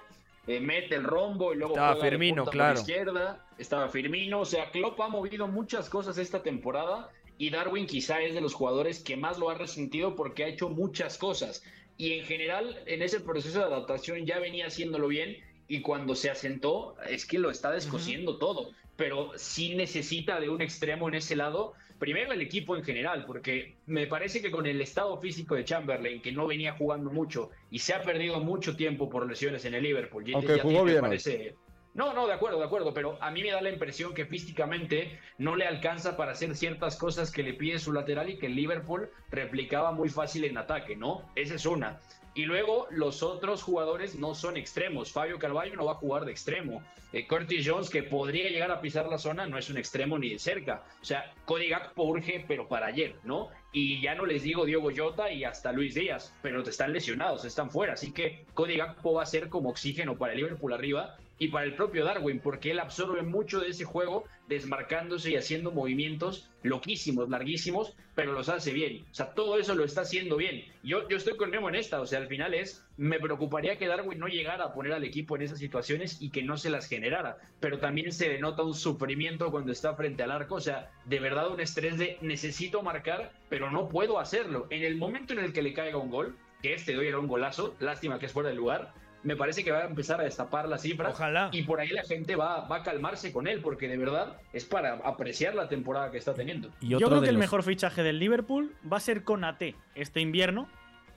eh, 0.47 0.59
mete 0.59 0.95
el 0.95 1.03
rombo 1.03 1.53
y 1.53 1.57
luego 1.57 1.73
Estaba 1.73 1.93
juega 1.93 2.05
de 2.05 2.09
Firmino, 2.11 2.43
por 2.45 2.53
claro. 2.53 2.79
izquierda, 2.79 3.45
estaba 3.57 3.89
Firmino, 3.89 4.41
o 4.41 4.45
sea, 4.45 4.71
Klopp 4.71 4.99
ha 5.01 5.07
movido 5.07 5.47
muchas 5.47 5.89
cosas 5.89 6.17
esta 6.17 6.41
temporada 6.41 7.09
y 7.37 7.49
Darwin 7.49 7.87
quizá 7.87 8.21
es 8.21 8.33
de 8.33 8.41
los 8.41 8.53
jugadores 8.53 9.03
que 9.03 9.15
más 9.15 9.37
lo 9.37 9.49
ha 9.49 9.55
resentido 9.55 10.15
porque 10.15 10.43
ha 10.43 10.47
hecho 10.47 10.69
muchas 10.69 11.17
cosas 11.17 11.63
y 11.97 12.13
en 12.13 12.25
general 12.25 12.81
en 12.85 13.01
ese 13.01 13.19
proceso 13.19 13.59
de 13.59 13.65
adaptación 13.65 14.25
ya 14.25 14.39
venía 14.39 14.67
haciéndolo 14.67 15.07
bien 15.07 15.37
y 15.67 15.81
cuando 15.81 16.15
se 16.15 16.29
asentó 16.29 16.95
es 17.09 17.25
que 17.25 17.39
lo 17.39 17.49
está 17.49 17.71
descosiendo 17.71 18.37
todo, 18.37 18.71
pero 18.95 19.31
sí 19.35 19.75
necesita 19.75 20.39
de 20.39 20.49
un 20.49 20.61
extremo 20.61 21.07
en 21.07 21.15
ese 21.15 21.35
lado, 21.35 21.73
primero 21.99 22.33
el 22.33 22.41
equipo 22.41 22.75
en 22.75 22.83
general, 22.83 23.25
porque 23.25 23.75
me 23.85 24.07
parece 24.07 24.41
que 24.41 24.51
con 24.51 24.65
el 24.65 24.81
estado 24.81 25.17
físico 25.19 25.55
de 25.55 25.65
Chamberlain, 25.65 26.21
que 26.21 26.31
no 26.31 26.45
venía 26.47 26.73
jugando 26.73 27.09
mucho 27.11 27.49
y 27.71 27.79
se 27.79 27.93
ha 27.93 28.01
perdido 28.01 28.39
mucho 28.39 28.75
tiempo 28.75 29.09
por 29.09 29.27
lesiones 29.27 29.65
en 29.65 29.73
el 29.73 29.83
Liverpool, 29.83 30.25
Aunque 30.33 30.57
ya 30.57 30.63
jugó 30.63 30.83
bien 30.83 31.01
parece- 31.01 31.55
no, 31.95 32.13
no, 32.13 32.25
de 32.25 32.33
acuerdo, 32.33 32.57
de 32.57 32.65
acuerdo, 32.65 32.91
pero 32.91 33.17
a 33.21 33.29
mí 33.29 33.43
me 33.43 33.51
da 33.51 33.61
la 33.61 33.69
impresión 33.69 34.15
que 34.15 34.25
físicamente 34.25 35.19
no 35.37 35.55
le 35.55 35.67
alcanza 35.67 36.17
para 36.17 36.31
hacer 36.31 36.55
ciertas 36.55 36.95
cosas 36.97 37.31
que 37.31 37.43
le 37.43 37.53
pide 37.53 37.77
su 37.77 37.93
lateral 37.93 38.31
y 38.31 38.37
que 38.39 38.47
el 38.47 38.55
Liverpool 38.55 39.09
replicaba 39.29 39.91
muy 39.91 40.09
fácil 40.09 40.43
en 40.45 40.57
ataque, 40.57 40.95
¿no? 40.95 41.29
Esa 41.35 41.53
es 41.53 41.65
una. 41.67 41.99
Y 42.35 42.45
luego 42.45 42.87
los 42.89 43.21
otros 43.21 43.61
jugadores 43.61 44.15
no 44.15 44.33
son 44.33 44.57
extremos. 44.57 45.11
Fabio 45.11 45.37
Carvalho 45.37 45.75
no 45.75 45.85
va 45.85 45.93
a 45.93 45.95
jugar 45.95 46.25
de 46.25 46.31
extremo. 46.31 46.83
Eh, 47.11 47.27
Curtis 47.27 47.63
Jones, 47.67 47.89
que 47.91 48.01
podría 48.01 48.49
llegar 48.49 48.71
a 48.71 48.81
pisar 48.81 49.07
la 49.07 49.19
zona, 49.19 49.45
no 49.45 49.59
es 49.59 49.69
un 49.69 49.77
extremo 49.77 50.17
ni 50.17 50.29
de 50.29 50.39
cerca. 50.39 50.83
O 50.99 51.05
sea, 51.05 51.31
Cody 51.45 51.69
Gakpo 51.69 52.03
urge, 52.03 52.43
pero 52.47 52.67
para 52.67 52.87
ayer, 52.87 53.15
¿no? 53.23 53.49
Y 53.71 54.01
ya 54.01 54.15
no 54.15 54.25
les 54.25 54.41
digo 54.41 54.65
Diego 54.65 54.89
Jota 54.95 55.31
y 55.31 55.43
hasta 55.43 55.71
Luis 55.71 55.93
Díaz, 55.93 56.33
pero 56.41 56.63
están 56.63 56.91
lesionados, 56.91 57.45
están 57.45 57.69
fuera. 57.69 57.93
Así 57.93 58.11
que 58.11 58.45
Cody 58.55 58.77
Gakpo 58.77 59.13
va 59.13 59.23
a 59.23 59.27
ser 59.27 59.49
como 59.49 59.69
oxígeno 59.69 60.17
para 60.17 60.33
el 60.33 60.39
Liverpool 60.39 60.73
arriba 60.73 61.17
y 61.39 61.47
para 61.49 61.65
el 61.65 61.75
propio 61.75 62.05
Darwin, 62.05 62.39
porque 62.39 62.71
él 62.71 62.79
absorbe 62.79 63.21
mucho 63.23 63.59
de 63.59 63.69
ese 63.69 63.85
juego, 63.85 64.25
desmarcándose 64.47 65.31
y 65.31 65.35
haciendo 65.35 65.71
movimientos 65.71 66.49
loquísimos, 66.61 67.29
larguísimos, 67.29 67.95
pero 68.15 68.33
los 68.33 68.49
hace 68.49 68.71
bien. 68.71 69.05
O 69.11 69.13
sea, 69.13 69.33
todo 69.33 69.57
eso 69.57 69.75
lo 69.75 69.83
está 69.83 70.01
haciendo 70.01 70.37
bien. 70.37 70.65
Yo, 70.83 71.07
yo 71.09 71.17
estoy 71.17 71.35
con 71.35 71.49
Memo 71.49 71.69
en 71.69 71.75
esta, 71.75 71.99
o 72.01 72.05
sea, 72.05 72.19
al 72.19 72.27
final 72.27 72.53
es, 72.53 72.85
me 72.97 73.19
preocuparía 73.19 73.77
que 73.77 73.87
Darwin 73.87 74.19
no 74.19 74.27
llegara 74.27 74.65
a 74.65 74.73
poner 74.73 74.93
al 74.93 75.03
equipo 75.03 75.35
en 75.35 75.41
esas 75.41 75.59
situaciones 75.59 76.21
y 76.21 76.29
que 76.29 76.43
no 76.43 76.57
se 76.57 76.69
las 76.69 76.87
generara, 76.87 77.37
pero 77.59 77.79
también 77.79 78.11
se 78.11 78.29
denota 78.29 78.63
un 78.63 78.75
sufrimiento 78.75 79.51
cuando 79.51 79.71
está 79.71 79.95
frente 79.95 80.23
al 80.23 80.31
arco, 80.31 80.55
o 80.55 80.61
sea, 80.61 80.91
de 81.05 81.19
verdad 81.19 81.51
un 81.51 81.59
estrés 81.59 81.97
de 81.97 82.17
necesito 82.21 82.83
marcar, 82.83 83.31
pero 83.49 83.71
no 83.71 83.89
puedo 83.89 84.19
hacerlo. 84.19 84.67
En 84.69 84.83
el 84.83 84.97
momento 84.97 85.33
en 85.33 85.39
el 85.39 85.53
que 85.53 85.63
le 85.63 85.73
caiga 85.73 85.97
un 85.97 86.11
gol, 86.11 86.37
que 86.61 86.73
este 86.73 86.93
de 86.93 86.99
hoy 86.99 87.07
era 87.07 87.19
un 87.19 87.27
golazo, 87.27 87.75
lástima 87.79 88.19
que 88.19 88.27
es 88.27 88.31
fuera 88.31 88.49
de 88.49 88.55
lugar, 88.55 88.93
me 89.23 89.35
parece 89.35 89.63
que 89.63 89.71
va 89.71 89.79
a 89.79 89.85
empezar 89.85 90.19
a 90.19 90.23
destapar 90.23 90.67
las 90.67 90.81
cifras. 90.81 91.13
Ojalá. 91.13 91.49
Y 91.51 91.63
por 91.63 91.79
ahí 91.79 91.89
la 91.89 92.03
gente 92.03 92.35
va, 92.35 92.67
va 92.67 92.77
a 92.77 92.83
calmarse 92.83 93.31
con 93.31 93.47
él, 93.47 93.61
porque 93.61 93.87
de 93.87 93.97
verdad 93.97 94.37
es 94.51 94.65
para 94.65 94.93
apreciar 94.95 95.55
la 95.55 95.67
temporada 95.69 96.11
que 96.11 96.17
está 96.17 96.33
teniendo. 96.33 96.69
Y 96.81 96.89
Yo 96.89 96.99
creo 96.99 97.21
que 97.21 97.29
el 97.29 97.37
mejor 97.37 97.63
fichaje 97.63 98.03
del 98.03 98.19
Liverpool 98.19 98.75
va 98.91 98.97
a 98.97 98.99
ser 98.99 99.23
Konate 99.23 99.75
este 99.95 100.21
invierno, 100.21 100.67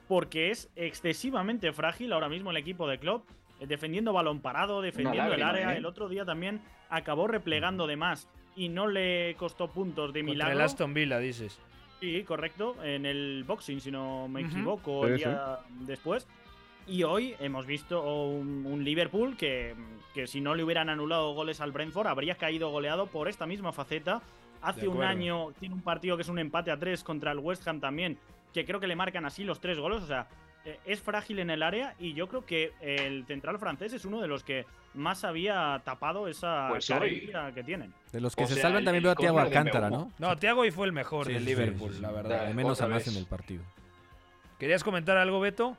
porque 0.08 0.50
es 0.50 0.70
excesivamente 0.76 1.72
frágil 1.72 2.12
ahora 2.12 2.28
mismo 2.28 2.50
el 2.50 2.56
equipo 2.56 2.88
de 2.88 2.98
Klopp, 2.98 3.28
eh, 3.60 3.66
defendiendo 3.66 4.12
balón 4.12 4.40
parado, 4.40 4.82
defendiendo 4.82 5.34
el 5.34 5.42
área. 5.42 5.74
¿eh? 5.74 5.78
El 5.78 5.86
otro 5.86 6.08
día 6.08 6.24
también 6.24 6.60
acabó 6.88 7.26
replegando 7.26 7.86
de 7.86 7.96
más 7.96 8.28
y 8.54 8.68
no 8.68 8.86
le 8.86 9.34
costó 9.36 9.68
puntos 9.70 10.12
de 10.12 10.20
Contra 10.20 10.32
milagro. 10.32 10.54
el 10.54 10.60
Aston 10.60 10.94
Villa, 10.94 11.18
dices. 11.18 11.58
Sí, 12.00 12.22
correcto, 12.24 12.76
en 12.84 13.06
el 13.06 13.44
boxing, 13.46 13.80
si 13.80 13.90
no 13.90 14.28
me 14.28 14.42
equivoco, 14.42 15.06
el 15.06 15.16
día 15.16 15.58
después. 15.80 16.28
Y 16.86 17.02
hoy 17.02 17.34
hemos 17.40 17.66
visto 17.66 18.02
un, 18.02 18.64
un 18.66 18.84
Liverpool 18.84 19.36
que, 19.36 19.74
que 20.14 20.26
si 20.26 20.40
no 20.40 20.54
le 20.54 20.62
hubieran 20.62 20.88
anulado 20.88 21.34
goles 21.34 21.60
al 21.60 21.72
Brentford 21.72 22.06
habría 22.06 22.36
caído 22.36 22.70
goleado 22.70 23.06
por 23.06 23.28
esta 23.28 23.46
misma 23.46 23.72
faceta. 23.72 24.22
Hace 24.62 24.88
un 24.88 25.02
año 25.02 25.52
tiene 25.60 25.74
un 25.74 25.82
partido 25.82 26.16
que 26.16 26.22
es 26.22 26.28
un 26.28 26.38
empate 26.38 26.70
a 26.70 26.78
tres 26.78 27.04
contra 27.04 27.30
el 27.32 27.38
West 27.38 27.66
Ham 27.68 27.80
también, 27.80 28.18
que 28.52 28.64
creo 28.64 28.80
que 28.80 28.86
le 28.86 28.96
marcan 28.96 29.24
así 29.24 29.44
los 29.44 29.60
tres 29.60 29.78
goles. 29.78 30.02
O 30.02 30.06
sea, 30.06 30.26
eh, 30.64 30.78
es 30.86 31.00
frágil 31.00 31.38
en 31.38 31.50
el 31.50 31.62
área 31.62 31.94
y 31.98 32.14
yo 32.14 32.26
creo 32.28 32.44
que 32.46 32.72
el 32.80 33.24
central 33.26 33.58
francés 33.58 33.92
es 33.92 34.04
uno 34.04 34.20
de 34.20 34.28
los 34.28 34.42
que 34.42 34.64
más 34.94 35.24
había 35.24 35.80
tapado 35.84 36.26
esa 36.26 36.68
Pues 36.70 36.90
que 37.54 37.62
tienen. 37.62 37.92
De 38.12 38.20
los 38.20 38.34
que 38.34 38.44
O 38.44 38.46
se 38.46 38.54
sea, 38.54 38.62
salvan 38.64 38.84
también 38.84 39.04
veo 39.04 39.12
a 39.12 39.14
de 39.14 39.28
Alcántara. 39.40 39.90
¿no? 39.90 40.10
No, 40.18 40.36
Thiago 40.36 40.62
hoy 40.62 40.70
fue 40.70 40.86
el 40.86 40.92
mejor 40.92 41.26
Sí, 41.26 41.34
del 41.34 41.42
sí, 41.42 41.48
Liverpool, 41.50 41.90
sí, 41.90 41.96
sí, 41.96 42.02
la 42.02 42.10
verdad. 42.12 42.46
De 42.46 42.54
menos 42.54 42.80
a 42.80 42.88
más 42.88 43.06
en 43.06 43.16
el 43.16 43.26
partido. 43.26 43.62
¿Querías 44.58 44.82
comentar 44.82 45.18
algo, 45.18 45.38
Beto? 45.38 45.76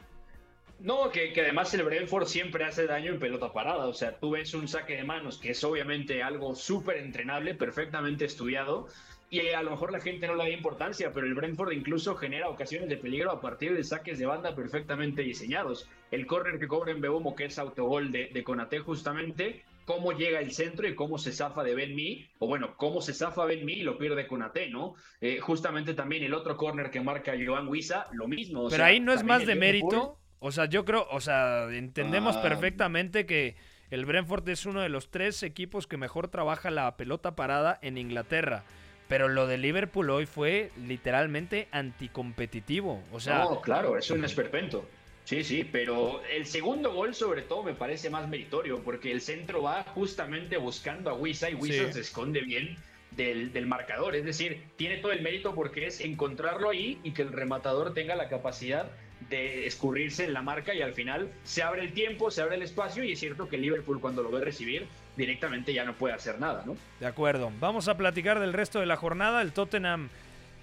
No, 0.80 1.10
que, 1.10 1.34
que, 1.34 1.42
además 1.42 1.74
el 1.74 1.84
Brentford 1.84 2.28
siempre 2.28 2.64
hace 2.64 2.86
daño 2.86 3.12
en 3.12 3.20
pelota 3.20 3.52
parada. 3.52 3.88
O 3.88 3.94
sea, 3.94 4.20
tú 4.20 4.32
ves 4.32 4.54
un 4.54 4.68
saque 4.68 4.96
de 4.96 5.04
manos 5.04 5.40
que 5.40 5.52
es 5.52 5.64
obviamente 5.64 6.22
algo 6.22 6.56
súper 6.56 6.98
entrenable, 6.98 7.56
perfectamente 7.56 8.26
estudiado, 8.26 8.88
y 9.30 9.50
a 9.50 9.62
lo 9.62 9.72
mejor 9.72 9.92
la 9.92 10.00
gente 10.00 10.26
no 10.28 10.36
le 10.36 10.44
da 10.44 10.50
importancia, 10.50 11.12
pero 11.12 11.28
el 11.28 11.34
Brentford 11.34 11.74
incluso 11.74 12.16
genera 12.16 12.48
ocasiones 12.48 12.88
de 12.88 12.96
peligro 12.96 13.32
a 13.32 13.42
partir 13.42 13.76
de 13.76 13.84
saques 13.84 14.20
de 14.20 14.26
banda 14.26 14.56
perfectamente 14.56 15.22
diseñados. 15.22 15.90
El 16.12 16.26
córner 16.28 16.60
que 16.60 16.68
cobra 16.68 16.92
en 16.92 17.02
Beumo, 17.02 17.36
que 17.36 17.46
es 17.46 17.60
autogol 17.60 18.12
de, 18.12 18.30
de 18.34 18.44
Conate 18.44 18.80
justamente, 18.80 19.66
cómo 19.84 20.12
llega 20.12 20.40
el 20.40 20.52
centro 20.52 20.88
y 20.88 20.96
cómo 20.96 21.18
se 21.18 21.34
zafa 21.34 21.64
de 21.64 21.76
Ben 21.76 21.94
Mee, 21.94 22.30
o 22.40 22.48
bueno, 22.48 22.76
cómo 22.78 23.02
se 23.02 23.14
zafa 23.14 23.46
Ben 23.46 23.66
Mee 23.66 23.80
y 23.80 23.84
lo 23.84 23.98
pierde 23.98 24.28
Conate, 24.28 24.70
¿no? 24.70 24.96
Eh, 25.20 25.40
justamente 25.40 25.94
también 25.94 26.24
el 26.24 26.34
otro 26.34 26.56
córner 26.56 26.90
que 26.90 27.02
marca 27.02 27.34
Joan 27.34 27.68
Huiza, 27.68 28.08
lo 28.14 28.30
mismo. 28.30 28.70
pero 28.70 28.86
ahí 28.86 29.02
no 29.02 29.12
es 29.12 29.24
más 29.24 29.46
de 29.46 29.56
mérito, 29.56 30.20
o 30.40 30.52
sea, 30.52 30.66
yo 30.66 30.86
creo, 30.86 31.08
o 31.12 31.20
sea, 31.22 31.68
entendemos 31.72 32.38
Ah. 32.38 32.42
perfectamente 32.42 33.26
que 33.26 33.56
el 33.90 34.06
Brentford 34.06 34.48
es 34.50 34.66
uno 34.66 34.82
de 34.82 34.90
los 34.90 35.10
tres 35.10 35.42
equipos 35.44 35.88
que 35.88 35.98
mejor 35.98 36.28
trabaja 36.28 36.70
la 36.72 36.96
pelota 36.98 37.36
parada 37.36 37.80
en 37.82 37.98
Inglaterra. 37.98 38.64
Pero 39.08 39.30
lo 39.30 39.48
de 39.48 39.58
Liverpool 39.58 40.10
hoy 40.10 40.26
fue 40.26 40.72
literalmente 40.86 41.70
anticompetitivo. 41.72 43.02
O 43.12 43.20
sea, 43.20 43.40
no, 43.40 43.62
claro, 43.62 43.98
es 43.98 44.10
un 44.12 44.24
esperpento. 44.26 44.88
Sí, 45.24 45.44
sí, 45.44 45.64
pero 45.70 46.22
el 46.32 46.46
segundo 46.46 46.94
gol 46.94 47.14
sobre 47.14 47.42
todo 47.42 47.64
me 47.64 47.74
parece 47.74 48.10
más 48.10 48.28
meritorio 48.30 48.82
porque 48.84 49.12
el 49.12 49.22
centro 49.22 49.62
va 49.62 49.84
justamente 49.94 50.58
buscando 50.58 51.10
a 51.10 51.14
Wisa 51.14 51.50
y 51.50 51.56
Wisa 51.56 51.88
Sí. 51.88 51.94
se 51.94 52.00
esconde 52.02 52.42
bien 52.42 52.78
del, 53.12 53.52
del 53.52 53.66
marcador. 53.66 54.16
Es 54.16 54.24
decir, 54.26 54.64
tiene 54.78 54.98
todo 54.98 55.12
el 55.12 55.22
mérito 55.22 55.54
porque 55.54 55.88
es 55.88 56.00
encontrarlo 56.02 56.70
ahí 56.70 57.00
y 57.04 57.12
que 57.12 57.24
el 57.24 57.34
rematador 57.34 57.94
tenga 57.94 58.16
la 58.16 58.30
capacidad 58.30 58.90
de 59.30 59.66
escurrirse 59.66 60.26
en 60.26 60.34
la 60.34 60.42
marca 60.42 60.74
y 60.74 60.82
al 60.82 60.94
final 60.94 61.30
se 61.44 61.64
abre 61.64 61.82
el 61.82 61.94
tiempo, 61.94 62.32
se 62.32 62.42
abre 62.42 62.56
el 62.56 62.62
espacio 62.62 63.04
y 63.04 63.12
es 63.12 63.20
cierto 63.20 63.50
que 63.50 63.58
Liverpool 63.58 64.00
cuando 64.00 64.24
lo 64.24 64.32
ve 64.32 64.42
recibir 64.42 64.88
directamente 65.16 65.74
ya 65.74 65.84
no 65.84 65.94
puede 65.94 66.14
hacer 66.14 66.40
nada, 66.40 66.64
¿no? 66.66 66.78
De 67.00 67.08
acuerdo. 67.08 67.52
Vamos 67.60 67.88
a 67.88 67.98
platicar 67.98 68.40
del 68.40 68.54
resto 68.54 68.80
de 68.80 68.86
la 68.86 68.96
jornada. 68.96 69.42
El 69.42 69.52
Tottenham 69.52 70.10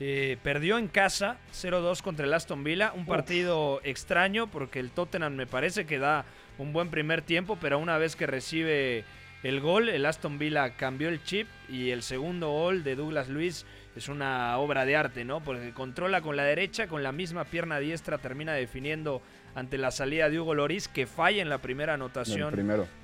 eh, 0.00 0.38
perdió 0.42 0.78
en 0.78 0.88
casa 0.88 1.38
0-2 1.52 2.00
contra 2.02 2.24
el 2.24 2.32
Aston 2.32 2.64
Villa. 2.64 2.92
Un 2.94 3.06
partido 3.06 3.80
extraño 3.84 4.46
porque 4.46 4.78
el 4.78 4.90
Tottenham 4.90 5.34
me 5.34 5.46
parece 5.46 5.84
que 5.84 5.98
da 5.98 6.24
un 6.58 6.72
buen 6.72 6.88
primer 6.88 7.22
tiempo, 7.22 7.58
pero 7.60 7.78
una 7.78 7.98
vez 7.98 8.16
que 8.16 8.26
recibe 8.26 9.04
el 9.42 9.60
gol, 9.60 9.88
el 9.88 10.06
Aston 10.06 10.38
Villa 10.38 10.76
cambió 10.76 11.08
el 11.08 11.22
chip 11.22 11.48
y 11.68 11.90
el 11.90 12.02
segundo 12.02 12.50
gol 12.50 12.82
de 12.82 12.96
Douglas 12.96 13.28
Luis 13.28 13.66
es 13.96 14.08
una 14.08 14.58
obra 14.58 14.84
de 14.84 14.96
arte, 14.96 15.24
¿no? 15.24 15.40
Porque 15.40 15.72
controla 15.72 16.20
con 16.20 16.36
la 16.36 16.44
derecha, 16.44 16.88
con 16.88 17.02
la 17.02 17.12
misma 17.12 17.44
pierna 17.44 17.78
diestra 17.78 18.18
termina 18.18 18.52
definiendo 18.52 19.22
ante 19.54 19.78
la 19.78 19.90
salida 19.90 20.28
de 20.28 20.40
Hugo 20.40 20.54
Loris, 20.54 20.88
que 20.88 21.06
falla 21.06 21.40
en 21.42 21.48
la 21.48 21.58
primera 21.58 21.94
anotación 21.94 22.54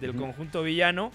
del 0.01 0.15
conjunto 0.17 0.63
villano. 0.63 1.13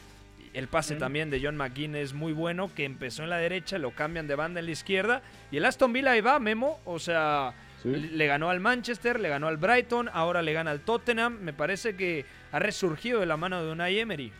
El 0.53 0.69
pase 0.69 0.95
también 0.95 1.30
de 1.30 1.41
John 1.43 1.57
McGinn 1.57 1.95
es 1.97 2.13
muy 2.13 2.32
bueno, 2.32 2.73
que 2.73 2.86
empezó 2.86 3.23
en 3.23 3.30
la 3.30 3.38
derecha, 3.38 3.78
lo 3.78 3.91
cambian 3.91 4.26
de 4.28 4.36
banda 4.36 4.61
en 4.61 4.67
la 4.67 4.71
izquierda. 4.71 5.21
Y 5.51 5.57
el 5.57 5.65
Aston 5.65 5.91
Villa 5.91 6.11
ahí 6.11 6.21
va, 6.21 6.39
Memo. 6.39 6.80
O 6.86 6.97
sea, 6.97 7.53
le 7.84 7.99
le 7.99 8.28
ganó 8.28 8.49
al 8.49 8.61
Manchester, 8.61 9.19
le 9.19 9.28
ganó 9.28 9.49
al 9.49 9.57
Brighton, 9.57 10.09
ahora 10.13 10.41
le 10.41 10.53
gana 10.53 10.71
al 10.71 10.80
Tottenham. 10.80 11.39
Me 11.41 11.51
parece 11.51 11.97
que 11.97 12.23
ha 12.53 12.59
resurgido 12.59 13.19
de 13.19 13.26
la 13.26 13.36
mano 13.36 13.61
de 13.65 13.69
Unai 13.73 13.99
Emery. 13.99 14.32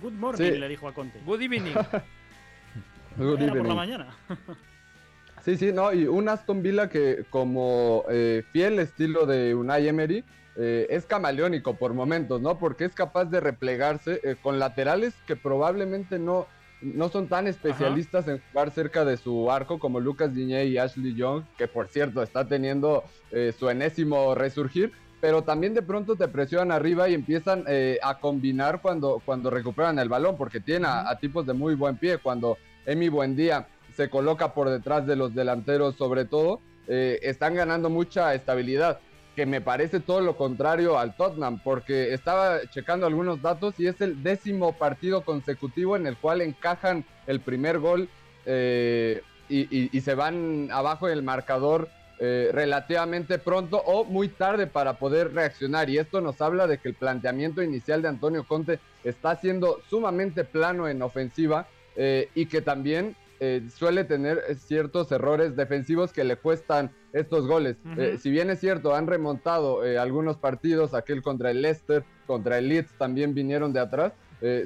Good 0.00 0.12
morning, 0.14 0.52
Sí. 0.52 0.58
le 0.58 0.68
dijo 0.68 0.88
a 0.88 0.94
Conte. 0.94 1.20
Good 1.26 1.42
evening. 1.42 1.74
Good 3.16 3.42
Era 3.42 3.52
por 3.52 3.66
la 3.66 3.74
mañana. 3.74 4.06
Sí, 5.44 5.56
sí, 5.56 5.72
no, 5.72 5.92
y 5.92 6.06
un 6.06 6.28
Aston 6.28 6.62
Villa 6.62 6.88
que 6.88 7.24
como 7.28 8.04
eh, 8.08 8.44
fiel 8.52 8.78
estilo 8.78 9.26
de 9.26 9.54
Unai 9.56 9.88
Emery 9.88 10.24
eh, 10.54 10.86
es 10.88 11.04
camaleónico 11.04 11.74
por 11.74 11.94
momentos, 11.94 12.40
¿no? 12.40 12.58
Porque 12.58 12.84
es 12.84 12.94
capaz 12.94 13.24
de 13.24 13.40
replegarse 13.40 14.20
eh, 14.22 14.36
con 14.40 14.60
laterales 14.60 15.14
que 15.26 15.34
probablemente 15.34 16.20
no, 16.20 16.46
no 16.80 17.08
son 17.08 17.26
tan 17.26 17.48
especialistas 17.48 18.28
en 18.28 18.40
jugar 18.50 18.70
cerca 18.70 19.04
de 19.04 19.16
su 19.16 19.50
arco 19.50 19.80
como 19.80 19.98
Lucas 19.98 20.32
Diñé 20.32 20.66
y 20.66 20.78
Ashley 20.78 21.14
Young, 21.14 21.42
que 21.58 21.66
por 21.66 21.88
cierto 21.88 22.22
está 22.22 22.46
teniendo 22.46 23.02
su 23.58 23.68
enésimo 23.70 24.34
resurgir, 24.34 24.92
pero 25.22 25.44
también 25.44 25.72
de 25.72 25.82
pronto 25.82 26.16
te 26.16 26.26
presionan 26.26 26.72
arriba 26.72 27.08
y 27.08 27.14
empiezan 27.14 27.62
eh, 27.68 27.96
a 28.02 28.18
combinar 28.18 28.82
cuando, 28.82 29.22
cuando 29.24 29.50
recuperan 29.50 30.00
el 30.00 30.08
balón, 30.08 30.36
porque 30.36 30.58
tienen 30.58 30.84
a, 30.86 31.08
a 31.08 31.16
tipos 31.16 31.46
de 31.46 31.52
muy 31.52 31.76
buen 31.76 31.96
pie, 31.96 32.18
cuando 32.18 32.58
Emi 32.86 33.08
Buendía 33.08 33.66
se 33.96 34.08
coloca 34.08 34.54
por 34.54 34.70
detrás 34.70 35.06
de 35.06 35.16
los 35.16 35.34
delanteros 35.34 35.96
sobre 35.96 36.24
todo, 36.24 36.60
eh, 36.88 37.20
están 37.22 37.54
ganando 37.54 37.90
mucha 37.90 38.34
estabilidad, 38.34 39.00
que 39.36 39.46
me 39.46 39.60
parece 39.60 40.00
todo 40.00 40.20
lo 40.20 40.36
contrario 40.36 40.98
al 40.98 41.16
Tottenham, 41.16 41.60
porque 41.62 42.12
estaba 42.12 42.60
checando 42.70 43.06
algunos 43.06 43.40
datos 43.40 43.78
y 43.78 43.86
es 43.86 44.00
el 44.00 44.22
décimo 44.22 44.72
partido 44.72 45.22
consecutivo 45.22 45.96
en 45.96 46.06
el 46.06 46.16
cual 46.16 46.40
encajan 46.42 47.04
el 47.26 47.40
primer 47.40 47.78
gol 47.78 48.08
eh, 48.44 49.22
y, 49.48 50.00
se 50.00 50.14
van 50.14 50.70
abajo 50.72 51.08
en 51.08 51.14
el 51.14 51.22
marcador 51.22 51.88
eh, 52.18 52.50
relativamente 52.52 53.38
pronto 53.38 53.82
o 53.84 54.04
muy 54.04 54.28
tarde 54.28 54.66
para 54.66 54.94
poder 54.94 55.34
reaccionar. 55.34 55.90
Y 55.90 55.98
esto 55.98 56.20
nos 56.20 56.40
habla 56.40 56.66
de 56.66 56.78
que 56.78 56.88
el 56.88 56.94
planteamiento 56.94 57.62
inicial 57.62 58.00
de 58.00 58.08
Antonio 58.08 58.44
Conte 58.44 58.78
está 59.04 59.36
siendo 59.36 59.80
sumamente 59.90 60.44
plano 60.44 60.88
en 60.88 61.02
ofensiva 61.02 61.66
eh, 61.96 62.28
y 62.34 62.46
que 62.46 62.60
también 62.62 63.16
eh, 63.44 63.60
suele 63.74 64.04
tener 64.04 64.40
ciertos 64.54 65.10
errores 65.10 65.56
defensivos 65.56 66.12
que 66.12 66.22
le 66.22 66.36
cuestan 66.36 66.92
estos 67.12 67.48
goles. 67.48 67.76
Eh, 67.98 68.16
si 68.20 68.30
bien 68.30 68.50
es 68.50 68.60
cierto, 68.60 68.94
han 68.94 69.08
remontado 69.08 69.84
eh, 69.84 69.98
algunos 69.98 70.36
partidos, 70.36 70.94
aquel 70.94 71.22
contra 71.22 71.50
el 71.50 71.60
Leicester, 71.60 72.04
contra 72.28 72.58
el 72.58 72.68
Leeds 72.68 72.96
también 72.98 73.34
vinieron 73.34 73.72
de 73.72 73.80
atrás. 73.80 74.12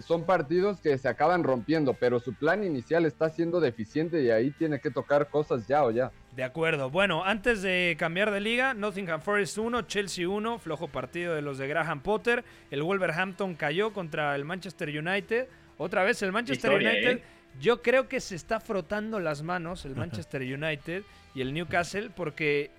son 0.06 0.24
partidos 0.24 0.82
que 0.82 0.98
se 0.98 1.08
acaban 1.08 1.42
rompiendo, 1.42 1.94
pero 1.94 2.20
su 2.20 2.34
plan 2.34 2.64
inicial 2.64 3.06
está 3.06 3.30
siendo 3.30 3.60
deficiente 3.60 4.22
y 4.22 4.28
ahí 4.28 4.50
tiene 4.50 4.78
que 4.78 4.90
tocar 4.90 5.30
cosas 5.30 5.66
ya 5.66 5.82
o 5.82 5.90
ya. 5.90 6.12
De 6.34 6.44
acuerdo. 6.44 6.90
Bueno, 6.90 7.24
antes 7.24 7.62
de 7.62 7.96
cambiar 7.98 8.30
de 8.30 8.40
liga, 8.40 8.74
Nottingham 8.74 9.22
Forest 9.22 9.56
1, 9.56 9.82
Chelsea 9.82 10.28
1, 10.28 10.58
flojo 10.58 10.88
partido 10.88 11.34
de 11.34 11.40
los 11.40 11.56
de 11.56 11.66
Graham 11.66 12.02
Potter. 12.02 12.44
El 12.70 12.82
Wolverhampton 12.82 13.54
cayó 13.54 13.94
contra 13.94 14.34
el 14.34 14.44
Manchester 14.44 14.90
United. 14.90 15.46
Otra 15.78 16.04
vez 16.04 16.22
el 16.22 16.32
Manchester 16.32 16.72
Historia, 16.72 16.90
United. 16.90 17.16
¿eh? 17.18 17.22
Yo 17.60 17.82
creo 17.82 18.08
que 18.08 18.20
se 18.20 18.34
está 18.34 18.60
frotando 18.60 19.20
las 19.20 19.42
manos 19.42 19.84
el 19.84 19.96
Manchester 19.96 20.42
United 20.60 21.04
y 21.34 21.40
el 21.40 21.52
Newcastle 21.52 22.10
porque 22.14 22.70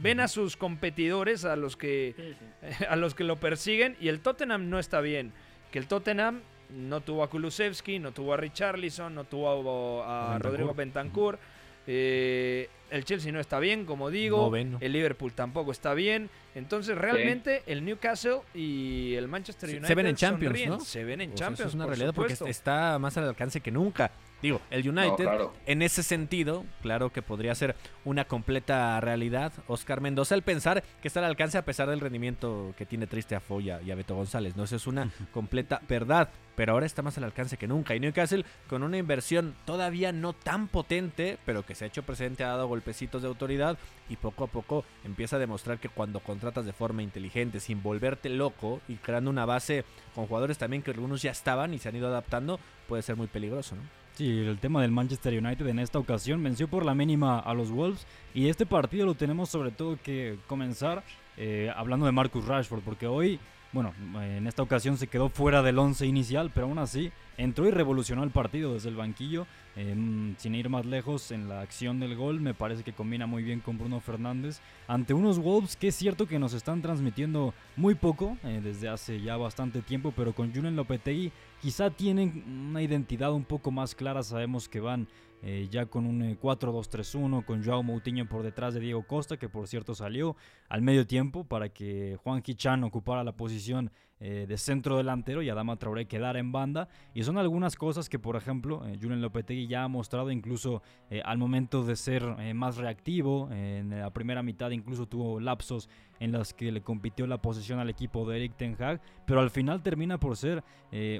ven 0.00 0.20
a 0.20 0.28
sus 0.28 0.56
competidores, 0.56 1.44
a 1.44 1.56
los 1.56 1.76
que 1.76 2.34
a 2.88 2.96
los 2.96 3.14
que 3.14 3.24
lo 3.24 3.36
persiguen 3.36 3.96
y 4.00 4.08
el 4.08 4.20
Tottenham 4.20 4.68
no 4.68 4.78
está 4.78 5.00
bien. 5.00 5.32
Que 5.70 5.78
el 5.78 5.86
Tottenham 5.86 6.42
no 6.70 7.00
tuvo 7.00 7.22
a 7.22 7.30
Kulusevski, 7.30 7.98
no 7.98 8.12
tuvo 8.12 8.34
a 8.34 8.36
Richarlison, 8.36 9.14
no 9.14 9.24
tuvo 9.24 10.02
a. 10.04 10.38
Rodrigo 10.38 10.74
Bentancur. 10.74 11.38
Eh, 11.86 12.68
el 12.92 13.04
Chelsea 13.04 13.32
no 13.32 13.40
está 13.40 13.58
bien, 13.58 13.84
como 13.84 14.10
digo. 14.10 14.38
Noveno. 14.38 14.78
El 14.80 14.92
Liverpool 14.92 15.32
tampoco 15.32 15.72
está 15.72 15.94
bien. 15.94 16.30
Entonces, 16.54 16.96
realmente, 16.96 17.62
el 17.66 17.84
Newcastle 17.84 18.40
y 18.54 19.14
el 19.14 19.28
Manchester 19.28 19.70
United 19.70 19.86
se 19.86 19.94
ven 19.94 20.06
en 20.06 20.16
Champions, 20.16 20.50
sonríen. 20.52 20.68
¿no? 20.70 20.80
Se 20.80 21.04
ven 21.04 21.20
en 21.22 21.32
O 21.32 21.36
sea, 21.36 21.46
Champions. 21.46 21.60
Eso 21.60 21.68
es 21.68 21.74
una 21.74 21.84
por 21.84 21.92
realidad 21.96 22.14
porque 22.14 22.36
está 22.50 22.98
más 22.98 23.16
al 23.16 23.28
alcance 23.28 23.60
que 23.60 23.70
nunca. 23.70 24.10
Digo, 24.42 24.60
el 24.70 24.88
United, 24.88 25.22
claro. 25.22 25.54
en 25.66 25.82
ese 25.82 26.02
sentido, 26.02 26.64
claro 26.82 27.10
que 27.10 27.22
podría 27.22 27.54
ser 27.54 27.76
una 28.04 28.24
completa 28.24 29.00
realidad. 29.00 29.52
Oscar 29.68 30.00
Mendoza, 30.00 30.34
el 30.34 30.42
pensar 30.42 30.82
que 31.00 31.08
está 31.08 31.20
al 31.20 31.26
alcance 31.26 31.58
a 31.58 31.64
pesar 31.64 31.88
del 31.88 32.00
rendimiento 32.00 32.74
que 32.76 32.84
tiene 32.84 33.06
Triste 33.06 33.36
a 33.36 33.40
Foya 33.40 33.80
y 33.82 33.92
a 33.92 33.94
Beto 33.94 34.16
González. 34.16 34.56
No, 34.56 34.64
eso 34.64 34.76
es 34.76 34.86
una 34.88 35.10
completa 35.32 35.80
verdad. 35.88 36.28
Pero 36.56 36.72
ahora 36.72 36.84
está 36.84 37.00
más 37.00 37.16
al 37.16 37.24
alcance 37.24 37.56
que 37.56 37.66
nunca. 37.66 37.94
Y 37.94 38.00
Newcastle, 38.00 38.44
con 38.68 38.82
una 38.82 38.98
inversión 38.98 39.54
todavía 39.64 40.12
no 40.12 40.32
tan 40.34 40.68
potente, 40.68 41.38
pero 41.46 41.64
que 41.64 41.74
se 41.74 41.84
ha 41.84 41.88
hecho 41.88 42.02
presente, 42.02 42.44
ha 42.44 42.48
dado 42.48 42.68
golpecitos 42.68 43.22
de 43.22 43.28
autoridad 43.28 43.78
y 44.10 44.16
poco 44.16 44.44
a 44.44 44.48
poco 44.48 44.84
empieza 45.04 45.36
a 45.36 45.38
demostrar 45.38 45.78
que 45.78 45.88
cuando 45.88 46.20
contratas 46.20 46.66
de 46.66 46.72
forma 46.72 47.02
inteligente, 47.02 47.60
sin 47.60 47.82
volverte 47.82 48.28
loco 48.28 48.80
y 48.86 48.96
creando 48.96 49.30
una 49.30 49.46
base 49.46 49.84
con 50.14 50.26
jugadores 50.26 50.58
también 50.58 50.82
que 50.82 50.90
algunos 50.90 51.22
ya 51.22 51.30
estaban 51.30 51.72
y 51.72 51.78
se 51.78 51.88
han 51.88 51.96
ido 51.96 52.08
adaptando, 52.08 52.60
puede 52.86 53.02
ser 53.02 53.16
muy 53.16 53.28
peligroso, 53.28 53.76
¿no? 53.76 54.01
Sí, 54.14 54.28
el 54.40 54.58
tema 54.58 54.82
del 54.82 54.90
Manchester 54.90 55.32
United 55.42 55.66
en 55.66 55.78
esta 55.78 55.98
ocasión 55.98 56.42
venció 56.42 56.68
por 56.68 56.84
la 56.84 56.94
mínima 56.94 57.38
a 57.38 57.54
los 57.54 57.70
Wolves 57.70 58.06
y 58.34 58.48
este 58.48 58.66
partido 58.66 59.06
lo 59.06 59.14
tenemos 59.14 59.48
sobre 59.48 59.70
todo 59.70 59.98
que 60.02 60.38
comenzar 60.46 61.02
eh, 61.38 61.72
hablando 61.74 62.04
de 62.04 62.12
Marcus 62.12 62.44
Rashford 62.44 62.82
porque 62.82 63.06
hoy, 63.06 63.40
bueno, 63.72 63.94
en 64.20 64.46
esta 64.46 64.62
ocasión 64.62 64.98
se 64.98 65.06
quedó 65.06 65.30
fuera 65.30 65.62
del 65.62 65.78
once 65.78 66.06
inicial, 66.06 66.50
pero 66.54 66.66
aún 66.66 66.78
así 66.78 67.10
entró 67.38 67.66
y 67.66 67.70
revolucionó 67.70 68.22
el 68.22 68.30
partido 68.30 68.74
desde 68.74 68.90
el 68.90 68.96
banquillo. 68.96 69.46
Em, 69.74 70.36
sin 70.36 70.54
ir 70.54 70.68
más 70.68 70.84
lejos 70.84 71.30
en 71.30 71.48
la 71.48 71.62
acción 71.62 71.98
del 71.98 72.14
gol, 72.14 72.40
me 72.40 72.52
parece 72.52 72.82
que 72.82 72.92
combina 72.92 73.26
muy 73.26 73.42
bien 73.42 73.60
con 73.60 73.78
Bruno 73.78 74.00
Fernández 74.00 74.60
ante 74.86 75.14
unos 75.14 75.38
Wolves 75.38 75.76
que 75.76 75.88
es 75.88 75.94
cierto 75.94 76.26
que 76.26 76.38
nos 76.38 76.52
están 76.52 76.82
transmitiendo 76.82 77.54
muy 77.76 77.94
poco 77.94 78.36
eh, 78.44 78.60
desde 78.62 78.90
hace 78.90 79.22
ya 79.22 79.38
bastante 79.38 79.80
tiempo, 79.80 80.12
pero 80.14 80.34
con 80.34 80.54
Julen 80.54 80.76
Lopetegui 80.76 81.32
quizá 81.62 81.88
tienen 81.88 82.44
una 82.68 82.82
identidad 82.82 83.32
un 83.32 83.44
poco 83.44 83.70
más 83.70 83.94
clara. 83.94 84.22
Sabemos 84.22 84.68
que 84.68 84.80
van 84.80 85.08
eh, 85.42 85.68
ya 85.70 85.86
con 85.86 86.06
un 86.06 86.38
4-2-3-1, 86.38 87.40
eh, 87.40 87.44
con 87.44 87.64
Joao 87.64 87.82
Moutinho 87.82 88.28
por 88.28 88.42
detrás 88.42 88.74
de 88.74 88.80
Diego 88.80 89.06
Costa, 89.06 89.36
que 89.36 89.48
por 89.48 89.66
cierto 89.66 89.94
salió 89.94 90.36
al 90.68 90.82
medio 90.82 91.06
tiempo 91.06 91.44
para 91.44 91.68
que 91.68 92.16
Juan 92.22 92.42
Chan 92.42 92.84
ocupara 92.84 93.24
la 93.24 93.32
posición 93.36 93.90
eh, 94.22 94.46
de 94.48 94.56
centro 94.56 94.96
delantero 94.96 95.42
y 95.42 95.50
Adama 95.50 95.76
Traoré 95.76 96.06
quedara 96.06 96.38
en 96.38 96.52
banda. 96.52 96.88
Y 97.12 97.24
son 97.24 97.38
algunas 97.38 97.76
cosas 97.76 98.08
que, 98.08 98.18
por 98.18 98.36
ejemplo, 98.36 98.82
Julen 99.00 99.20
Lopetegui 99.20 99.66
ya 99.66 99.84
ha 99.84 99.88
mostrado 99.88 100.30
incluso 100.30 100.82
al 101.24 101.38
momento 101.38 101.84
de 101.84 101.96
ser 101.96 102.22
más 102.54 102.76
reactivo. 102.76 103.50
en 103.50 103.90
la 103.90 104.10
primera 104.10 104.42
mitad 104.42 104.70
incluso 104.70 105.06
tuvo 105.06 105.40
lapsos 105.40 105.90
en 106.20 106.32
los 106.32 106.54
que 106.54 106.72
le 106.72 106.80
compitió 106.80 107.26
la 107.26 107.42
posición 107.42 107.78
al 107.80 107.90
equipo 107.90 108.28
de 108.28 108.36
Eric 108.36 108.56
Ten 108.56 108.76
Hag, 108.80 109.00
pero 109.26 109.40
al 109.40 109.50
final 109.50 109.82
termina 109.82 110.18
por 110.18 110.36
ser 110.36 110.62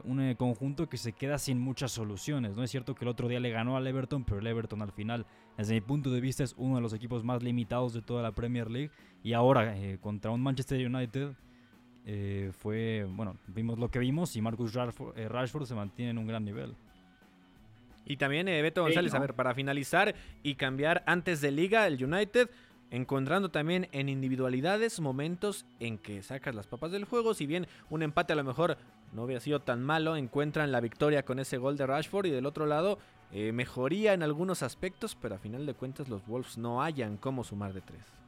un 0.05 0.34
conjunto 0.36 0.88
que 0.88 0.96
se 0.96 1.12
queda 1.12 1.38
sin 1.38 1.61
muchas 1.61 1.92
soluciones. 1.92 2.57
No 2.57 2.62
es 2.62 2.70
cierto 2.70 2.94
que 2.94 3.05
el 3.05 3.09
otro 3.09 3.28
día 3.28 3.40
le 3.40 3.50
ganó 3.50 3.76
al 3.76 3.86
Everton 3.86 4.24
pero 4.24 4.40
el 4.40 4.46
Everton 4.46 4.82
al 4.82 4.92
final, 4.92 5.26
desde 5.57 5.74
mi 5.74 5.80
punto 5.80 6.11
de 6.11 6.20
vista, 6.20 6.44
es 6.44 6.55
uno 6.57 6.76
de 6.76 6.82
los 6.82 6.92
equipos 6.92 7.24
más 7.24 7.42
limitados 7.42 7.92
de 7.92 8.03
toda 8.03 8.22
la 8.22 8.32
Premier 8.32 8.70
League. 8.70 8.90
Y 9.22 9.32
ahora, 9.34 9.76
eh, 9.76 9.98
contra 10.00 10.30
un 10.30 10.40
Manchester 10.40 10.84
United, 10.86 11.32
eh, 12.07 12.50
fue, 12.59 13.07
bueno, 13.09 13.36
vimos 13.46 13.78
lo 13.78 13.90
que 13.90 13.98
vimos 13.98 14.34
y 14.36 14.42
Marcus 14.42 14.74
eh, 14.74 15.28
Rashford, 15.28 15.66
se 15.66 15.74
mantiene 15.74 16.11
en 16.11 16.18
un 16.18 16.26
gran 16.26 16.44
nivel. 16.44 16.74
Y 18.05 18.16
también 18.16 18.46
Beto 18.46 18.82
González, 18.82 19.14
a 19.14 19.20
ver, 19.20 19.34
para 19.34 19.55
finalizar 19.55 20.14
y 20.42 20.57
cambiar 20.57 21.05
antes 21.07 21.40
de 21.40 21.53
liga, 21.53 21.86
el 21.86 22.03
United 22.03 22.50
encontrando 22.92 23.50
también 23.50 23.88
en 23.92 24.11
individualidades 24.11 25.00
momentos 25.00 25.64
en 25.80 25.96
que 25.96 26.22
sacas 26.22 26.55
las 26.55 26.66
papas 26.66 26.92
del 26.92 27.07
juego. 27.07 27.32
Si 27.32 27.46
bien 27.46 27.66
un 27.88 28.03
empate 28.03 28.34
a 28.34 28.36
lo 28.36 28.44
mejor 28.44 28.76
no 29.12 29.24
hubiera 29.24 29.40
sido 29.40 29.61
tan 29.61 29.82
malo, 29.82 30.14
encuentran 30.14 30.70
la 30.70 30.80
victoria 30.80 31.24
con 31.24 31.38
ese 31.38 31.57
gol 31.57 31.76
de 31.78 31.86
Rashford 31.86 32.26
y 32.26 32.30
del 32.30 32.44
otro 32.44 32.66
lado 32.66 32.98
eh, 33.32 33.50
mejoría 33.53 34.12
en 34.12 34.22
algunos 34.22 34.62
aspectos, 34.62 35.16
pero 35.16 35.34
a 35.34 35.38
final 35.38 35.64
de 35.64 35.72
cuentas 35.72 36.11
los 36.11 36.26
Wolves 36.26 36.59
no 36.59 36.82
hayan 36.82 37.16
cómo 37.16 37.44
sumar 37.44 37.72
de 37.72 37.80
tres. 37.80 38.22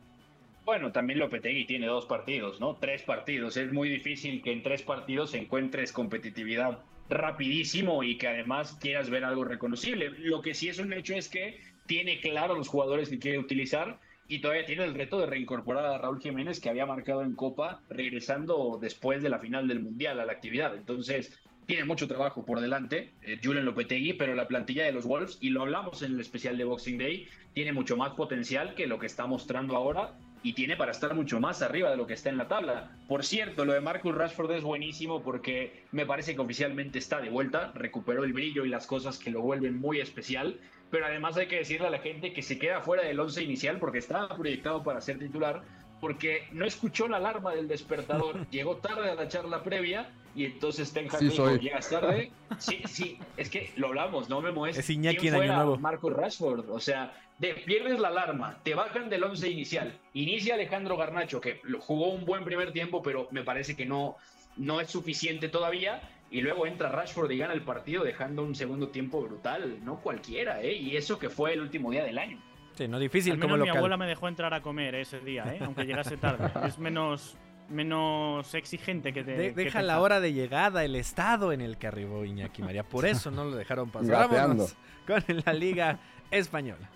Bueno, 0.64 0.92
también 0.92 1.18
Lopetegui 1.18 1.66
tiene 1.66 1.86
dos 1.86 2.06
partidos, 2.06 2.58
¿no? 2.58 2.76
Tres 2.76 3.02
partidos. 3.02 3.56
Es 3.58 3.70
muy 3.70 3.90
difícil 3.90 4.42
que 4.42 4.50
en 4.50 4.62
tres 4.62 4.82
partidos 4.82 5.34
encuentres 5.34 5.92
competitividad 5.92 6.78
rapidísimo 7.10 8.02
y 8.02 8.16
que 8.16 8.28
además 8.28 8.78
quieras 8.80 9.10
ver 9.10 9.24
algo 9.24 9.44
reconocible. 9.44 10.10
Lo 10.20 10.40
que 10.40 10.54
sí 10.54 10.70
es 10.70 10.78
un 10.78 10.94
hecho 10.94 11.14
es 11.14 11.28
que 11.28 11.60
tiene 11.86 12.18
claro 12.20 12.54
los 12.54 12.68
jugadores 12.68 13.10
que 13.10 13.18
quiere 13.18 13.38
utilizar 13.38 14.00
y 14.26 14.38
todavía 14.38 14.64
tiene 14.64 14.84
el 14.84 14.94
reto 14.94 15.18
de 15.18 15.26
reincorporar 15.26 15.84
a 15.84 15.98
Raúl 15.98 16.22
Jiménez 16.22 16.60
que 16.60 16.70
había 16.70 16.86
marcado 16.86 17.20
en 17.20 17.34
Copa 17.34 17.82
regresando 17.90 18.78
después 18.80 19.22
de 19.22 19.28
la 19.28 19.38
final 19.38 19.68
del 19.68 19.80
Mundial 19.80 20.18
a 20.18 20.24
la 20.24 20.32
actividad. 20.32 20.74
Entonces, 20.74 21.38
tiene 21.66 21.84
mucho 21.84 22.08
trabajo 22.08 22.44
por 22.46 22.60
delante, 22.60 23.12
eh, 23.22 23.38
Julian 23.42 23.66
Lopetegui, 23.66 24.14
pero 24.14 24.34
la 24.34 24.48
plantilla 24.48 24.84
de 24.84 24.92
los 24.92 25.04
Wolves, 25.04 25.38
y 25.42 25.50
lo 25.50 25.62
hablamos 25.62 26.02
en 26.02 26.14
el 26.14 26.20
especial 26.20 26.56
de 26.56 26.64
Boxing 26.64 26.98
Day, 26.98 27.28
tiene 27.52 27.72
mucho 27.72 27.98
más 27.98 28.12
potencial 28.12 28.74
que 28.74 28.86
lo 28.86 28.98
que 28.98 29.06
está 29.06 29.26
mostrando 29.26 29.76
ahora 29.76 30.14
y 30.44 30.52
tiene 30.52 30.76
para 30.76 30.92
estar 30.92 31.14
mucho 31.14 31.40
más 31.40 31.62
arriba 31.62 31.90
de 31.90 31.96
lo 31.96 32.06
que 32.06 32.12
está 32.12 32.28
en 32.28 32.36
la 32.36 32.48
tabla. 32.48 32.90
Por 33.08 33.24
cierto, 33.24 33.64
lo 33.64 33.72
de 33.72 33.80
Marcus 33.80 34.14
Rashford 34.14 34.52
es 34.52 34.62
buenísimo 34.62 35.22
porque 35.22 35.84
me 35.90 36.04
parece 36.04 36.34
que 36.34 36.42
oficialmente 36.42 36.98
está 36.98 37.20
de 37.22 37.30
vuelta, 37.30 37.72
recuperó 37.74 38.24
el 38.24 38.34
brillo 38.34 38.66
y 38.66 38.68
las 38.68 38.86
cosas 38.86 39.18
que 39.18 39.30
lo 39.30 39.40
vuelven 39.40 39.80
muy 39.80 40.00
especial, 40.00 40.60
pero 40.90 41.06
además 41.06 41.38
hay 41.38 41.46
que 41.46 41.56
decirle 41.56 41.86
a 41.86 41.90
la 41.90 41.98
gente 41.98 42.34
que 42.34 42.42
se 42.42 42.58
queda 42.58 42.82
fuera 42.82 43.02
del 43.02 43.18
once 43.18 43.42
inicial 43.42 43.78
porque 43.78 43.98
estaba 43.98 44.36
proyectado 44.36 44.84
para 44.84 45.00
ser 45.00 45.18
titular, 45.18 45.62
porque 45.98 46.46
no 46.52 46.66
escuchó 46.66 47.08
la 47.08 47.16
alarma 47.16 47.54
del 47.54 47.66
despertador, 47.66 48.46
llegó 48.50 48.76
tarde 48.76 49.10
a 49.10 49.14
la 49.14 49.28
charla 49.28 49.62
previa 49.62 50.10
y 50.34 50.44
entonces 50.44 50.92
Ten 50.92 51.08
Hag 51.10 51.18
sí, 51.18 51.30
llegas 51.60 51.88
tarde. 51.88 52.30
Sí, 52.58 52.82
sí, 52.86 53.18
es 53.36 53.50
que 53.50 53.72
lo 53.76 53.88
hablamos, 53.88 54.28
no 54.28 54.40
me 54.40 54.52
muestres. 54.52 54.84
Es 54.84 54.90
Iñaki 54.90 55.28
en 55.28 55.34
Año 55.34 55.54
Nuevo. 55.54 55.78
Marcos 55.78 56.12
Rashford, 56.12 56.68
o 56.70 56.80
sea, 56.80 57.14
de, 57.38 57.54
pierdes 57.54 57.98
la 57.98 58.08
alarma, 58.08 58.58
te 58.62 58.74
bajan 58.74 59.08
del 59.08 59.24
once 59.24 59.48
inicial, 59.48 59.92
inicia 60.12 60.54
Alejandro 60.54 60.96
Garnacho, 60.96 61.40
que 61.40 61.60
jugó 61.80 62.08
un 62.08 62.24
buen 62.24 62.44
primer 62.44 62.72
tiempo, 62.72 63.02
pero 63.02 63.28
me 63.30 63.42
parece 63.42 63.76
que 63.76 63.86
no, 63.86 64.16
no 64.56 64.80
es 64.80 64.90
suficiente 64.90 65.48
todavía, 65.48 66.02
y 66.30 66.40
luego 66.40 66.66
entra 66.66 66.88
Rashford 66.88 67.30
y 67.30 67.38
gana 67.38 67.54
el 67.54 67.62
partido 67.62 68.02
dejando 68.02 68.42
un 68.42 68.54
segundo 68.54 68.88
tiempo 68.88 69.22
brutal, 69.22 69.84
no 69.84 70.00
cualquiera, 70.00 70.62
¿eh? 70.62 70.74
Y 70.74 70.96
eso 70.96 71.18
que 71.18 71.30
fue 71.30 71.52
el 71.52 71.60
último 71.60 71.90
día 71.90 72.04
del 72.04 72.18
año. 72.18 72.40
Sí, 72.74 72.88
no 72.88 72.98
difícil 72.98 73.38
como 73.38 73.56
mi 73.56 73.68
abuela 73.68 73.96
me 73.96 74.06
dejó 74.06 74.26
entrar 74.26 74.52
a 74.52 74.60
comer 74.60 74.96
ese 74.96 75.20
día, 75.20 75.44
¿eh? 75.54 75.58
aunque 75.60 75.84
llegase 75.84 76.16
tarde. 76.16 76.50
es 76.66 76.78
menos 76.78 77.36
menos 77.68 78.54
exigente 78.54 79.12
que 79.12 79.24
te. 79.24 79.52
deja 79.52 79.82
la 79.82 80.00
hora 80.00 80.20
de 80.20 80.32
llegada, 80.32 80.84
el 80.84 80.96
estado 80.96 81.52
en 81.52 81.60
el 81.60 81.76
que 81.78 81.86
arribó 81.86 82.24
Iñaki 82.24 82.62
María. 82.62 82.84
Por 82.84 83.06
eso 83.06 83.30
no 83.30 83.44
lo 83.44 83.56
dejaron 83.56 83.90
pasar. 83.90 84.28
Vámonos 84.28 84.74
con 85.06 85.22
la 85.44 85.52
Liga 85.52 85.98
Española. 86.30 86.88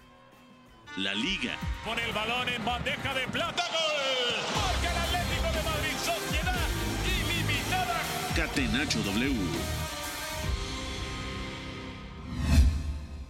La 0.96 1.14
Liga. 1.14 1.52
Con 1.84 1.98
el 1.98 2.12
balón 2.12 2.48
en 2.48 2.64
bandeja 2.64 3.14
de 3.14 3.26
plata. 3.28 3.62
¡Gol! 3.70 4.56
Marca 4.56 4.90
el 4.90 4.98
Atlético 4.98 5.48
de 5.56 5.62
Madrid. 5.62 5.96
Sociedad 5.98 6.56
ilimitada. 7.06 8.00
Catenacho 8.34 8.98
W. 9.02 9.88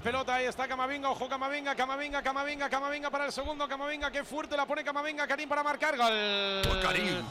Pelota, 0.09 0.37
ahí 0.37 0.47
está 0.47 0.67
Camavinga, 0.67 1.11
ojo 1.11 1.29
Camavinga, 1.29 1.75
Camavinga, 1.75 2.23
Camavinga, 2.23 2.71
Camavinga 2.71 3.11
para 3.11 3.27
el 3.27 3.33
segundo, 3.33 3.69
Camavinga, 3.69 4.11
qué 4.11 4.25
fuerte 4.25 4.57
la 4.57 4.65
pone 4.65 4.83
Camavinga, 4.83 5.27
Karim 5.27 5.47
para 5.47 5.63
marcar, 5.63 5.99
gol. 5.99 6.63
Por 6.67 6.81
Karim. 6.81 7.23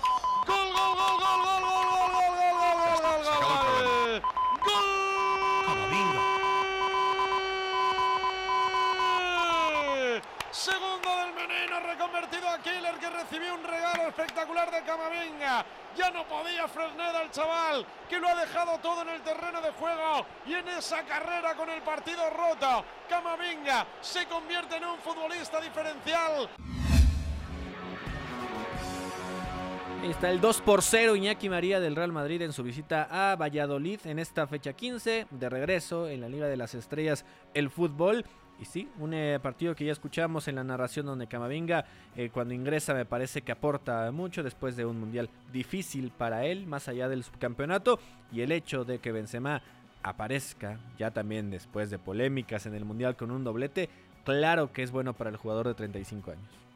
Gol, 0.46 0.74
gol, 0.74 0.96
gol, 0.96 1.18
gol, 1.18 1.42
gol, 1.42 1.66
gol, 1.66 1.90
gol, 1.90 2.12
gol, 2.14 2.38
gol, 2.54 2.78
gol, 2.78 3.02
gol, 3.02 3.24
gol, 3.26 3.58
gol. 3.82 4.22
Camavinga. 5.66 6.22
Segundo 10.52 11.10
del 11.18 11.34
Meneno, 11.34 11.80
Killer 12.64 12.96
que 13.00 13.10
recibió 13.10 13.56
un 13.56 13.64
regalo 13.64 14.10
espectacular 14.10 14.72
de 14.72 14.82
Camavinga. 14.82 15.66
Ya 15.98 16.12
no 16.12 16.28
podía 16.28 16.68
Fresneda 16.68 17.24
el 17.24 17.32
chaval, 17.32 17.86
que 18.10 18.20
lo 18.20 18.28
ha 18.28 18.36
dejado 18.36 18.78
todo 18.80 19.02
en 19.02 19.10
el 19.10 19.22
terreno 19.22 19.62
de 19.62 19.72
juego 19.72 20.26
y 20.46 20.54
en 20.54 20.68
esa 20.70 21.04
carrera 21.04 21.56
con 21.56 21.70
el 21.70 21.82
partido 21.82 22.30
roto. 22.30 22.86
Camavinga 23.10 23.86
se 24.02 24.26
convierte 24.26 24.78
en 24.78 24.86
un 24.86 24.98
futbolista 25.00 25.60
diferencial. 25.60 26.50
está 30.04 30.30
el 30.30 30.40
2 30.40 30.62
por 30.62 30.82
0 30.82 31.16
Iñaki 31.18 31.50
María 31.50 31.82
del 31.82 31.96
Real 31.96 32.14
Madrid 32.14 32.42
en 32.42 32.54
su 32.54 32.64
visita 32.64 33.08
a 33.12 33.36
Valladolid 33.36 34.00
en 34.06 34.20
esta 34.20 34.48
fecha 34.48 34.72
15 34.72 35.28
de 35.30 35.50
regreso 35.50 36.08
en 36.08 36.22
la 36.22 36.30
Liga 36.30 36.48
de 36.48 36.56
las 36.56 36.76
Estrellas 36.76 37.26
el 37.54 37.70
fútbol 37.70 38.24
y 38.60 38.66
sí, 38.66 38.90
un 39.00 39.14
eh, 39.14 39.40
partido 39.42 39.76
que 39.76 39.86
ya 39.86 39.92
escuchamos 39.92 40.48
en 40.48 40.56
la 40.56 40.64
narración 40.64 41.06
donde 41.06 41.28
Camavinga 41.28 41.86
eh, 42.16 42.30
cuando 42.34 42.54
ingresa 42.54 42.94
me 42.94 43.06
parece 43.06 43.42
que 43.42 43.52
aporta 43.52 44.12
mucho 44.12 44.44
después 44.44 44.76
de 44.76 44.86
un 44.86 45.00
mundial 45.00 45.30
difícil 45.52 46.12
para 46.12 46.46
él, 46.46 46.66
más 46.66 46.88
allá 46.88 47.08
del 47.08 47.24
subcampeonato 47.24 48.00
y 48.32 48.42
el 48.42 48.52
hecho 48.52 48.84
de 48.84 49.00
que 49.00 49.12
Benzema 49.12 49.62
aparezca 50.04 50.80
ya 50.98 51.12
también 51.12 51.52
después 51.52 51.90
de 51.90 52.00
polémicas 52.00 52.66
en 52.66 52.74
el 52.74 52.86
mundial 52.86 53.16
con 53.16 53.32
un 53.32 53.44
doblete, 53.44 53.90
claro 54.24 54.72
que 54.72 54.84
es 54.84 54.92
bueno 54.92 55.14
para 55.14 55.30
el 55.30 55.38
jugador 55.38 55.68
de 55.68 55.74
35 55.76 56.32
años. 56.32 56.67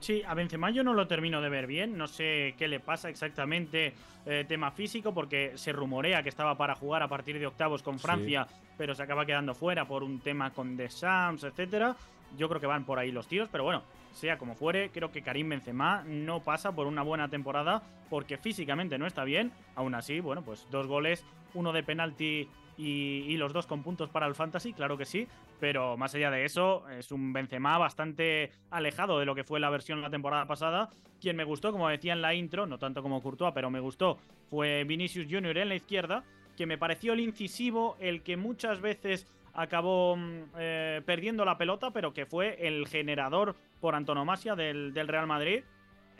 Sí, 0.00 0.22
a 0.26 0.32
Benzema 0.32 0.70
yo 0.70 0.82
no 0.82 0.94
lo 0.94 1.06
termino 1.06 1.42
de 1.42 1.50
ver 1.50 1.66
bien, 1.66 1.96
no 1.98 2.08
sé 2.08 2.54
qué 2.56 2.68
le 2.68 2.80
pasa 2.80 3.10
exactamente 3.10 3.92
eh, 4.24 4.46
tema 4.48 4.70
físico, 4.70 5.12
porque 5.12 5.52
se 5.56 5.72
rumorea 5.72 6.22
que 6.22 6.30
estaba 6.30 6.56
para 6.56 6.74
jugar 6.74 7.02
a 7.02 7.08
partir 7.08 7.38
de 7.38 7.46
octavos 7.46 7.82
con 7.82 7.98
Francia, 7.98 8.46
pero 8.78 8.94
se 8.94 9.02
acaba 9.02 9.26
quedando 9.26 9.54
fuera 9.54 9.86
por 9.86 10.02
un 10.02 10.20
tema 10.20 10.52
con 10.52 10.74
The 10.74 10.88
Sams, 10.88 11.44
etcétera. 11.44 11.94
Yo 12.38 12.48
creo 12.48 12.60
que 12.60 12.66
van 12.66 12.84
por 12.84 12.98
ahí 12.98 13.12
los 13.12 13.28
tiros, 13.28 13.50
pero 13.52 13.64
bueno, 13.64 13.82
sea 14.14 14.38
como 14.38 14.54
fuere, 14.54 14.90
creo 14.90 15.12
que 15.12 15.20
Karim 15.20 15.50
Benzema 15.50 16.02
no 16.06 16.40
pasa 16.40 16.72
por 16.72 16.86
una 16.86 17.02
buena 17.02 17.28
temporada 17.28 17.82
porque 18.08 18.38
físicamente 18.38 18.96
no 18.98 19.06
está 19.06 19.24
bien. 19.24 19.52
Aún 19.74 19.94
así, 19.94 20.20
bueno, 20.20 20.42
pues 20.42 20.66
dos 20.70 20.86
goles, 20.86 21.24
uno 21.52 21.72
de 21.72 21.82
penalti 21.82 22.48
y, 22.80 23.36
los 23.36 23.52
dos 23.52 23.66
con 23.66 23.82
puntos 23.82 24.10
para 24.10 24.26
el 24.26 24.34
Fantasy, 24.34 24.72
claro 24.72 24.96
que 24.96 25.04
sí, 25.04 25.26
pero 25.58 25.96
más 25.96 26.14
allá 26.14 26.30
de 26.30 26.44
eso, 26.44 26.88
es 26.90 27.12
un 27.12 27.32
Benzema 27.32 27.78
bastante 27.78 28.52
alejado 28.70 29.18
de 29.18 29.26
lo 29.26 29.34
que 29.34 29.44
fue 29.44 29.60
la 29.60 29.70
versión 29.70 30.00
la 30.00 30.10
temporada 30.10 30.46
pasada. 30.46 30.88
Quien 31.20 31.36
me 31.36 31.44
gustó, 31.44 31.72
como 31.72 31.88
decía 31.88 32.12
en 32.12 32.22
la 32.22 32.34
intro, 32.34 32.66
no 32.66 32.78
tanto 32.78 33.02
como 33.02 33.22
Courtois, 33.22 33.52
pero 33.54 33.70
me 33.70 33.80
gustó, 33.80 34.18
fue 34.48 34.84
Vinicius 34.84 35.26
Junior 35.30 35.56
en 35.58 35.68
la 35.68 35.74
izquierda, 35.74 36.24
que 36.56 36.66
me 36.66 36.78
pareció 36.78 37.12
el 37.12 37.20
incisivo, 37.20 37.96
el 38.00 38.22
que 38.22 38.36
muchas 38.36 38.80
veces 38.80 39.26
acabó 39.52 40.16
mm, 40.16 40.42
eh, 40.58 41.02
perdiendo 41.04 41.44
la 41.44 41.58
pelota, 41.58 41.90
pero 41.90 42.12
que 42.12 42.26
fue 42.26 42.66
el 42.66 42.86
generador 42.86 43.56
por 43.80 43.94
antonomasia 43.94 44.54
del, 44.54 44.92
del 44.94 45.08
Real 45.08 45.26
Madrid 45.26 45.62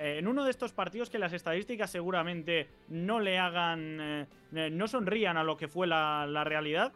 en 0.01 0.27
uno 0.27 0.45
de 0.45 0.51
estos 0.51 0.73
partidos 0.73 1.11
que 1.11 1.19
las 1.19 1.35
estadísticas 1.35 1.91
seguramente 1.91 2.69
no 2.89 3.21
le 3.21 3.39
hagan, 3.39 3.99
eh, 4.01 4.27
eh, 4.55 4.71
no 4.71 4.89
sonrían 4.89 5.37
a 5.37 5.45
lo 5.45 5.59
que 5.59 5.69
fue 5.69 5.87
la, 5.87 6.43
realidad, 6.45 6.93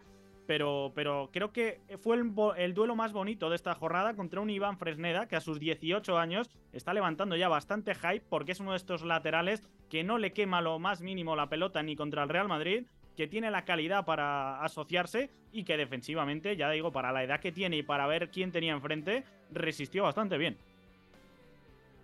pero, 0.47 0.91
pero 0.95 1.29
creo 1.31 1.53
que 1.53 1.81
fue 2.01 2.17
el, 2.17 2.33
el 2.57 2.73
duelo 2.73 2.97
más 2.97 3.13
bonito 3.13 3.51
de 3.51 3.57
esta 3.57 3.75
jornada 3.75 4.15
contra 4.15 4.41
un 4.41 4.49
Iván 4.49 4.79
Fresneda 4.79 5.29
que 5.29 5.37
a 5.37 5.43
sus 5.43 5.61
18 5.61 6.17
años 6.17 6.51
está 6.73 6.95
levantando 6.95 7.37
ya 7.37 7.49
bastante 7.49 7.95
hype 7.95 8.25
porque 8.31 8.53
es 8.53 8.61
uno 8.61 8.71
de 8.71 8.79
estos 8.79 9.03
laterales 9.05 9.63
que 9.91 10.03
no 10.03 10.17
le 10.17 10.33
quema 10.33 10.63
lo 10.63 10.79
más 10.79 11.03
mínimo 11.03 11.37
la 11.37 11.51
pelota 11.51 11.83
ni 11.83 11.97
contra 11.97 12.23
el 12.23 12.31
Real 12.31 12.49
Madrid, 12.49 12.87
que 13.19 13.29
tiene 13.29 13.51
la 13.51 13.67
calidad 13.67 14.07
para 14.07 14.63
asociarse 14.65 15.31
y 15.53 15.65
que 15.65 15.77
defensivamente, 15.77 16.57
ya 16.57 16.71
digo, 16.71 16.91
para 16.91 17.13
la 17.13 17.23
edad 17.23 17.41
que 17.41 17.53
tiene 17.53 17.77
y 17.77 17.83
para 17.83 18.07
ver 18.07 18.31
quién 18.31 18.51
tenía 18.51 18.73
enfrente, 18.73 19.25
resistió 19.53 20.05
bastante 20.05 20.39
bien. 20.39 20.57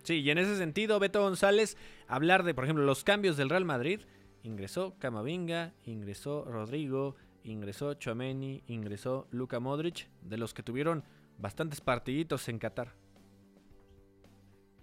Sí, 0.03 0.21
y 0.21 0.31
en 0.31 0.37
ese 0.37 0.57
sentido, 0.57 0.99
Beto 0.99 1.21
González, 1.21 1.77
hablar 2.07 2.43
de, 2.43 2.53
por 2.53 2.63
ejemplo, 2.63 2.83
los 2.83 3.03
cambios 3.03 3.37
del 3.37 3.49
Real 3.49 3.65
Madrid, 3.65 4.01
ingresó 4.43 4.95
Camavinga, 4.97 5.73
ingresó 5.85 6.45
Rodrigo, 6.45 7.15
ingresó 7.43 7.93
Chouameni, 7.93 8.63
ingresó 8.67 9.27
Luka 9.31 9.59
Modric, 9.59 10.07
de 10.21 10.37
los 10.37 10.53
que 10.53 10.63
tuvieron 10.63 11.03
bastantes 11.37 11.81
partiditos 11.81 12.47
en 12.49 12.59
Qatar. 12.59 12.93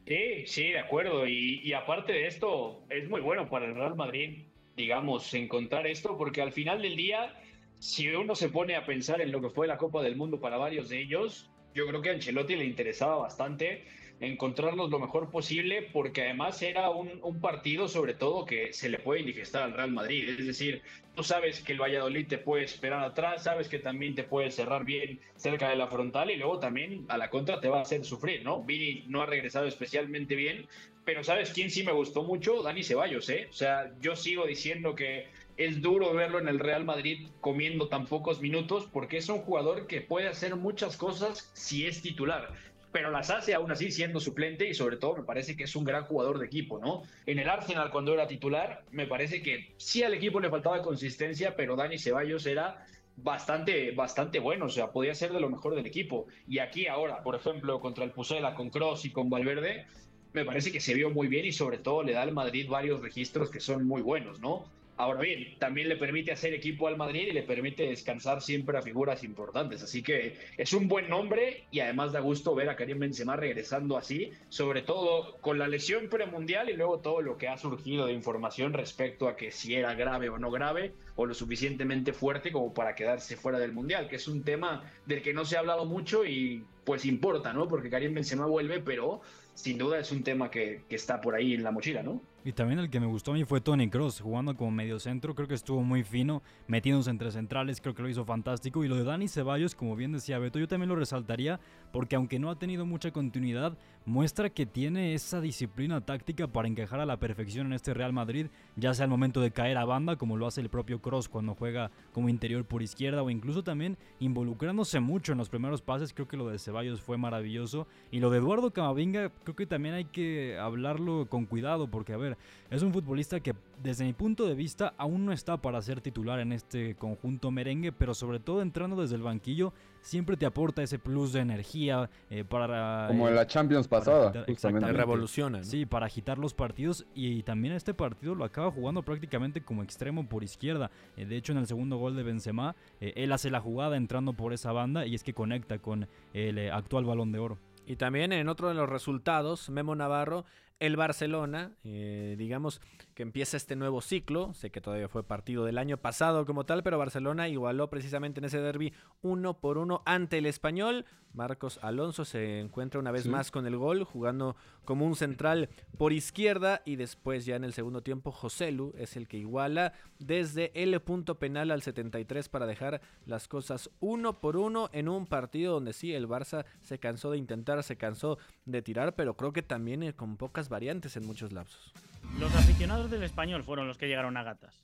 Sí, 0.07 0.47
sí, 0.47 0.69
de 0.71 0.79
acuerdo. 0.79 1.27
Y, 1.27 1.61
y 1.63 1.73
aparte 1.73 2.13
de 2.13 2.27
esto, 2.27 2.85
es 2.89 3.09
muy 3.09 3.21
bueno 3.21 3.49
para 3.49 3.67
el 3.67 3.75
Real 3.75 3.95
Madrid, 3.97 4.45
digamos, 4.77 5.35
encontrar 5.35 5.87
esto, 5.87 6.17
porque 6.17 6.41
al 6.41 6.53
final 6.53 6.81
del 6.81 6.97
día, 6.97 7.35
si 7.81 8.09
uno 8.09 8.35
se 8.35 8.49
pone 8.49 8.77
a 8.77 8.87
pensar 8.87 9.21
en 9.21 9.33
lo 9.33 9.41
que 9.41 9.51
fue 9.51 9.67
la 9.67 9.77
Copa 9.77 10.03
del 10.03 10.17
Mundo 10.17 10.41
para 10.41 10.57
varios 10.57 10.89
de 10.89 11.01
ellos, 11.03 11.51
yo 11.75 11.87
creo 11.87 12.01
que 12.01 12.11
a 12.11 12.13
Ancelotti 12.13 12.57
le 12.57 12.65
interesaba 12.65 13.17
bastante 13.17 13.85
encontrarlos 14.21 14.91
lo 14.91 14.99
mejor 14.99 15.31
posible, 15.31 15.89
porque 15.93 16.23
además 16.23 16.61
era 16.63 16.91
un, 16.91 17.21
un 17.23 17.41
partido 17.41 17.89
sobre 17.89 18.15
todo 18.15 18.45
que 18.45 18.73
se 18.73 18.89
le 18.89 18.99
puede 18.99 19.21
indigestar 19.21 19.63
al 19.63 19.75
Real 19.75 19.93
Madrid. 19.93 20.29
Es 20.29 20.47
decir, 20.47 20.83
tú 21.15 21.23
sabes 21.23 21.63
que 21.63 21.73
el 21.73 21.81
Valladolid 21.81 22.27
te 22.27 22.39
puede 22.39 22.65
esperar 22.65 23.05
atrás, 23.05 23.45
sabes 23.45 23.69
que 23.69 23.79
también 23.79 24.15
te 24.15 24.25
puede 24.25 24.51
cerrar 24.51 24.85
bien 24.85 25.21
cerca 25.37 25.69
de 25.69 25.77
la 25.77 25.89
frontal 25.89 26.31
y 26.31 26.37
luego 26.37 26.59
también 26.59 27.05
a 27.09 27.19
la 27.19 27.31
contra 27.31 27.61
te 27.61 27.69
va 27.69 27.79
a 27.79 27.83
hacer 27.83 28.05
sufrir, 28.05 28.45
¿no? 28.45 28.63
Vini 28.63 29.05
no 29.09 29.23
ha 29.23 29.27
regresado 29.27 29.67
especialmente 29.67 30.35
bien, 30.35 30.67
pero 31.05 31.23
¿sabes 31.23 31.53
quién 31.53 31.71
sí 31.71 31.85
me 31.85 31.93
gustó 31.93 32.23
mucho? 32.25 32.63
Dani 32.63 32.83
Ceballos, 32.83 33.29
¿eh? 33.31 33.47
O 33.51 33.53
sea, 33.53 33.93
yo 34.01 34.17
sigo 34.17 34.47
diciendo 34.47 34.95
que 34.95 35.29
es 35.57 35.81
duro 35.81 36.13
verlo 36.13 36.39
en 36.39 36.49
el 36.49 36.59
Real 36.59 36.85
Madrid 36.85 37.29
comiendo 37.41 37.89
tan 37.89 38.07
pocos 38.07 38.41
minutos 38.41 38.89
porque 38.93 39.17
es 39.17 39.29
un 39.29 39.39
jugador 39.39 39.87
que 39.87 40.01
puede 40.01 40.29
hacer 40.29 40.55
muchas 40.57 40.97
cosas 40.97 41.51
si 41.53 41.87
es 41.87 42.03
titular 42.03 42.53
pero 42.99 43.13
las 43.13 43.31
hace 43.31 43.55
aún 43.55 43.71
así 43.71 43.93
siendo 43.93 44.19
suplente 44.19 44.69
y 44.69 44.75
sobre 44.75 44.97
todo 44.97 45.19
me 45.19 45.23
parece 45.23 45.57
que 45.57 45.63
es 45.63 45.77
un 45.77 45.85
gran 45.85 46.03
jugador 46.03 46.41
de 46.41 46.47
equipo, 46.47 46.81
¿no? 46.81 47.05
En 47.27 47.39
el 47.39 47.49
Arsenal 47.49 47.93
cuando 47.93 48.13
era 48.13 48.27
titular, 48.27 48.83
me 48.91 49.07
parece 49.07 49.41
que 49.41 49.73
sí 49.77 50.03
al 50.03 50.15
equipo 50.15 50.41
le 50.41 50.51
faltaba 50.51 50.83
consistencia, 50.83 51.55
pero 51.55 51.77
Dani 51.77 51.97
Ceballos 51.97 52.45
era 52.45 52.85
bastante, 53.17 53.93
bastante 53.93 54.41
bueno, 54.41 54.67
o 54.67 54.69
sea, 54.69 54.91
podía 54.91 55.15
ser 55.15 55.33
de 55.33 55.39
lo 55.39 55.49
mejor 55.49 55.77
del 55.77 55.87
equipo. 55.87 56.27
Y 56.49 56.59
aquí 56.59 56.89
ahora, 56.89 57.23
por 57.23 57.37
ejemplo, 57.37 57.79
contra 57.79 58.03
el 58.03 58.11
Pusela, 58.11 58.57
con 58.57 58.69
Cross 58.69 59.05
y 59.05 59.11
con 59.11 59.31
Valverde, 59.31 59.87
me 60.33 60.45
parece 60.45 60.73
que 60.73 60.81
se 60.81 60.93
vio 60.95 61.09
muy 61.09 61.29
bien 61.29 61.47
y 61.47 61.53
sobre 61.53 61.79
todo 61.79 62.03
le 62.03 62.15
da 62.15 62.23
al 62.23 62.33
Madrid 62.33 62.69
varios 62.69 63.01
registros 63.01 63.49
que 63.49 63.61
son 63.61 63.87
muy 63.87 64.03
buenos, 64.03 64.41
¿no? 64.41 64.65
Ahora 64.99 65.21
bien, 65.21 65.55
también 65.61 65.89
le 65.89 65.97
permite 65.97 66.33
hacer 66.33 66.53
equipo 66.53 66.89
al 66.89 66.97
Madrid 66.97 67.29
y 67.29 67.33
le 67.33 67.45
permite 67.45 67.85
descansar 67.85 68.43
siempre 68.43 68.77
a 68.77 68.83
figuras 68.83 69.23
importantes. 69.23 69.81
Así 69.85 70.03
que 70.03 70.37
es 70.57 70.73
un 70.73 70.89
buen 70.89 71.09
nombre 71.09 71.67
y 71.71 71.79
además 71.79 72.11
da 72.11 72.19
gusto 72.19 72.53
ver 72.53 72.69
a 72.69 72.75
Karim 72.75 72.99
Benzema 72.99 73.37
regresando 73.37 73.97
así, 73.97 74.33
sobre 74.49 74.83
todo 74.83 75.37
con 75.41 75.57
la 75.57 75.69
lesión 75.69 76.09
premundial 76.09 76.69
y 76.69 76.73
luego 76.73 76.99
todo 76.99 77.23
lo 77.23 77.39
que 77.39 77.47
ha 77.47 77.57
surgido 77.57 78.07
de 78.07 78.13
información 78.13 78.73
respecto 78.73 79.29
a 79.29 79.37
que 79.37 79.53
si 79.53 79.77
era 79.77 79.95
grave 79.95 80.31
o 80.31 80.39
no 80.39 80.51
grave 80.51 80.95
o 81.15 81.27
lo 81.27 81.35
suficientemente 81.35 82.13
fuerte 82.13 82.51
como 82.51 82.75
para 82.75 82.97
quedarse 82.97 83.37
fuera 83.37 83.61
del 83.61 83.73
mundial, 83.73 84.09
que 84.09 84.17
es 84.17 84.27
un 84.27 84.43
tema 84.43 84.83
del 85.07 85.23
que 85.23 85.33
no 85.33 85.45
se 85.45 85.57
ha 85.57 85.61
hablado 85.61 85.85
mucho 85.85 86.25
y 86.25 86.65
pues 86.85 87.05
importa, 87.05 87.53
¿no? 87.53 87.69
Porque 87.69 87.89
Karim 87.89 88.15
Benzema 88.15 88.47
vuelve, 88.47 88.81
pero 88.81 89.21
sin 89.55 89.79
duda 89.79 90.01
es 90.01 90.11
un 90.11 90.25
tema 90.25 90.51
que, 90.51 90.83
que 90.89 90.97
está 90.97 91.21
por 91.21 91.37
ahí 91.37 91.55
en 91.55 91.63
la 91.63 91.71
mochila, 91.71 92.03
¿no? 92.03 92.21
Y 92.49 92.55
también 92.55 92.79
el 92.79 92.89
que 92.89 92.99
me 92.99 93.05
gustó 93.05 93.33
a 93.33 93.35
mí 93.35 93.45
fue 93.45 93.61
Tony 93.61 93.91
Cross, 93.91 94.23
jugando 94.23 94.57
como 94.57 94.71
medio 94.71 94.99
centro, 94.99 95.35
creo 95.35 95.47
que 95.47 95.55
estuvo 95.55 95.83
muy 95.83 96.03
fino, 96.03 96.43
metiéndose 96.67 97.11
entre 97.11 97.31
centrales, 97.31 97.79
creo 97.79 97.95
que 97.95 98.01
lo 98.01 98.09
hizo 98.09 98.25
fantástico. 98.25 98.83
Y 98.83 98.89
lo 98.89 98.97
de 98.97 99.05
Dani 99.05 99.29
Ceballos, 99.29 99.75
como 99.75 99.95
bien 99.97 100.13
decía 100.13 100.39
Beto, 100.39 100.59
yo 100.59 100.67
también 100.67 100.89
lo 100.89 100.97
resaltaría, 100.97 101.61
porque 101.93 102.17
aunque 102.17 102.39
no 102.39 102.49
ha 102.49 102.59
tenido 102.59 102.87
mucha 102.87 103.11
continuidad, 103.11 103.77
muestra 104.09 104.49
que 104.49 104.65
tiene 104.65 105.13
esa 105.13 105.41
disciplina 105.41 106.01
táctica 106.01 106.47
para 106.47 106.67
encajar 106.67 106.99
a 106.99 107.07
la 107.07 107.19
perfección 107.19 107.67
en 107.67 107.75
este 107.75 107.93
Real 107.93 108.15
Madrid, 108.15 108.47
ya 108.75 108.95
sea 108.95 109.05
al 109.05 109.11
momento 109.11 109.43
de 109.43 109.51
caer 109.51 109.77
a 109.77 109.85
banda, 109.85 110.17
como 110.17 110.39
lo 110.39 110.47
hace 110.47 110.63
el 110.63 110.71
propio 110.71 111.03
Cross 111.03 111.29
cuando 111.29 111.55
juega 111.55 111.91
como 112.13 112.31
interior 112.31 112.65
por 112.65 112.83
izquierda, 112.83 113.23
o 113.23 113.29
incluso 113.29 113.63
también 113.63 113.99
involucrándose 114.19 114.99
mucho 114.99 115.33
en 115.33 115.39
los 115.39 115.51
primeros 115.51 115.83
pases, 115.83 116.15
creo 116.15 116.27
que 116.27 116.39
lo 116.39 116.49
de 116.49 116.59
Ceballos 116.59 117.03
fue 117.03 117.19
maravilloso. 117.19 117.87
Y 118.11 118.21
lo 118.21 118.31
de 118.31 118.39
Eduardo 118.39 118.73
Camavinga, 118.73 119.31
creo 119.45 119.55
que 119.55 119.67
también 119.67 119.95
hay 119.95 120.07
que 120.07 120.57
hablarlo 120.59 121.27
con 121.29 121.45
cuidado, 121.45 121.89
porque 121.89 122.15
a 122.15 122.17
ver, 122.17 122.39
es 122.71 122.83
un 122.83 122.95
futbolista 122.95 123.41
que 123.41 123.55
desde 123.83 124.05
mi 124.05 124.15
punto 124.15 124.47
de 124.47 124.55
vista 124.55 124.95
aún 124.97 125.27
no 125.27 125.33
está 125.33 125.59
para 125.59 125.83
ser 125.83 126.01
titular 126.01 126.41
en 126.41 126.53
este 126.53 126.95
conjunto 126.95 127.51
merengue, 127.51 127.93
pero 127.93 128.15
sobre 128.15 128.41
todo 128.41 128.63
entrando 128.63 129.01
desde 129.01 129.17
el 129.17 129.23
banquillo 129.23 129.75
siempre 130.09 130.37
te 130.37 130.47
aporta 130.47 130.83
ese 130.83 130.99
plus 130.99 131.33
de 131.33 131.41
energía 131.41 132.09
eh, 132.31 132.43
para... 132.45 133.07
Como 133.09 133.29
en 133.29 133.35
la 133.35 133.47
Champions 133.47 133.87
pasada, 133.87 134.31
agitar- 134.31 134.47
justamente. 134.47 134.53
exactamente. 134.53 134.97
Revoluciona, 134.97 135.59
¿no? 135.59 135.65
Sí, 135.65 135.85
para 135.85 136.07
agitar 136.07 136.39
los 136.39 136.55
partidos 136.55 137.07
y, 137.15 137.43
también 137.43 137.75
este 137.75 137.93
partido 137.95 138.35
lo 138.35 138.45
acaba 138.45 138.71
jugando 138.71 139.03
prácticamente 139.03 139.63
como 139.63 139.83
extremo 139.83 140.27
por 140.27 140.43
izquierda. 140.43 140.91
Eh, 141.17 141.27
de 141.27 141.37
hecho, 141.37 141.53
en 141.53 141.59
el 141.59 141.67
segundo 141.67 141.99
gol 141.99 142.17
de 142.17 142.23
Benzema, 142.23 142.75
eh, 143.01 143.13
él 143.17 143.33
hace 143.33 143.51
la 143.51 143.61
jugada 143.61 143.97
entrando 143.97 144.33
por 144.33 144.53
esa 144.53 144.73
banda 144.73 145.05
y 145.07 145.15
es 145.15 145.23
que 145.23 145.35
conecta 145.35 145.79
con 145.79 146.09
el 146.33 146.59
eh, 146.59 146.71
actual 146.71 147.05
Balón 147.05 147.31
de 147.31 147.39
Oro. 147.39 147.59
Y 147.87 147.97
también 147.97 148.33
en 148.33 148.49
otro 148.49 148.69
de 148.69 148.75
los 148.75 148.89
resultados, 148.89 149.69
Memo 149.71 149.95
Navarro, 149.95 150.45
el 150.81 150.97
Barcelona, 150.97 151.73
eh, 151.85 152.37
digamos 152.39 152.81
que 153.19 153.25
empieza 153.25 153.57
este 153.57 153.75
nuevo 153.75 154.01
ciclo, 154.01 154.55
sé 154.55 154.71
que 154.71 154.81
todavía 154.81 155.09
fue 155.09 155.25
partido 155.25 155.65
del 155.65 155.79
año 155.79 155.97
pasado 155.97 156.47
como 156.47 156.65
tal, 156.65 156.85
pero 156.85 156.99
Barcelona 156.99 157.49
igualó 157.49 157.91
precisamente 157.91 158.39
en 158.39 158.45
ese 158.45 158.61
derby 158.61 158.93
uno 159.23 159.59
por 159.59 159.77
uno 159.77 160.03
ante 160.07 160.39
el 160.39 160.47
español. 160.47 161.05
Marcos 161.35 161.81
Alonso 161.83 162.25
se 162.25 162.61
encuentra 162.61 163.01
una 163.01 163.11
vez 163.11 163.25
Sí. 163.25 163.29
más 163.29 163.51
con 163.51 163.67
el 163.67 163.77
gol, 163.77 164.05
jugando 164.05 164.55
como 164.85 165.05
un 165.05 165.17
central 165.17 165.69
por 165.99 166.13
izquierda 166.13 166.81
y 166.85 166.95
después 166.95 167.45
ya 167.45 167.57
en 167.57 167.65
el 167.65 167.73
segundo 167.73 168.03
tiempo 168.03 168.31
Joselu 168.31 168.95
es 168.97 169.17
el 169.17 169.27
que 169.27 169.37
iguala 169.39 169.95
desde 170.21 170.71
el 170.81 170.99
punto 171.01 171.41
penal 171.41 171.73
al 171.73 171.83
73 171.83 172.49
para 172.49 172.67
dejar 172.67 173.01
las 173.27 173.49
cosas 173.49 173.91
uno 173.99 174.41
por 174.41 174.57
uno 174.57 174.91
en 174.93 175.09
un 175.09 175.27
partido 175.27 175.75
donde 175.75 175.93
sí 175.93 176.15
el 176.15 176.29
Barça 176.29 176.65
se 176.83 177.01
cansó 177.01 177.33
de 177.33 177.39
intentar, 177.39 177.83
se 177.83 177.97
cansó 177.97 178.39
de 178.65 178.81
tirar, 178.81 179.17
pero 179.17 179.35
creo 179.37 179.53
que 179.53 179.63
también 179.63 180.05
eh, 180.05 180.15
con 180.15 180.37
pocas 180.37 180.69
variantes 180.69 181.17
en 181.17 181.27
muchos 181.27 181.53
lapsos. 181.53 181.93
Los 182.39 182.55
aficionados 182.55 183.11
del 183.11 183.25
español 183.25 183.65
fueron 183.65 183.89
los 183.89 183.99
que 183.99 184.07
llegaron 184.07 184.37
a 184.37 184.43
gatas. 184.45 184.75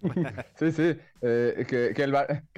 Sí, 0.58 0.72
sí, 0.72 0.96
eh, 1.20 1.66
que, 1.68 2.02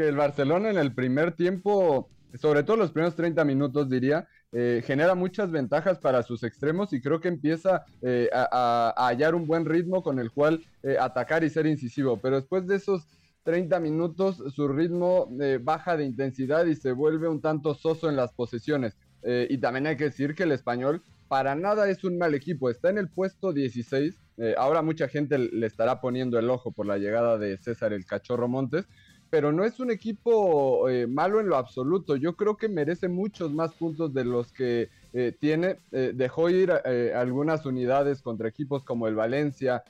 el, 0.07 0.16
Barcelona 0.16 0.70
en 0.70 0.78
el 0.78 0.95
primer 0.95 1.32
tiempo, 1.32 2.09
sobre 2.35 2.62
todo 2.62 2.76
los 2.76 2.93
primeros 2.93 3.16
30 3.16 3.45
minutos 3.45 3.89
diría, 3.89 4.28
eh, 4.53 4.82
genera 4.87 5.16
muchas 5.16 5.51
ventajas 5.51 5.99
para 5.99 6.22
sus 6.22 6.45
extremos 6.45 6.93
y 6.93 7.01
creo 7.01 7.20
que 7.20 7.28
empieza 7.28 7.85
eh, 8.03 8.28
a, 8.32 8.95
hallar 8.97 9.35
un 9.35 9.47
buen 9.47 9.64
ritmo 9.64 10.03
con 10.03 10.20
el 10.20 10.30
cual 10.30 10.62
atacar 11.01 11.43
y 11.43 11.51
ser 11.51 11.66
incisivo, 11.66 12.20
pero 12.20 12.37
después 12.37 12.66
de 12.66 12.76
esos 12.76 13.09
30 13.43 13.80
minutos 13.80 14.43
su 14.55 14.68
ritmo 14.68 15.28
baja 15.62 15.97
de 15.97 16.05
intensidad 16.05 16.66
y 16.66 16.76
se 16.76 16.93
vuelve 16.93 17.28
un 17.28 17.41
tanto 17.41 17.74
soso 17.74 18.09
en 18.09 18.16
las 18.16 18.32
posesiones. 18.32 18.97
Y 19.24 19.59
también 19.59 19.87
hay 19.87 19.97
que 19.97 20.05
decir 20.05 20.35
que 20.35 20.45
el 20.45 20.53
español 20.53 21.03
para 21.28 21.55
nada 21.55 21.89
es 21.89 22.05
un 22.05 22.16
mal 22.16 22.35
equipo, 22.35 22.70
está 22.70 22.91
en 22.91 22.99
el 22.99 23.09
puesto 23.09 23.53
16. 23.53 24.24
Eh, 24.37 24.55
ahora 24.59 24.82
mucha 24.82 25.09
gente 25.09 25.39
le 25.39 25.66
estará 25.66 26.01
poniendo 26.01 26.39
el 26.39 26.51
ojo 26.51 26.72
por 26.72 26.87
la 26.87 26.99
llegada 26.99 27.39
de 27.39 27.57
César 27.59 27.93
el 27.93 28.05
Cachorro 28.07 28.49
Montes, 28.49 28.87
pero 29.30 29.53
no 29.53 29.64
es 29.64 29.80
un 29.80 29.91
equipo 29.91 30.89
eh, 30.89 31.07
malo 31.07 31.41
en 31.41 31.49
lo 31.49 31.57
absoluto. 31.57 32.16
Yo 32.16 32.37
creo 32.37 32.57
que 32.57 32.68
merece 32.68 33.09
muchos 33.09 33.53
más 33.53 33.74
puntos 33.74 34.14
de 34.14 34.24
los 34.24 34.53
que 34.53 34.91
eh, 35.12 35.32
tiene. 35.41 35.78
Dejó 35.91 36.51
ir 36.51 36.70
algunas 36.70 37.66
unidades 37.66 38.22
contra 38.22 38.49
equipos 38.49 38.85
como 38.85 39.09
el 39.09 39.14
Valencia, 39.14 39.82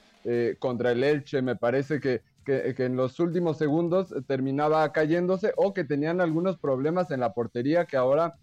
contra 0.58 0.92
el 0.92 1.04
Elche. 1.04 1.42
Me 1.42 1.56
parece 1.56 2.00
que, 2.00 2.22
que- 2.44 2.74
que 2.74 2.84
en 2.84 2.96
los 2.96 3.20
últimos 3.20 3.58
segundos 3.58 4.14
terminaba 4.26 4.90
cayéndose 4.92 5.52
o 5.56 5.74
que 5.74 5.84
tenían 5.84 6.20
algunos 6.20 6.58
problemas 6.58 7.10
en 7.10 7.20
la 7.20 7.32
portería 7.34 7.84
que 7.84 7.96
ahora 7.98 8.34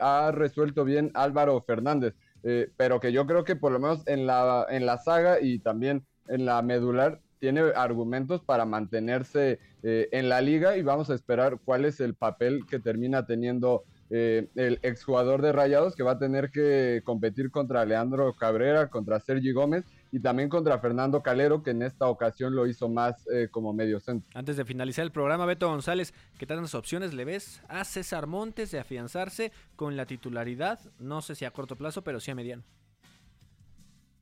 ha 0.00 0.30
resuelto 0.32 0.84
bien 0.84 1.10
Álvaro 1.14 1.60
Fernández. 1.66 2.14
Eh, 2.44 2.70
pero 2.76 3.00
que 3.00 3.12
yo 3.12 3.26
creo 3.26 3.44
que 3.44 3.56
por 3.56 3.72
lo 3.72 3.80
menos 3.80 4.06
en 4.06 4.26
la, 4.26 4.66
en 4.70 4.86
la 4.86 4.98
saga 4.98 5.40
y 5.40 5.58
también 5.58 6.06
en 6.28 6.46
la 6.46 6.62
medular 6.62 7.20
tiene 7.38 7.62
argumentos 7.74 8.42
para 8.42 8.64
mantenerse 8.64 9.58
eh, 9.82 10.08
en 10.12 10.28
la 10.28 10.40
liga 10.40 10.76
y 10.76 10.82
vamos 10.82 11.10
a 11.10 11.14
esperar 11.14 11.58
cuál 11.64 11.84
es 11.84 12.00
el 12.00 12.14
papel 12.14 12.66
que 12.68 12.78
termina 12.78 13.26
teniendo 13.26 13.84
eh, 14.10 14.48
el 14.54 14.78
exjugador 14.82 15.42
de 15.42 15.52
Rayados 15.52 15.94
que 15.94 16.02
va 16.02 16.12
a 16.12 16.18
tener 16.18 16.50
que 16.50 17.02
competir 17.04 17.50
contra 17.50 17.84
Leandro 17.84 18.34
Cabrera, 18.34 18.88
contra 18.88 19.20
Sergi 19.20 19.52
Gómez 19.52 19.84
y 20.10 20.20
también 20.20 20.48
contra 20.48 20.78
Fernando 20.78 21.22
Calero, 21.22 21.62
que 21.62 21.70
en 21.70 21.82
esta 21.82 22.06
ocasión 22.06 22.54
lo 22.54 22.66
hizo 22.66 22.88
más 22.88 23.26
eh, 23.28 23.48
como 23.50 23.72
medio 23.72 24.00
centro. 24.00 24.28
Antes 24.34 24.56
de 24.56 24.64
finalizar 24.64 25.04
el 25.04 25.12
programa, 25.12 25.46
Beto 25.46 25.68
González, 25.68 26.14
¿qué 26.38 26.46
tantas 26.46 26.74
opciones 26.74 27.14
le 27.14 27.24
ves 27.24 27.62
a 27.68 27.84
César 27.84 28.26
Montes 28.26 28.70
de 28.70 28.78
afianzarse 28.78 29.52
con 29.76 29.96
la 29.96 30.06
titularidad? 30.06 30.80
No 30.98 31.20
sé 31.20 31.34
si 31.34 31.44
a 31.44 31.50
corto 31.50 31.76
plazo, 31.76 32.02
pero 32.02 32.20
sí 32.20 32.30
a 32.30 32.34
mediano. 32.34 32.62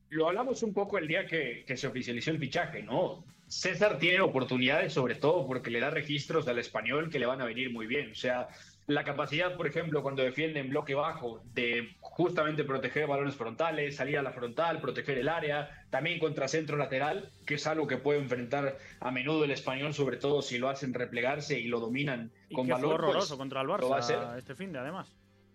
Lo 0.08 0.28
hablamos 0.28 0.62
un 0.62 0.72
poco 0.72 0.98
el 0.98 1.08
día 1.08 1.26
que, 1.26 1.64
que 1.66 1.76
se 1.76 1.86
oficializó 1.86 2.30
el 2.30 2.38
fichaje, 2.38 2.82
¿no? 2.82 3.24
César 3.48 3.98
tiene 3.98 4.20
oportunidades, 4.20 4.92
sobre 4.92 5.14
todo 5.14 5.46
porque 5.46 5.70
le 5.70 5.80
da 5.80 5.90
registros 5.90 6.48
al 6.48 6.58
español 6.58 7.10
que 7.10 7.18
le 7.18 7.26
van 7.26 7.40
a 7.40 7.44
venir 7.44 7.72
muy 7.72 7.86
bien. 7.86 8.10
O 8.10 8.14
sea, 8.14 8.48
la 8.86 9.02
capacidad, 9.02 9.56
por 9.56 9.66
ejemplo, 9.66 10.02
cuando 10.02 10.22
defiende 10.22 10.60
en 10.60 10.70
bloque 10.70 10.94
bajo, 10.94 11.42
de 11.54 11.96
justamente 12.00 12.62
proteger 12.62 13.08
balones 13.08 13.34
frontales, 13.34 13.96
salir 13.96 14.16
a 14.16 14.22
la 14.22 14.32
frontal, 14.32 14.80
proteger 14.80 15.18
el 15.18 15.28
área, 15.28 15.84
también 15.90 16.20
contra 16.20 16.46
centro 16.46 16.76
lateral, 16.76 17.30
que 17.46 17.54
es 17.54 17.66
algo 17.66 17.88
que 17.88 17.96
puede 17.96 18.20
enfrentar 18.20 18.78
a 19.00 19.10
menudo 19.10 19.44
el 19.44 19.50
español, 19.50 19.92
sobre 19.92 20.18
todo 20.18 20.40
si 20.40 20.58
lo 20.58 20.68
hacen 20.68 20.94
replegarse 20.94 21.58
y 21.58 21.66
lo 21.66 21.80
dominan 21.80 22.30
con 22.54 22.66
que 22.66 22.72
valor. 22.72 23.00
Fue 23.00 23.08
horroroso 23.08 23.28
pues, 23.30 23.38
contra 23.38 23.60
el 23.62 23.70
va 23.70 23.74
a. 23.74 23.78
Barça 23.78 24.38
este 24.38 24.54
fin 24.54 24.72
de 24.72 24.78
además. 24.78 25.12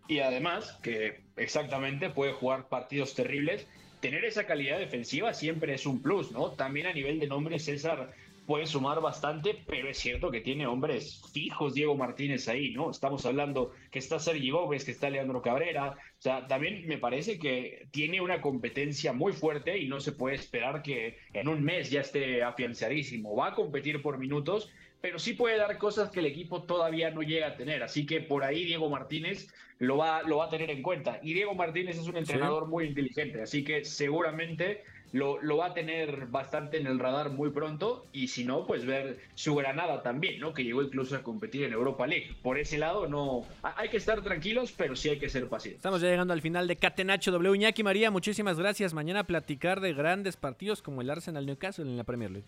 Y 0.09 0.19
además, 0.19 0.77
que 0.83 1.23
exactamente 1.37 2.09
puede 2.09 2.33
jugar 2.33 2.67
partidos 2.67 3.15
terribles. 3.15 3.65
Tener 4.01 4.25
esa 4.25 4.45
calidad 4.45 4.79
defensiva 4.79 5.33
siempre 5.33 5.73
es 5.73 5.85
un 5.85 6.01
plus, 6.01 6.31
¿no? 6.31 6.51
También 6.51 6.87
a 6.87 6.93
nivel 6.93 7.19
de 7.19 7.27
nombre, 7.27 7.59
César 7.59 8.11
puede 8.51 8.67
sumar 8.67 8.99
bastante, 8.99 9.63
pero 9.65 9.87
es 9.87 9.97
cierto 9.97 10.29
que 10.29 10.41
tiene 10.41 10.67
hombres 10.67 11.21
fijos 11.31 11.73
Diego 11.73 11.95
Martínez 11.95 12.49
ahí, 12.49 12.73
¿no? 12.73 12.91
Estamos 12.91 13.25
hablando 13.25 13.71
que 13.91 13.99
está 13.99 14.19
Sergi 14.19 14.49
Gómez, 14.49 14.83
que 14.83 14.91
está 14.91 15.09
Leandro 15.09 15.41
Cabrera, 15.41 15.91
o 15.91 16.21
sea, 16.21 16.47
también 16.47 16.85
me 16.85 16.97
parece 16.97 17.39
que 17.39 17.87
tiene 17.91 18.19
una 18.19 18.41
competencia 18.41 19.13
muy 19.13 19.31
fuerte 19.31 19.77
y 19.77 19.87
no 19.87 20.01
se 20.01 20.11
puede 20.11 20.35
esperar 20.35 20.81
que 20.81 21.17
en 21.31 21.47
un 21.47 21.63
mes 21.63 21.91
ya 21.91 22.01
esté 22.01 22.43
afianzadísimo. 22.43 23.37
Va 23.37 23.47
a 23.47 23.55
competir 23.55 24.01
por 24.01 24.17
minutos, 24.17 24.69
pero 24.99 25.17
sí 25.17 25.31
puede 25.31 25.55
dar 25.55 25.77
cosas 25.77 26.09
que 26.09 26.19
el 26.19 26.25
equipo 26.25 26.63
todavía 26.63 27.09
no 27.09 27.21
llega 27.21 27.47
a 27.47 27.55
tener. 27.55 27.83
Así 27.83 28.05
que 28.05 28.19
por 28.19 28.43
ahí 28.43 28.65
Diego 28.65 28.89
Martínez 28.89 29.47
lo 29.79 29.95
va, 29.95 30.23
lo 30.23 30.39
va 30.39 30.47
a 30.47 30.49
tener 30.49 30.71
en 30.71 30.81
cuenta. 30.81 31.21
Y 31.23 31.33
Diego 31.35 31.55
Martínez 31.55 31.97
es 31.97 32.07
un 32.09 32.17
entrenador 32.17 32.67
muy 32.67 32.87
inteligente, 32.87 33.41
así 33.41 33.63
que 33.63 33.85
seguramente 33.85 34.83
lo, 35.13 35.41
lo, 35.41 35.57
va 35.57 35.67
a 35.67 35.73
tener 35.73 36.27
bastante 36.27 36.77
en 36.77 36.87
el 36.87 36.99
radar 36.99 37.31
muy 37.31 37.49
pronto 37.49 38.05
y 38.13 38.27
si 38.27 38.43
no, 38.43 38.65
pues 38.65 38.85
ver 38.85 39.19
su 39.35 39.55
Granada 39.55 40.03
también, 40.03 40.39
¿no? 40.39 40.53
Que 40.53 40.63
llegó 40.63 40.81
incluso 40.81 41.15
a 41.15 41.23
competir 41.23 41.63
en 41.63 41.73
Europa 41.73 42.07
League. 42.07 42.35
Por 42.41 42.57
ese 42.57 42.77
lado, 42.77 43.07
no 43.07 43.45
hay 43.61 43.89
que 43.89 43.97
estar 43.97 44.21
tranquilos, 44.21 44.73
pero 44.75 44.95
sí 44.95 45.09
hay 45.09 45.19
que 45.19 45.29
ser 45.29 45.47
pacientes. 45.47 45.79
Estamos 45.79 46.01
ya 46.01 46.09
llegando 46.09 46.33
al 46.33 46.41
final 46.41 46.67
de 46.67 46.75
Catenacho 46.75 47.31
W. 47.31 47.55
Iñaki 47.55 47.83
María, 47.83 48.11
muchísimas 48.11 48.57
gracias. 48.57 48.93
Mañana 48.93 49.25
platicar 49.25 49.81
de 49.81 49.93
grandes 49.93 50.37
partidos 50.37 50.81
como 50.81 51.01
el 51.01 51.09
Arsenal 51.09 51.45
Newcastle 51.45 51.85
en 51.85 51.97
la 51.97 52.03
Premier 52.03 52.31
League. 52.31 52.47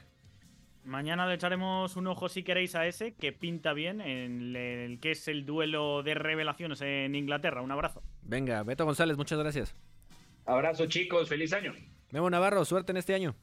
Mañana 0.86 1.26
le 1.28 1.36
echaremos 1.36 1.96
un 1.96 2.08
ojo 2.08 2.28
si 2.28 2.44
queréis 2.44 2.76
a 2.76 2.86
ese, 2.86 3.14
que 3.14 3.32
pinta 3.32 3.72
bien 3.72 4.02
en 4.02 4.56
el 4.56 5.00
que 5.00 5.12
es 5.12 5.28
el 5.30 5.46
duelo 5.46 6.04
de 6.04 6.14
revelaciones 6.14 6.82
en 6.82 7.16
Inglaterra. 7.16 7.62
Un 7.62 7.72
abrazo. 7.72 8.04
Venga, 8.22 8.64
Beto 8.64 8.84
González, 8.84 9.16
muchas 9.16 9.40
gracias. 9.40 9.76
Abrazo 10.46 10.86
chicos, 10.88 11.30
feliz 11.30 11.54
año. 11.54 11.74
Memo 12.14 12.30
Navarro, 12.30 12.64
suerte 12.64 12.92
en 12.92 12.98
este 12.98 13.16
año. 13.16 13.34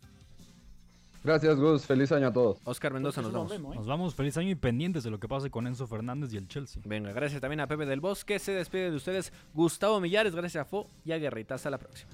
Gracias, 1.25 1.59
Gus. 1.59 1.85
Feliz 1.87 2.13
año 2.13 2.29
a 2.29 2.33
todos. 2.33 2.59
Oscar 2.63 2.95
Mendoza, 2.95 3.21
nos 3.21 3.33
vamos. 3.33 3.59
Nos 3.59 3.87
vamos, 3.87 4.15
feliz 4.15 4.37
año 4.37 4.51
y 4.51 4.55
pendientes 4.55 5.03
de 5.03 5.11
lo 5.11 5.19
que 5.19 5.27
pase 5.27 5.51
con 5.51 5.67
Enzo 5.67 5.89
Fernández 5.89 6.33
y 6.33 6.37
el 6.37 6.47
Chelsea. 6.47 6.81
Venga, 6.87 7.13
gracias 7.13 7.41
también 7.41 7.59
a 7.59 7.67
Pepe 7.67 7.85
del 7.85 8.01
Bosque. 8.01 8.39
Se 8.39 8.53
despide 8.53 8.93
de 8.93 8.97
ustedes 8.97 9.33
Gustavo 9.55 10.01
Millares, 10.01 10.37
gracias 10.37 10.63
a 10.63 10.65
Fo 10.65 10.87
y 11.05 11.11
a 11.11 11.19
Guerrita. 11.19 11.57
Hasta 11.57 11.69
la 11.69 11.79
próxima. 11.79 12.11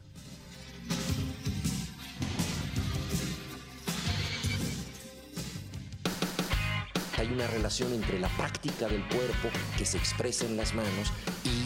Hay 7.19 7.33
una 7.33 7.47
relación 7.49 7.93
entre 7.93 8.19
la 8.19 8.29
práctica 8.29 8.89
del 8.89 9.03
cuerpo 9.09 9.51
que 9.77 9.85
se 9.85 9.99
expresa 9.99 10.47
en 10.47 10.57
las 10.57 10.75
manos 10.75 11.13
y 11.45 11.66